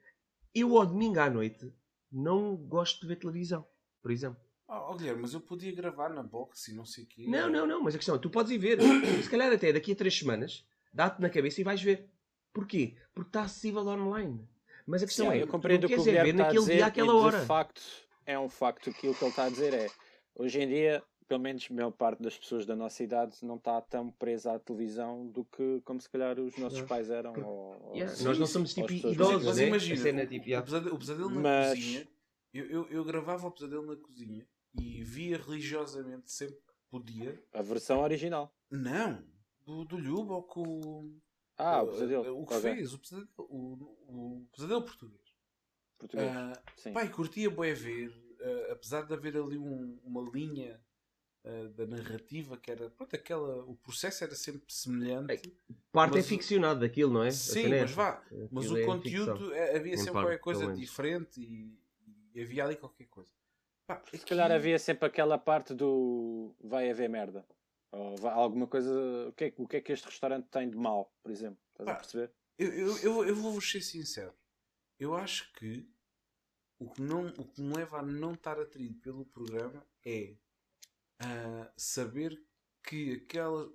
[0.54, 1.72] Eu ao domingo à noite
[2.12, 3.66] não gosto de ver televisão.
[4.06, 4.38] Por exemplo.
[4.68, 7.26] Oh, oh, Guilherme, mas eu podia gravar na box e não sei o quê.
[7.28, 8.78] Não, não, não, mas a questão é, tu podes ir ver.
[9.24, 12.08] Se calhar até daqui a três semanas, dá-te na cabeça e vais ver.
[12.54, 12.94] Porquê?
[13.16, 14.48] Porque está acessível online.
[14.86, 16.30] Mas a questão Sim, é, eu tu compreendo não o que o queres é ver
[16.30, 17.40] está a naquele dizer dia, àquela hora.
[17.40, 17.82] de facto
[18.28, 19.88] é um facto aquilo que ele está a dizer é
[20.36, 23.82] hoje em dia pelo menos a maior parte das pessoas da nossa idade não está
[23.82, 26.88] tão presa à televisão do que como se calhar os nossos Não.
[26.88, 29.68] pais eram ou- ou- Yeah, Sim, nós não somos ou tipo idosos, mas né?
[29.70, 30.64] imagina, A cena é o, tipo, o yeah.
[30.64, 32.08] pesadelo, o pesadelo na Mas- cozinha,
[32.56, 34.48] eu, eu, eu gravava o pesadelo na cozinha
[34.80, 37.42] e via religiosamente sempre que podia.
[37.54, 39.24] a versão original Não,
[39.66, 41.12] do, do Lhubo ou com
[41.58, 42.62] ah o o, pesadelo o que Ok.
[42.62, 45.22] fez, o pesadelo, o, o pesadelo português.
[45.98, 46.32] português
[46.78, 50.80] sim Pai, curtia bué ver, ah, apesar de haver ali um- uma linha
[51.46, 55.34] ah, da narrativa que era, pronto, aquela, o processo era sempre semelhante.
[55.34, 55.42] Ei,
[55.92, 57.32] Parte é ficcionado daquilo, não é?
[57.32, 59.56] Sim, é mas vá, Aquilo mas o é conteúdo ficção.
[59.56, 61.85] eh, havia Em sempre parte, qualquer coisa diferente e
[62.44, 63.32] havia ali qualquer coisa.
[63.88, 67.46] Pá, se aqui- calhar havia sempre aquela parte do vai haver merda
[67.92, 68.92] ou vai, alguma coisa
[69.30, 71.88] o que, é, o que é que este restaurante tem de mal por exemplo estás
[71.88, 74.34] a Pá, perceber Eu, eu, eu, eu vou ser sincero.
[75.00, 75.88] Eu acho que
[76.80, 80.36] o que, não, o que me leva a não estar atraído pelo programa é
[81.20, 82.42] ah, saber
[82.84, 83.70] que aquela.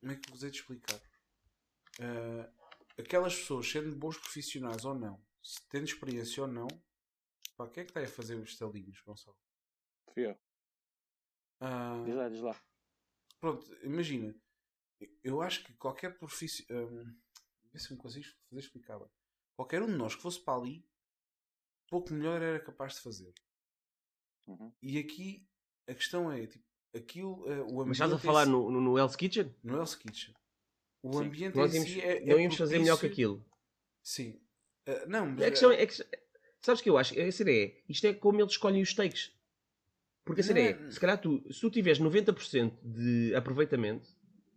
[0.00, 1.00] Como é que eu vos hei de explicar?
[2.00, 2.50] Ah,
[2.98, 6.68] aquelas pessoas, sendo bons profissionais ou não, se tendo experiência ou não,
[7.56, 9.36] pá, quem é que está a fazer os estalinhos, Gonçalo?
[10.12, 10.38] Fui eu.
[11.60, 12.60] Ah, diz lá diz lá
[13.40, 14.34] Pronto, imagina.
[15.22, 16.86] Eu acho que qualquer profissional.
[16.86, 17.16] Um,
[17.72, 19.08] vê se me consigo fazer explicar bem.
[19.56, 20.86] Qualquer um de nós que fosse para ali,
[21.88, 23.32] pouco melhor era capaz de fazer.
[24.46, 24.72] Uhum.
[24.82, 25.46] E aqui
[25.88, 27.46] a questão é: tipo, aquilo.
[27.50, 27.86] eh, o ambiente.
[27.88, 29.54] Mas estás a falar si- no, no, no Hell's Kitchen?
[29.62, 30.34] no Hell's Kitchen.
[31.02, 31.24] O Sim.
[31.26, 32.16] ambiente Nós em íamos, si é.
[32.22, 33.44] é não íamos fazer melhor que aquilo.
[34.02, 34.40] Sim.
[34.86, 35.42] Eh, não, mas.
[35.42, 35.94] A questão é, é que,
[36.64, 37.18] sabes o que eu acho?
[37.20, 39.32] A cena é, isto é como eles escolhem os takes.
[40.24, 44.08] Porque a cena é, se calhar tu, se tu tiveres 90% de aproveitamento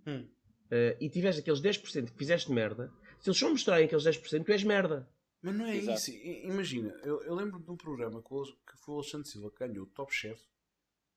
[0.06, 0.26] Hum.
[0.72, 2.90] eh, e tiveres aqueles 10% que fizeste merda,
[3.20, 5.10] se eles só mostrarem aqueles 10%, tu és merda.
[5.42, 5.98] Mas não é Exato.
[5.98, 6.12] isso.
[6.46, 9.84] Imagina, eu, eu lembro de um programa que, que foi o Alexandre Silva que ganhou
[9.84, 10.42] o Top Chef.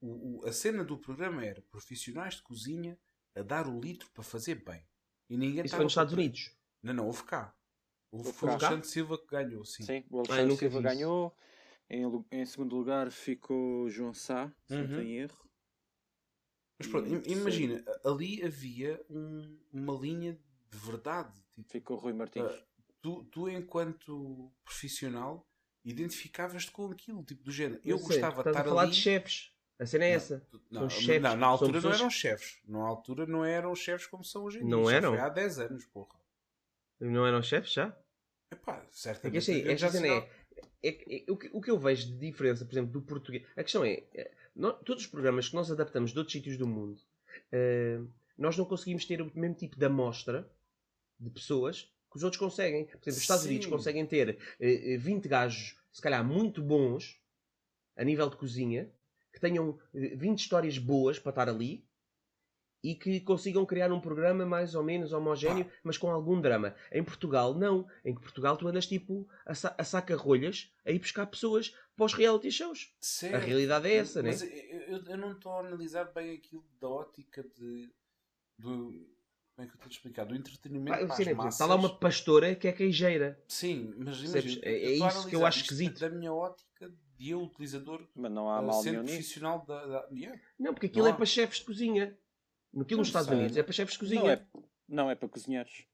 [0.01, 2.99] O, o- a cena do programa era profissionais de cozinha
[3.37, 4.83] a dar o litro para fazer bem.
[5.29, 6.51] E ninguém Isso estava foi nos Estados Unidos.
[6.83, 7.55] Não, não, houve cá.
[8.13, 8.53] Houve foi o?
[8.53, 9.83] Alexandre Silva que ganhou, sim.
[9.85, 11.37] Sim, o eu Alexandre nunca Silva ganhou.
[11.89, 14.97] Em, em segundo lugar ficou João Sá, se não Uhum.
[14.97, 15.51] tenho erro.
[16.79, 17.23] Mas pronto, Sim.
[17.27, 20.39] imagina, ali havia um- uma linha
[20.71, 21.33] de verdade.
[21.53, 22.45] Tipo, Ficou Rui Martins.
[22.51, 22.65] Ah,
[23.03, 25.47] tu, tu, enquanto profissional,
[25.85, 27.81] identificavas-te com aquilo, tipo do género.
[27.85, 28.91] Eu Não sei, gostava de estar a falar ali.
[28.93, 29.53] de chefes.
[29.79, 30.41] A cena é Não, essa.
[30.51, 32.61] tu- Não, chefes, não, na são altura não pessoas- eram chefes.
[32.67, 34.71] Na altura não eram chefes como são hoje em dia.
[34.71, 35.11] Não eram?
[35.13, 36.19] Foi há 10 anos, porra.
[37.01, 37.97] Não eram chefes já?
[38.53, 39.39] Epá, É que certamente.
[39.39, 40.29] assim, havia esta já cena sinal-
[40.83, 43.45] é, é- é- o, que, o que eu vejo de diferença, por exemplo, do português.
[43.57, 46.67] A questão é, é, nó- todos os programas que nós adaptamos de outros sítios do
[46.67, 47.01] mundo,
[47.53, 48.01] eh,
[48.37, 50.51] nós não conseguimos ter o mesmo tipo de amostra
[51.19, 52.85] de pessoas que os outros conseguem.
[52.87, 53.51] Por exemplo, os Estados Sim.
[53.51, 57.21] Unidos conseguem ter eh, eh, 20 gajos, se calhar muito bons,
[57.97, 58.91] a nível de cozinha,
[59.33, 61.85] que tenham eh, 20 histórias boas para estar ali.
[62.83, 66.75] E que consigam criar um programa mais ou menos homogéneo, mas com algum drama.
[66.91, 67.87] Em Portugal, não.
[68.03, 72.15] Em Portugal tu andas tipo a, sa a saca-rolhas a ir buscar pessoas para os
[72.15, 72.95] reality shows.
[72.99, 73.35] Certo.
[73.35, 74.31] A realidade é essa, né?
[74.31, 77.91] Mas eu, eu- não estou a analisar bem aquilo da ótica de.
[78.59, 78.71] Do,
[79.55, 80.25] como é que eu estou a explicar?
[80.25, 81.13] Do entretenimento.
[81.13, 81.55] As né, massas.
[81.55, 83.39] Está lá uma pastora que é queijeira.
[83.47, 86.01] Sim, mas imagina, É- é isso que eu acho esquisito.
[86.01, 89.85] Da minha ótica de eu, utilizador, Mas não há uh, mal sendo nenhum profissional da.
[89.87, 90.41] da yeah.
[90.59, 91.17] Não, porque aquilo Não é há.
[91.17, 92.19] para chefes de cozinha.
[92.79, 93.37] Aquilo nos Não Estados sei.
[93.39, 94.21] Unidos é para chefes de cozinha.
[94.23, 94.47] Não é,
[94.89, 95.87] não é para cozinheiros.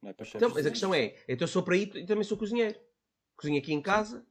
[0.00, 0.42] Não é para chefes.
[0.42, 2.78] Então, mas a questão é, então eu sou para ir e também sou cozinheiro.
[3.36, 4.24] Cozinho aqui em casa.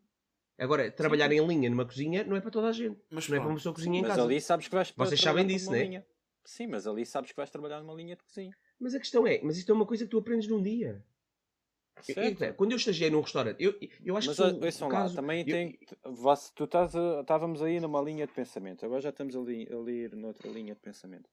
[0.57, 2.99] Agora, trabalhar em linha numa cozinha não é para toda a gente.
[3.09, 4.23] Mas Não é para uma pessoa que cozinha em Mas casa.
[4.23, 5.83] ali sabes que vais Vocês trabalhar sabem disso, né?
[5.83, 6.07] linha.
[6.45, 8.55] Sim, mas ali sabes que vais trabalhar numa linha de cozinha.
[8.79, 11.03] Mas a questão é, mas isto é uma coisa que tu aprendes num dia.
[12.01, 12.43] Certo.
[12.43, 15.01] eu- quando eu estagiei num restaurante, eu, eu acho Mas que sou, ouçam o lá,
[15.01, 15.79] caso, também eu- tem.
[16.05, 19.77] você- Tu estás a- estávamos aí numa linha de pensamento, agora já estamos ali a
[19.77, 21.29] ler noutra linha de pensamento.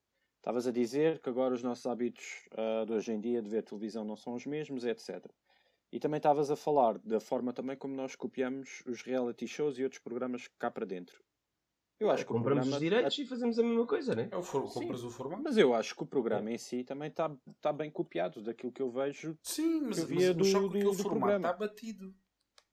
[0.49, 3.62] Estavas a dizer que agora os nossos hábitos ah, de hoje em dia de ver
[3.62, 5.26] televisão não são os mesmos, etc.
[5.92, 9.84] E também estavas a falar da forma também como nós copiamos os reality shows e
[9.84, 11.22] outros programas cá para dentro.
[12.01, 14.30] Eu acho que o compramos programa, os direitos e fazemos a mesma coisa, né?
[14.32, 15.42] É o for, compras o formato?
[15.42, 17.30] Mas eu acho que o programa em si também está
[17.61, 19.36] tá bem copiado daquilo que eu vejo.
[19.42, 21.46] Sim, mas, eu mas via o do- choque do- aquele do formato programa.
[21.49, 22.14] está batido.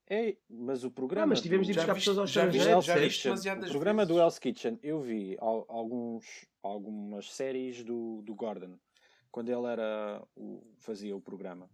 [0.08, 1.24] É, mas o programa.
[1.24, 3.70] Ah, mas tivemos de ir do- Já buscar viste- pessoas ao estrangeiro, já viste demasiadas
[3.70, 4.22] o programa do vezes.
[4.24, 8.78] Hell's Kitchen, eu vi al- alguns, algumas séries do, do Gordon,
[9.32, 11.70] quando ele era o, fazia o programa.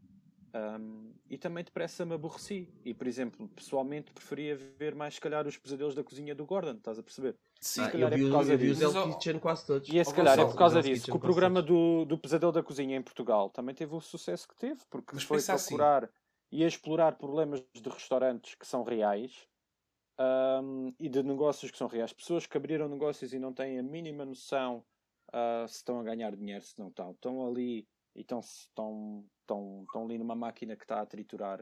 [0.53, 2.67] Um, e também depressa me aborreci.
[2.83, 6.73] E, por exemplo, pessoalmente preferia ver mais, se calhar, os pesadelos da cozinha do Gordon,
[6.73, 7.35] estás a perceber?
[7.61, 8.83] Sim, Ah, se calhar eu é vi, por causa eu vi os disso.
[8.83, 9.87] Hell's Mas, ó, Kitchen quase todos.
[9.89, 12.51] E é se calhar é por causa Hell's disso que o programa do, do Pesadelo
[12.51, 15.75] da Cozinha em Portugal também teve o sucesso que teve, porque Mas foi pensa assim.
[16.51, 19.47] E a explorar problemas de restaurantes que são reais
[20.17, 22.13] ahm, e de negócios que são reais.
[22.13, 24.83] Pessoas que abriram negócios e não têm a mínima noção
[25.33, 27.11] ah, se estão a ganhar dinheiro, se não estão.
[27.11, 31.59] Estão ali e estão, estão, estão, estão ali numa máquina que está a triturar.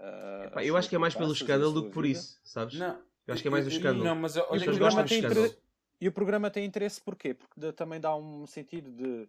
[0.00, 2.18] ah, Epá, eu acho que é mais pelo escândalo do que por vida.
[2.18, 2.78] isso, sabes?
[2.78, 4.04] Não, Eu acho que é mais o escândalo.
[4.04, 5.46] Não, mas E olha o As que pessoas eu gostam programa tem escândalo.
[5.46, 5.62] inter-
[6.00, 7.34] E o programa tem interesse porquê?
[7.34, 9.28] Porque também dá um sentido de.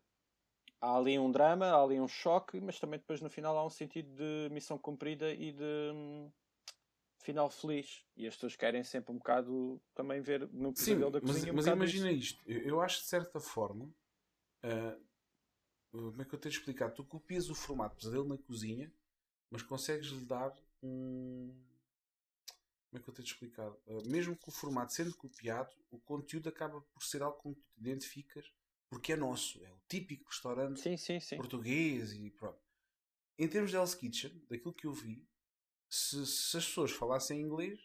[0.80, 3.70] Há ali um drama, há ali um choque, mas também depois no final há um
[3.70, 6.32] sentido de missão cumprida e de hum,
[7.20, 8.06] final feliz.
[8.16, 11.52] E as pessoas querem sempre um bocado também ver no pesadelo da mas, cozinha.
[11.52, 12.42] um mas imagina isto.
[12.46, 13.90] Eu, eu acho de certa forma.
[14.64, 14.98] ah,
[15.92, 16.92] como é que eu tenho de explicar?
[16.92, 18.92] Tu copias o formato de pesadelo na cozinha,
[19.50, 20.54] mas consegues lhe dar
[20.84, 21.54] um.
[22.90, 23.72] Como é que eu tenho de explicar?
[23.88, 27.62] Ah, mesmo que o formato sendo copiado, o conteúdo acaba por ser algo com que
[27.62, 28.54] tu te identificas
[28.90, 29.64] porque é nosso.
[29.64, 31.38] É o típico restaurante Sim, sim, sim.
[31.38, 32.60] português e pronto.
[33.38, 35.28] Em termos de Hell's Kitchen, daquilo que eu vi,
[35.90, 37.80] se, se as pessoas falassem inglês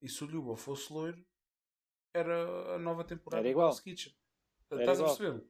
[0.00, 1.24] e se o Luba fosse loiro,
[2.12, 3.68] era a nova temporada Era igual.
[3.70, 4.14] Hell's Kitchen.
[4.70, 5.16] Era Estás a igual.
[5.16, 5.44] perceber?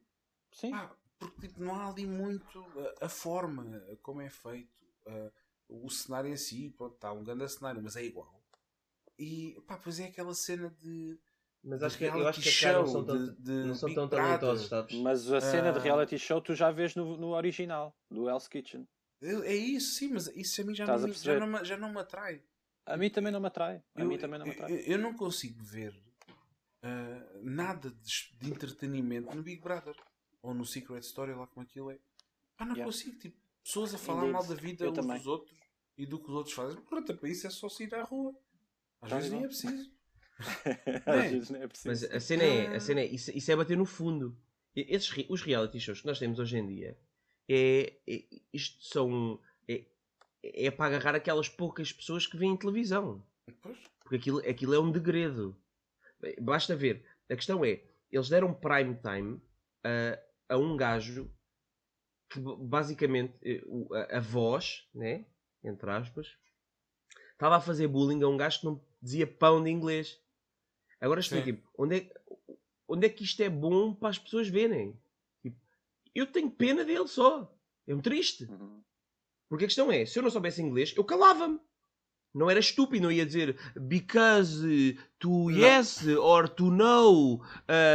[0.52, 0.70] Sim.
[0.70, 2.64] Pá, porque tipo, não há ali muito
[3.00, 4.72] a, a forma, como é feito,
[5.06, 5.32] a-
[5.68, 8.42] o cenário em si, pronto, está um grande cenário, mas é igual.
[9.18, 11.18] E pá, pois é aquela cena de.
[11.66, 13.86] Mas acho que, eu acho que cá não show, são tão, de- de não são
[13.88, 14.26] Big tão Brother.
[14.38, 14.94] talentosos, sabes?
[15.00, 15.82] Mas a cena de Ah.
[15.82, 18.86] reality show tu já vês no, no original, do Hell's Kitchen.
[19.22, 21.46] É é isso, sim, mas isso a mim já, Estás não, a me- já, não,
[21.46, 22.42] me- já não me atrai.
[22.84, 23.82] A mim também não me atrai.
[23.94, 24.72] A Eu, mim também não me atrai.
[24.72, 25.94] eu- eu não consigo ver
[26.82, 29.96] ah, nada de, de entretenimento no Big Brother
[30.42, 31.98] ou no Secret Story, lá como aquilo é.
[32.58, 32.84] Pá, não Yeah.
[32.92, 33.18] consigo.
[33.18, 34.32] Tipo, pessoas a falar Indeed.
[34.34, 35.16] mal da vida Eu uns também.
[35.16, 35.58] dos outros
[35.96, 36.78] e do que os outros fazem.
[36.82, 38.34] Pronto, para isso é só sair à rua.
[39.00, 39.90] Às Tá vezes nem é preciso.
[41.06, 41.88] Às vezes não é preciso.
[41.88, 44.36] Mas a cena é, a cena é isso, isso é bater no fundo.
[44.74, 46.98] Esses, os reality shows que nós temos hoje em dia
[47.48, 49.84] é, é- isto são é,
[50.42, 53.24] é para agarrar aquelas poucas pessoas que veem televisão.
[53.62, 53.78] Pois.
[54.00, 55.56] Porque aquilo, aquilo é um degredo.
[56.40, 57.04] Basta ver.
[57.30, 59.40] A questão é, eles deram prime time
[59.82, 61.30] a, a um gajo
[62.30, 63.62] que basicamente eh,
[64.12, 65.24] a, a voz, né?
[65.62, 66.36] Entre aspas,
[67.32, 70.20] estava a fazer bullying a um gajo que não dizia pão de inglês.
[71.04, 72.14] Agora expliquem-me, onde é,
[72.88, 74.98] onde é que isto é bom para as pessoas verem?
[75.42, 75.56] Tipo,
[76.14, 77.54] eu tenho pena dele só.
[77.86, 78.44] É um triste.
[78.44, 78.82] Uhum.
[79.46, 81.60] Porque a questão é, se eu não soubesse inglês, eu calava-me.
[82.34, 87.40] Não era estúpido, não ia dizer because to yes or to no.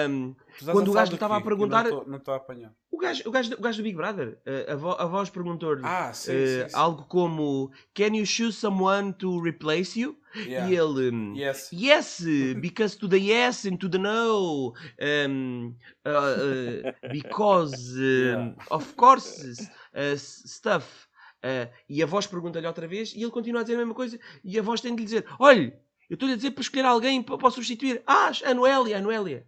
[0.08, 0.34] Um,
[0.72, 1.40] Quando o gajo estava a?
[1.40, 2.74] Eu perguntar- Não estou- não a apanhar.
[2.92, 4.38] o, gajo, o, gajo, o gajo do Big Brother,
[4.72, 6.76] a, vo- a voz perguntou-lhe Ah, sim, uh, sim, sim.
[6.76, 10.18] algo como Can you choose someone to replace you?
[10.36, 10.70] Yeah.
[10.70, 11.70] E ele um, Yes.
[11.74, 12.22] Yes,
[12.62, 14.74] because to the yes and to the no,
[15.28, 15.76] um,
[16.06, 18.56] uh, uh, because Yeah.
[18.72, 19.60] of course
[19.94, 21.09] uh, stuff.
[21.40, 24.20] Uh, e a voz pergunta-lhe outra vez e ele continua a dizer a mesma coisa.
[24.44, 25.74] E a voz tem de lhe dizer: Olha,
[26.10, 28.04] eu estou-lhe a dizer para escolher alguém para, para substituir.
[28.06, 29.48] Ah, a Noélia, a Noélia.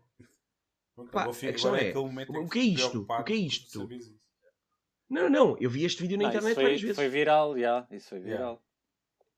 [1.12, 3.06] Pá, a questão é, momento em o que é isto?
[3.10, 3.90] O que é isto?
[5.10, 6.96] Não, não, eu vi este vídeo na Não, internet foi, várias vezes.
[6.96, 7.86] foi viral, já.
[7.92, 8.38] Isso foi Yeah.
[8.38, 8.64] viral.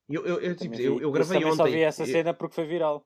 [0.10, 1.72] Eu, eu, eu, tipo, eu, eu gravei também só ontem.
[1.74, 3.04] vi essa eu- cena porque foi viral.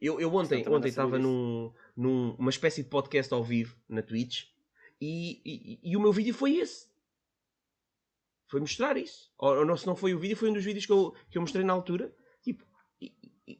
[0.00, 4.44] Eu, eu ontem, ontem estava num, num- uma espécie de podcast ao vivo na Twitch
[5.00, 6.91] e, e, e o meu vídeo foi esse.
[8.52, 9.32] Foi mostrar isso.
[9.38, 11.38] Ou, ou não, se não foi o vídeo, foi um dos vídeos que eu, que
[11.38, 12.14] eu mostrei na altura.
[12.42, 12.66] Tipo,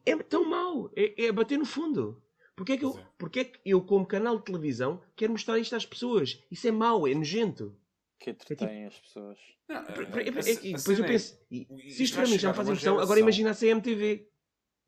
[0.05, 0.93] é tão mau.
[0.95, 2.23] É, é bater no fundo.
[2.55, 3.09] Porquê é, que eu, é.
[3.17, 6.45] porquê é que eu, como canal de televisão, quero mostrar isto às pessoas?
[6.51, 7.75] Isso é mau, é nojento.
[8.21, 9.39] Que entretém as pessoas.
[9.67, 12.69] Não, a- é- é- depois eu é- penso, se isto para mim já me faz
[12.69, 14.29] impressão, agora imagina a CMTV.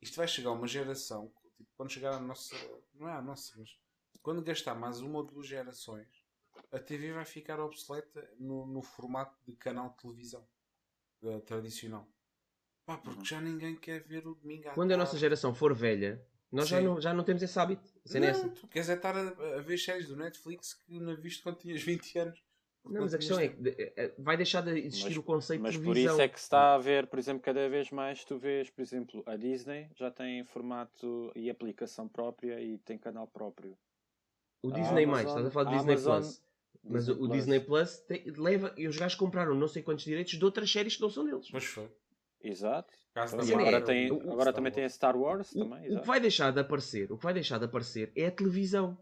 [0.03, 2.55] Isto vai chegar a uma geração, tipo, quando chegar a nossa.
[2.93, 3.71] Não é a nossa, mas.
[4.21, 6.07] Quando gastar mais uma ou duas gerações,
[6.71, 10.47] a TV vai ficar obsoleta no, no formato de canal de televisão
[11.23, 12.07] eh, tradicional.
[12.85, 13.25] Pá, porque Uhum.
[13.25, 16.77] já ninguém quer ver o domingo à Quando a nossa geração for velha, nós já
[16.79, 16.85] Sim.
[16.85, 17.91] não, já não temos esse hábito.
[18.13, 18.47] Não, essa.
[18.49, 21.81] tu queres é estar a, a ver séries do Netflix que não viste quando tinhas
[21.81, 22.43] 20 anos.
[22.87, 25.61] Não, mas a questão é que de- é- vai deixar de existir Mas- o conceito
[25.63, 26.13] Mas de por televisão.
[26.13, 28.79] isso é que se está a ver, por exemplo, cada vez mais tu vês, por
[28.83, 33.75] exemplo, a Disney já tem formato e aplicação própria e tem canal próprio.
[34.67, 36.45] O a Disney mais, estás a falar a Disney Amazon- Plus.
[36.87, 37.31] Mas Disney o, Plus.
[37.37, 38.73] Disney Plus tem- leva.
[38.77, 41.49] E os gajos compraram não sei quantos direitos de outras séries que não são deles.
[41.51, 41.89] Mas foi.
[42.41, 42.93] Exato.
[43.15, 44.75] E cena agora, é, tem, agora também Wars.
[44.75, 47.33] tem a Star Wars O, também, o que vai deixar de aparecer, o que vai
[47.33, 48.97] deixar de aparecer é a televisão.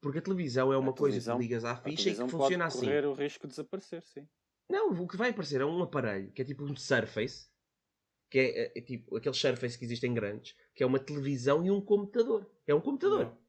[0.00, 2.38] Porque a televisão é uma coisa televisão- que ligas à A ficha e que funciona
[2.38, 2.80] pode assim.
[2.86, 4.26] correr o risco de desaparecer, sim.
[4.70, 7.46] Não, o que vai aparecer é um aparelho que é tipo um Surface,
[8.30, 11.80] que é, é tipo aqueles Surface que existem grandes, que é uma televisão e um
[11.80, 12.48] computador.
[12.66, 13.24] É um computador.
[13.26, 13.41] Não.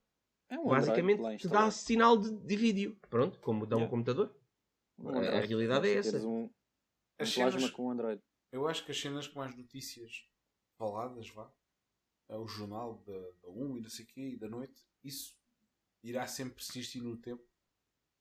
[0.54, 2.96] É um Basicamente te dá sinal de, de vídeo.
[3.10, 3.90] Pronto, como dá um Yeah.
[3.90, 4.36] computador.
[5.00, 6.18] Um a realidade é essa.
[6.20, 6.50] Um, um
[7.18, 8.22] As plasma cenas- com Android.
[8.52, 10.28] Eu acho que as cenas com mais notícias
[10.78, 11.52] faladas, vá,
[12.30, 15.36] é o jornal da, da 1 e não sei o quê, e da noite, isso
[16.04, 17.44] irá sempre persistir no tempo.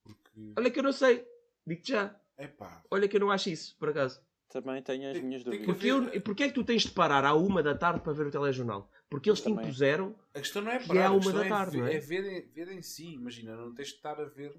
[0.02, 0.54] Porque.
[0.56, 1.28] Olha que eu não sei.
[1.66, 2.18] Digo-te já.
[2.38, 4.22] Epá, Olha que eu não acho isso, por acaso.
[4.48, 5.66] Também tenho as Tem- minhas dúvidas.
[5.66, 8.26] Porque, eu, porque é que tu tens de parar à uma da tarde para ver
[8.26, 8.90] o telejornal?
[9.12, 9.64] Porque eles te Também.
[9.66, 10.14] impuseram.
[10.34, 11.94] a questão não é Que é parar, à a uma da é, tarde, ver, é?
[11.96, 13.12] é ver, em- ver em si.
[13.14, 14.54] Imagina, não tens de estar a ver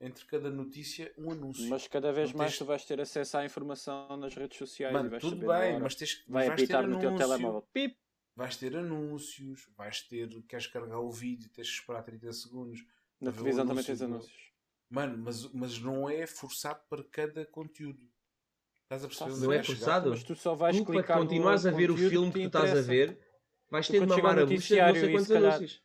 [0.00, 1.68] entre cada notícia um anúncio.
[1.70, 4.92] Mas cada vez Não mais tens- tu vais ter acesso à informação nas redes sociais
[4.92, 7.62] e Mano, vais tudo bem, mas tens que vai vais ter apitar no teu telemóvel.
[7.72, 7.96] Pip!
[8.34, 10.28] Vais ter anúncios, vais ter.
[10.48, 12.84] Queres carregar o vídeo, tens que esperar 30 segundos.
[13.20, 14.50] Na televisão também tens anúncios.
[14.90, 18.00] Mano, mas, mas não é forçado para cada conteúdo.
[18.82, 19.46] Estás a perceber?
[19.46, 20.10] Não é forçado?
[20.10, 22.40] Mas tu só vais tu, para clicar no continuares a ver o filme que tu
[22.42, 23.18] te estás a ver,
[23.72, 25.32] vais Tu ter de mamar ao a bucha de não noticiário sei e quantos se
[25.32, 25.82] calhar- anúncios.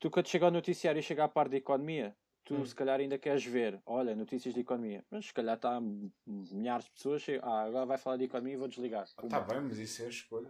[0.00, 2.64] Tu quando chega ao noticiário e chega à parte da economia, tu Hum.
[2.64, 5.04] se calhar ainda queres ver, olha, notícias de economia.
[5.10, 5.78] Mas se calhar está
[6.26, 9.06] milhares de pessoas, chega, ah, agora vai falar de economia e vou desligar.
[9.18, 10.48] Ah, tá bem, mas isso é a escolha.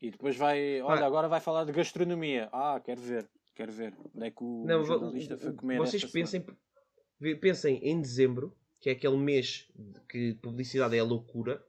[0.00, 1.06] E depois vai, olha, Ah.
[1.06, 2.48] agora vai falar de gastronomia.
[2.52, 3.94] Ah, quero ver, quero ver.
[4.14, 6.44] Onde é que o Não, jornalista foi comer vocês pensem,
[7.40, 11.62] pensem em dezembro, que é aquele mês de que publicidade é a loucura,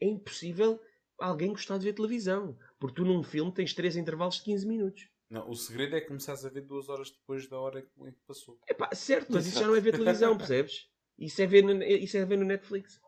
[0.00, 0.80] é impossível
[1.18, 2.56] alguém gostar de ver televisão.
[2.80, 5.06] Porque tu num filme tens três intervalos de 15 minutos.
[5.28, 8.58] Não, o segredo é começares a ver duas horas depois da hora em que passou.
[8.66, 10.88] Epá, certo, mas isso já não é ver televisão, percebes?
[11.16, 13.00] Isso é ver no, isso é ver no Netflix.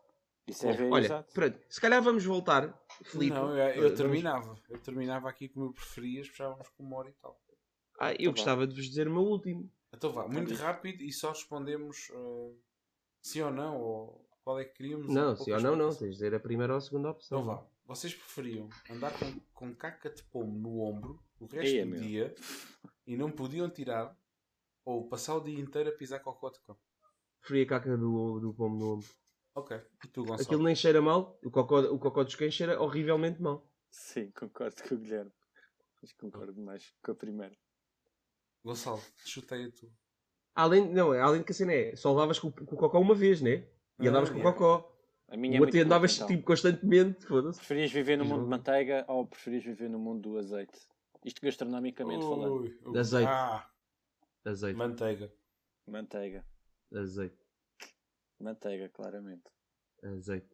[0.47, 1.33] Isso é ver, Olha, exato.
[1.33, 3.33] pronto, se calhar vamos voltar, Filipe.
[3.33, 4.55] não, eu, eu Vamos- terminava.
[4.69, 7.41] Eu terminava aqui como eu preferias, puxávamos com uma hora e tal.
[7.99, 9.69] Ah, eu Tá gostava de vos dizer o meu último.
[9.93, 12.57] Então vá, muito rápido e só respondemos uh,
[13.21, 15.07] sim ou não, ou qual é que queríamos.
[15.13, 15.77] Não, se ou não, não.
[15.85, 15.97] poucas.
[15.99, 17.41] Tens de dizer a primeira ou a segunda opção.
[17.41, 21.85] Então vá, vocês preferiam andar com, com caca de pomo no ombro o resto Eia,
[21.85, 21.99] do meu.
[22.01, 22.35] dia
[23.05, 24.17] e não podiam tirar,
[24.85, 26.77] ou passar o dia inteiro a pisar cocó de cão?
[27.41, 29.07] Preferi a caca do, do pombo no ombro.
[29.55, 30.41] Ok, e tu, Gonçalo?
[30.41, 33.69] Aquilo nem cheira mal, o cocó, o cocó dos cães cheira horrivelmente mal.
[33.91, 35.31] Sim, concordo com o Guilherme.
[36.01, 37.55] Mas concordo mais com a primeira.
[38.63, 39.91] Gonçalo, chuteia tu.
[40.55, 43.13] Além, não, além de que a cena é, só lavas com, com o cocó uma
[43.15, 43.67] vez, né?
[43.99, 44.57] E Ah, andavas com o yeah.
[44.57, 44.92] cocó.
[45.33, 46.27] A minha é o muito outro curta, andavas então.
[46.27, 47.57] tipo constantemente, foda-se.
[47.57, 50.77] Preferias viver no mundo de manteiga ou preferias viver no mundo do azeite?
[51.25, 52.61] Isto gastronomicamente falando.
[52.61, 52.99] Ui, ui.
[52.99, 53.27] Azeite.
[53.27, 53.67] Ah,
[54.45, 54.77] Azeite.
[54.77, 55.33] manteiga.
[55.87, 56.45] Manteiga.
[56.93, 57.35] Azeite.
[58.39, 59.43] Manteiga, claramente.
[60.03, 60.47] Azeite.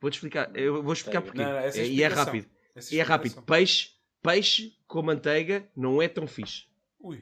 [0.00, 0.54] Vou-te explicar.
[0.56, 1.44] Eu vou explicar Manteiga.
[1.44, 1.52] porquê.
[1.52, 2.48] Não, é É- e é rápido.
[2.92, 3.42] E é rápido.
[3.42, 3.90] Peixe,
[4.22, 6.66] peixe com manteiga não é tão fixe.
[7.00, 7.18] Ui.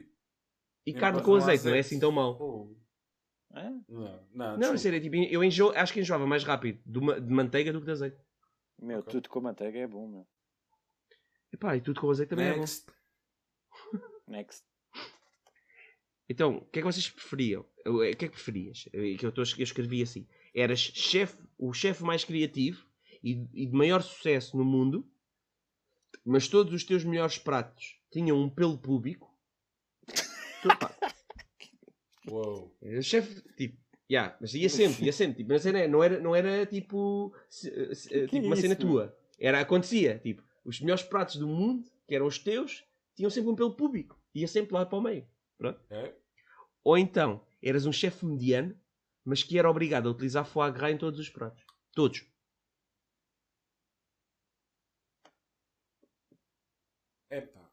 [0.85, 1.87] E Nem carne com com azeite não é azeite.
[1.95, 2.37] assim tão mau.
[2.39, 2.75] Oh,
[3.55, 3.69] É?
[3.69, 4.77] não, não, Não, desculpa.
[4.79, 7.91] sério, tipo, eu enjoo, acho que enjoava mais rápido de, de manteiga do que de
[7.91, 8.17] azeite.
[8.77, 9.11] Meu, Ok.
[9.11, 10.27] tudo com manteiga é bom, meu.
[11.53, 12.59] E pá, e tudo com azeite também é bom.
[12.59, 12.85] Next.
[14.27, 14.63] Next.
[16.27, 17.65] Então, o que é que vocês preferiam?
[17.85, 18.89] Eu- O que é que preferias?
[18.91, 20.27] Eu, que eu, tô, eu escrevi assim.
[20.53, 22.85] Eras chefe, o chefe mais criativo
[23.23, 25.09] e, e de maior sucesso no mundo,
[26.25, 29.31] mas todos os teus melhores pratos tinham um pelo público.
[30.63, 30.94] Tu, pá,
[32.27, 32.75] Uou.
[32.81, 33.77] era chefe, tipo,
[34.09, 35.37] yeah, mas ia sempre, ia sempre.
[35.37, 38.73] Tipo, mas era, não, era, não era tipo, se- se- Que tipo é uma cena
[38.73, 38.93] isso, meu?
[38.93, 39.17] tua.
[39.39, 40.19] Era, acontecia.
[40.19, 42.83] Tipo, os melhores pratos do mundo, que eram os teus,
[43.15, 44.19] tinham sempre um pelo público.
[44.33, 45.27] Ia sempre lá para o meio.
[45.89, 46.13] É?
[46.83, 48.77] Ou então, eras um chefe mediano,
[49.23, 51.63] mas que era obrigado a utilizar foie gras em todos os pratos.
[51.93, 52.25] Todos.
[57.29, 57.65] Epá.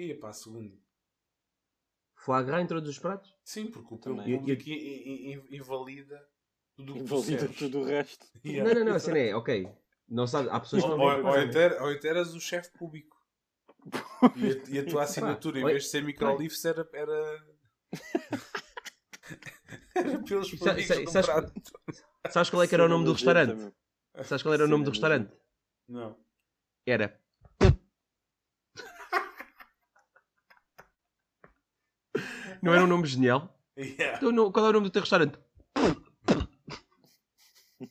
[0.00, 0.76] Ia para a segunda.
[2.14, 3.34] Foie gras em todos os pratos?
[3.44, 4.24] Sim, porque o Também.
[4.26, 6.28] teu público i- i- i- invalida
[6.74, 7.56] tudo o que tu Envolvido serves.
[7.58, 8.26] tudo o resto.
[8.44, 8.68] Yeah.
[8.74, 9.68] Não, não, não, a cena é, ok.
[10.08, 13.16] Não sabe, há pessoas que Ou, não ou, então, ou então eras o chefe público.
[14.36, 15.72] E a, e a tua assinatura, em oi.
[15.72, 16.86] vez de ser microlifes, era.
[16.92, 17.46] Era,
[19.94, 21.52] era pelos públicos isso- do sabes- prato.
[22.30, 23.72] Sabes qual é que era o nome do restaurante?
[24.24, 25.32] Sabes qual era o nome do restaurante?
[25.88, 26.16] Não.
[26.86, 27.18] Era.
[32.62, 33.56] Não era um nome genial?
[33.76, 34.18] Yeah.
[34.18, 35.38] Então, não- qual é o nome do teu restaurante?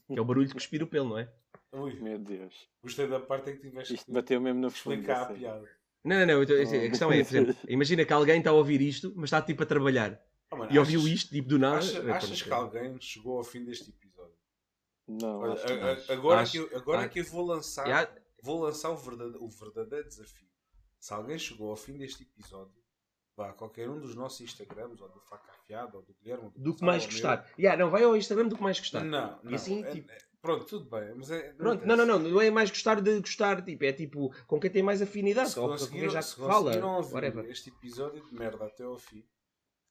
[0.07, 1.31] Que é o barulho de cuspir o pelo, não é?
[1.71, 2.67] Ui, Meu Deus.
[2.81, 4.93] gostei da parte em que tiveste Isto que bateu mesmo no fundo.
[4.95, 5.33] explicar a assim.
[5.35, 5.69] piada.
[6.03, 6.43] Não, não, não.
[6.43, 9.25] então, Oh, a questão é, por exemplo, imagina que alguém está a ouvir isto, mas
[9.25, 10.19] está tipo a trabalhar.
[10.51, 11.77] Oh, mano, E ouviu achas- isto, tipo, do nada.
[11.77, 14.33] Achas, é, achas que alguém chegou ao fim deste episódio?
[15.07, 15.87] Não, Olha, acho que a- não.
[15.87, 18.11] a- agora Acho- que eu, agora acho- que eu vou lançar,
[18.43, 20.47] vou lançar o verdadeiro, o verdadeiro desafio.
[20.99, 22.73] Se alguém chegou ao fim deste episódio,
[23.39, 26.51] vá a qualquer um dos nossos Instagrams, ou do Faca Afiado, ou do Guilherme, ou
[26.51, 27.11] do, do que mais meu.
[27.13, 27.49] gostar.
[27.57, 29.03] Yeah, não, vai ao Instagram do que mais gostar.
[29.03, 29.51] Não, não.
[29.51, 31.53] E assim, é- tipo, é- pronto, tudo bem, mas é.
[31.53, 34.69] Pronto, não, não, não, não é mais gostar de gostar, tipo, é tipo com quem
[34.69, 38.33] tem mais afinidade, Se ou com quem conseguiram, já se fala, ouvir este episódio de
[38.35, 39.23] merda até ao fim,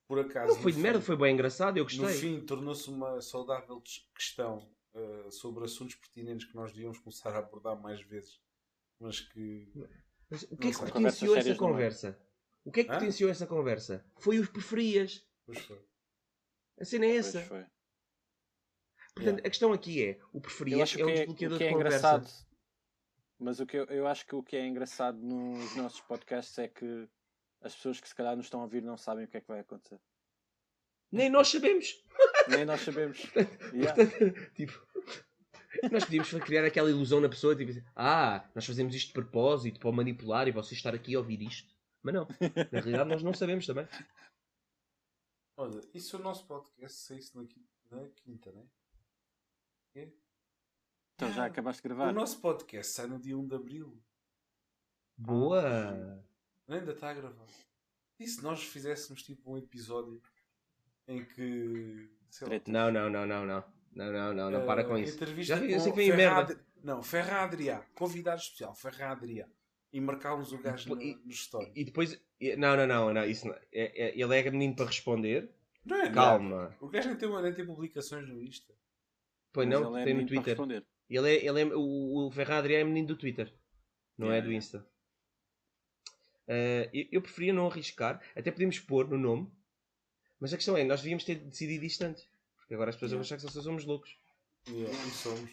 [0.07, 0.53] por acaso.
[0.53, 2.13] Não foi no de merda, foi bem engraçado, eu No gostei.
[2.19, 3.81] fim, tornou-se uma saudável
[4.15, 8.39] questão eh, sobre assuntos pertinentes que nós devíamos começar a abordar mais vezes,
[8.99, 9.71] mas que.
[10.29, 12.19] Mas o que é que Não potenciou essa não conversa?
[12.69, 12.93] O que é que Hã?
[12.93, 14.05] potenciou essa conversa?
[14.19, 15.25] Foi os preferias.
[15.45, 15.81] Pois foi.
[16.79, 17.41] A cena é Pois essa.
[17.41, 17.65] foi.
[19.15, 19.47] Portanto, Yeah.
[19.47, 21.63] a questão aqui é: o Eu preferias acho é que um é, desbloqueador o que
[21.63, 21.97] é de conversa.
[21.97, 22.45] engraçado.
[23.39, 26.67] Mas o que eu, eu acho que o que é engraçado nos nossos podcasts é
[26.67, 27.07] que
[27.61, 29.47] as pessoas que se calhar nos estão a ouvir não sabem o que é que
[29.47, 29.99] vai acontecer.
[31.11, 32.03] Nem nós sabemos.
[32.49, 33.19] Nem nós sabemos.
[33.73, 33.95] Yeah.
[33.95, 34.87] Portanto, tipo,
[35.91, 39.79] nós podíamos criar aquela ilusão na pessoa, tipo assim, ah, nós fazemos isto de propósito
[39.79, 41.73] para o manipular e você estar aqui a ouvir isto.
[42.01, 42.27] Mas não,
[42.71, 43.87] na realidade nós não sabemos também.
[45.57, 48.65] Olha, e se o nosso podcast saísse na quinta, na quinta né?
[49.95, 50.07] É?
[51.15, 52.13] Então já Ah, acabaste de O gravar.
[52.13, 54.01] nosso podcast sai no dia 1 de Abril.
[55.17, 56.23] Boa!
[56.67, 57.47] Ainda está a gravar.
[58.17, 60.21] E se nós fizéssemos tipo um episódio
[61.07, 62.09] em que.
[62.29, 62.61] Sei lá.
[62.67, 63.63] Não, não, não, não, não.
[63.91, 65.15] Não, não, não, não, para com isso.
[65.15, 66.53] Entrevista Já vi, eu sei que vem Ferra merda.
[66.53, 67.83] Adri- Não, Ferra Adrià.
[67.95, 69.49] Convidado especial, Ferra Adrià.
[69.91, 71.71] E marcámos o gajo no, E- no story.
[71.75, 72.19] E depois.
[72.57, 73.55] Não, não, não, não isso não.
[73.71, 75.49] É, é- ele é menino para responder.
[75.83, 76.13] Não é nada.
[76.13, 76.77] Calma.
[76.79, 78.73] O gajo nem tem, nem tem publicações no Insta.
[79.51, 80.57] Pois Mas não, ele é tem no Twitter.
[81.09, 83.51] Ele é, ele é, o, o Ferrari é menino do Twitter,
[84.15, 84.53] não é Yeah, do.
[84.53, 84.85] Insta.
[86.47, 89.51] Eh, eu, eu preferia não arriscar, até podíamos pôr no nome,
[90.39, 93.21] mas a questão é, nós devíamos ter decidido isto antes, porque agora as pessoas vão
[93.21, 94.17] achar que só somos loucos.
[94.67, 95.51] Yeah, e somos.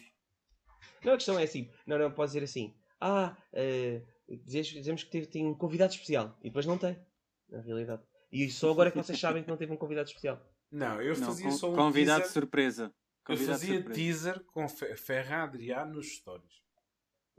[1.03, 4.01] Não, a questão é assim, não, não, pode dizer assim, ah, eh,
[4.35, 6.97] dizemos, dizemos que teve, tem um convidado especial, e depois não tem,
[7.49, 8.01] na realidade.
[8.31, 10.41] E só agora é que vocês sabem que não teve um convidado especial.
[10.71, 12.33] Não, eu Não, fazia só um convidado teaser.
[12.33, 12.83] surpresa.
[12.85, 13.95] Eu Convidado de fazia surpresa.
[13.99, 16.57] teaser com Fe- Ferra Adrià nos stories.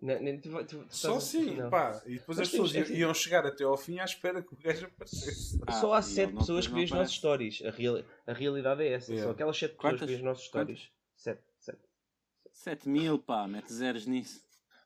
[0.00, 1.68] Não, nem- tu- tu- tu Só assim, não.
[1.70, 2.00] pá.
[2.06, 4.56] E depois Mas as pessoas temos- iam, chegar até ao fim à espera que o
[4.56, 5.58] gajo aparecesse.
[5.66, 7.62] Ah, Só há e sete ele não- pessoas que não vêem os nossos stories.
[7.64, 9.10] A, real, a realidade é essa.
[9.10, 9.26] Yeah.
[9.28, 10.00] Só aquelas sete pessoas Quantas?
[10.00, 10.88] que vêem os nossos stories.
[11.16, 11.80] Sete, sete.
[12.52, 14.40] 7 mil, pá, mete zeros nisso.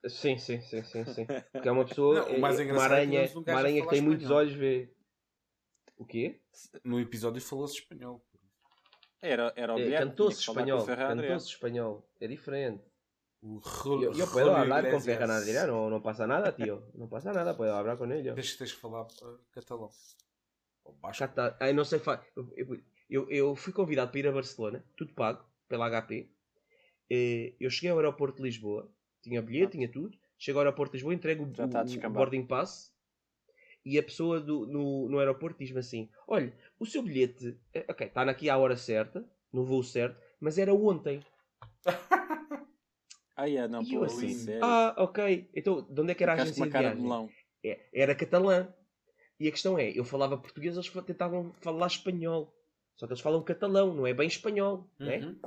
[0.08, 1.26] Sim, sim, sim, sim, sim.
[1.52, 3.40] Porque é uma pessoa, Não, o é- mais é- uma engraçado é que aranha, um
[3.40, 4.40] uma aranha que falar tem muitos espanhol.
[4.40, 4.92] olhos vê.
[5.96, 6.40] O quê?
[6.82, 8.24] No episódio falou-se espanhol.
[9.20, 9.98] Era, era o É.
[9.98, 10.86] Cantou-se falar com espanhol.
[11.16, 12.08] Cantou-se espanhol.
[12.20, 12.82] É diferente.
[13.44, 13.60] O
[14.00, 16.84] Yo, yo puedo hablar con Ferran no, no pasa nada, tío.
[16.94, 18.34] No pasa nada, puedo hablar con ellos.
[18.36, 19.90] Tens, tens que falar uh, catalão.
[20.84, 21.24] Ou basco.
[21.24, 21.56] Cata...
[21.60, 21.98] Ai, não sei.
[21.98, 22.24] Fa...
[22.56, 22.80] Eu,
[23.10, 26.30] eu, eu fui convidado para ir a Barcelona, tudo pago, pela HP.
[27.10, 28.88] Eh, Eu cheguei ao aeroporto de Lisboa,
[29.22, 30.16] tinha bilhete, tinha tudo.
[30.38, 32.92] Chego ao aeroporto de Lisboa, entrego o, a o boarding pass
[33.84, 38.06] e a pessoa do, no, no aeroporto diz-me assim: Olha, o seu bilhete, eh, ok,
[38.06, 41.20] está aqui à hora certa, no voo certo, mas era ontem.
[43.34, 44.60] Ah, é, não, E eu assim, sério.
[44.62, 46.88] ah, ok, então de onde é que era a Ficaste agência uma de cara de
[46.90, 47.02] viagem?
[47.02, 47.30] melão.
[47.64, 48.68] É, era catalã.
[49.40, 52.54] E a questão é, eu falava português, eles tentavam falar espanhol.
[52.94, 54.86] Só que eles falam catalão, não é bem espanhol.
[54.98, 55.18] né?
[55.18, 55.40] Uhum.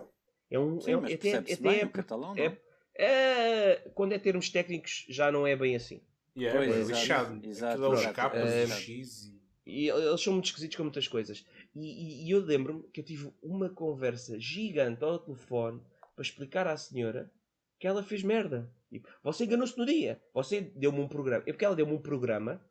[0.49, 2.57] É um, Sim, é, um- mas até, percebe-se até bem é, o catalão, é-
[2.97, 6.01] é- quando é termos técnicos já não é bem assim.
[6.37, 7.45] Yeah, Pois, é exato, lixado.
[7.47, 9.35] exato, Aquilo é os capas, Eh, os X e...
[9.67, 11.43] E eles são muito esquisitos com muitas coisas.
[11.73, 15.81] E, e- e eu lembro-me que eu tive uma conversa gigante ao telefone
[16.15, 17.31] para explicar à senhora
[17.79, 18.71] que ela fez merda.
[18.91, 20.21] Tipo, você enganou-se no dia.
[20.35, 21.43] Você deu-me um programa.
[21.47, 22.63] É porque ela deu-me um programa.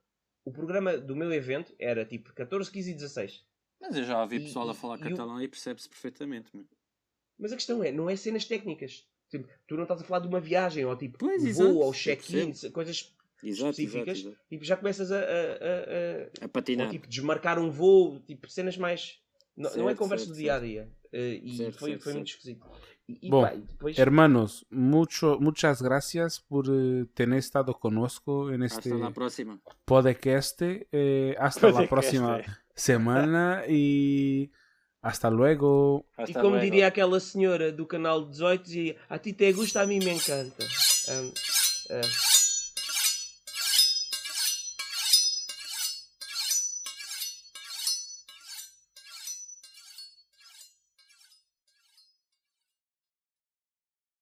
[0.45, 3.45] O programa do meu evento era tipo 14, 15 e 16.
[3.81, 6.55] Mas eu já ouvi E- pessoal a e- falar e o- catalão e percebe-se perfeitamente.
[6.55, 6.65] meu.
[7.37, 9.05] Mas a questão é, não é cenas técnicas.
[9.31, 11.93] Tipo, tu não estás a falar de uma viagem ou tipo Pois, voo exato, ou
[11.93, 14.19] check-in, coisas Exato, específicas.
[14.19, 14.37] exato, exato.
[14.49, 15.25] Tipo, já começas a, a- a-
[16.43, 16.87] a- A patinar.
[16.87, 19.19] ou tipo desmarcar um voo, tipo cenas mais.
[19.57, 20.89] Não, não é Certo, conversa certo, do dia a dia.
[21.13, 22.39] Eh, e Certo, foi, certo, foi muito certo.
[22.41, 22.67] esquisito.
[23.07, 23.99] E, Bom, pá, depois.
[23.99, 29.61] Hermanos, mucho, muchas gracias por eh, tener estado conosco en este Hasta la próxima.
[29.85, 30.63] podcast.
[30.63, 32.45] Eh, hasta la Podcast, próxima eh.
[32.75, 34.51] semana y
[35.05, 36.07] hasta luego.
[36.17, 36.65] E Hasta como luego.
[36.65, 40.65] diria aquela senhora do canal 18, dizia: A ti te gusta, a mim me encanta.
[41.09, 41.31] Ah,
[41.91, 42.01] ah,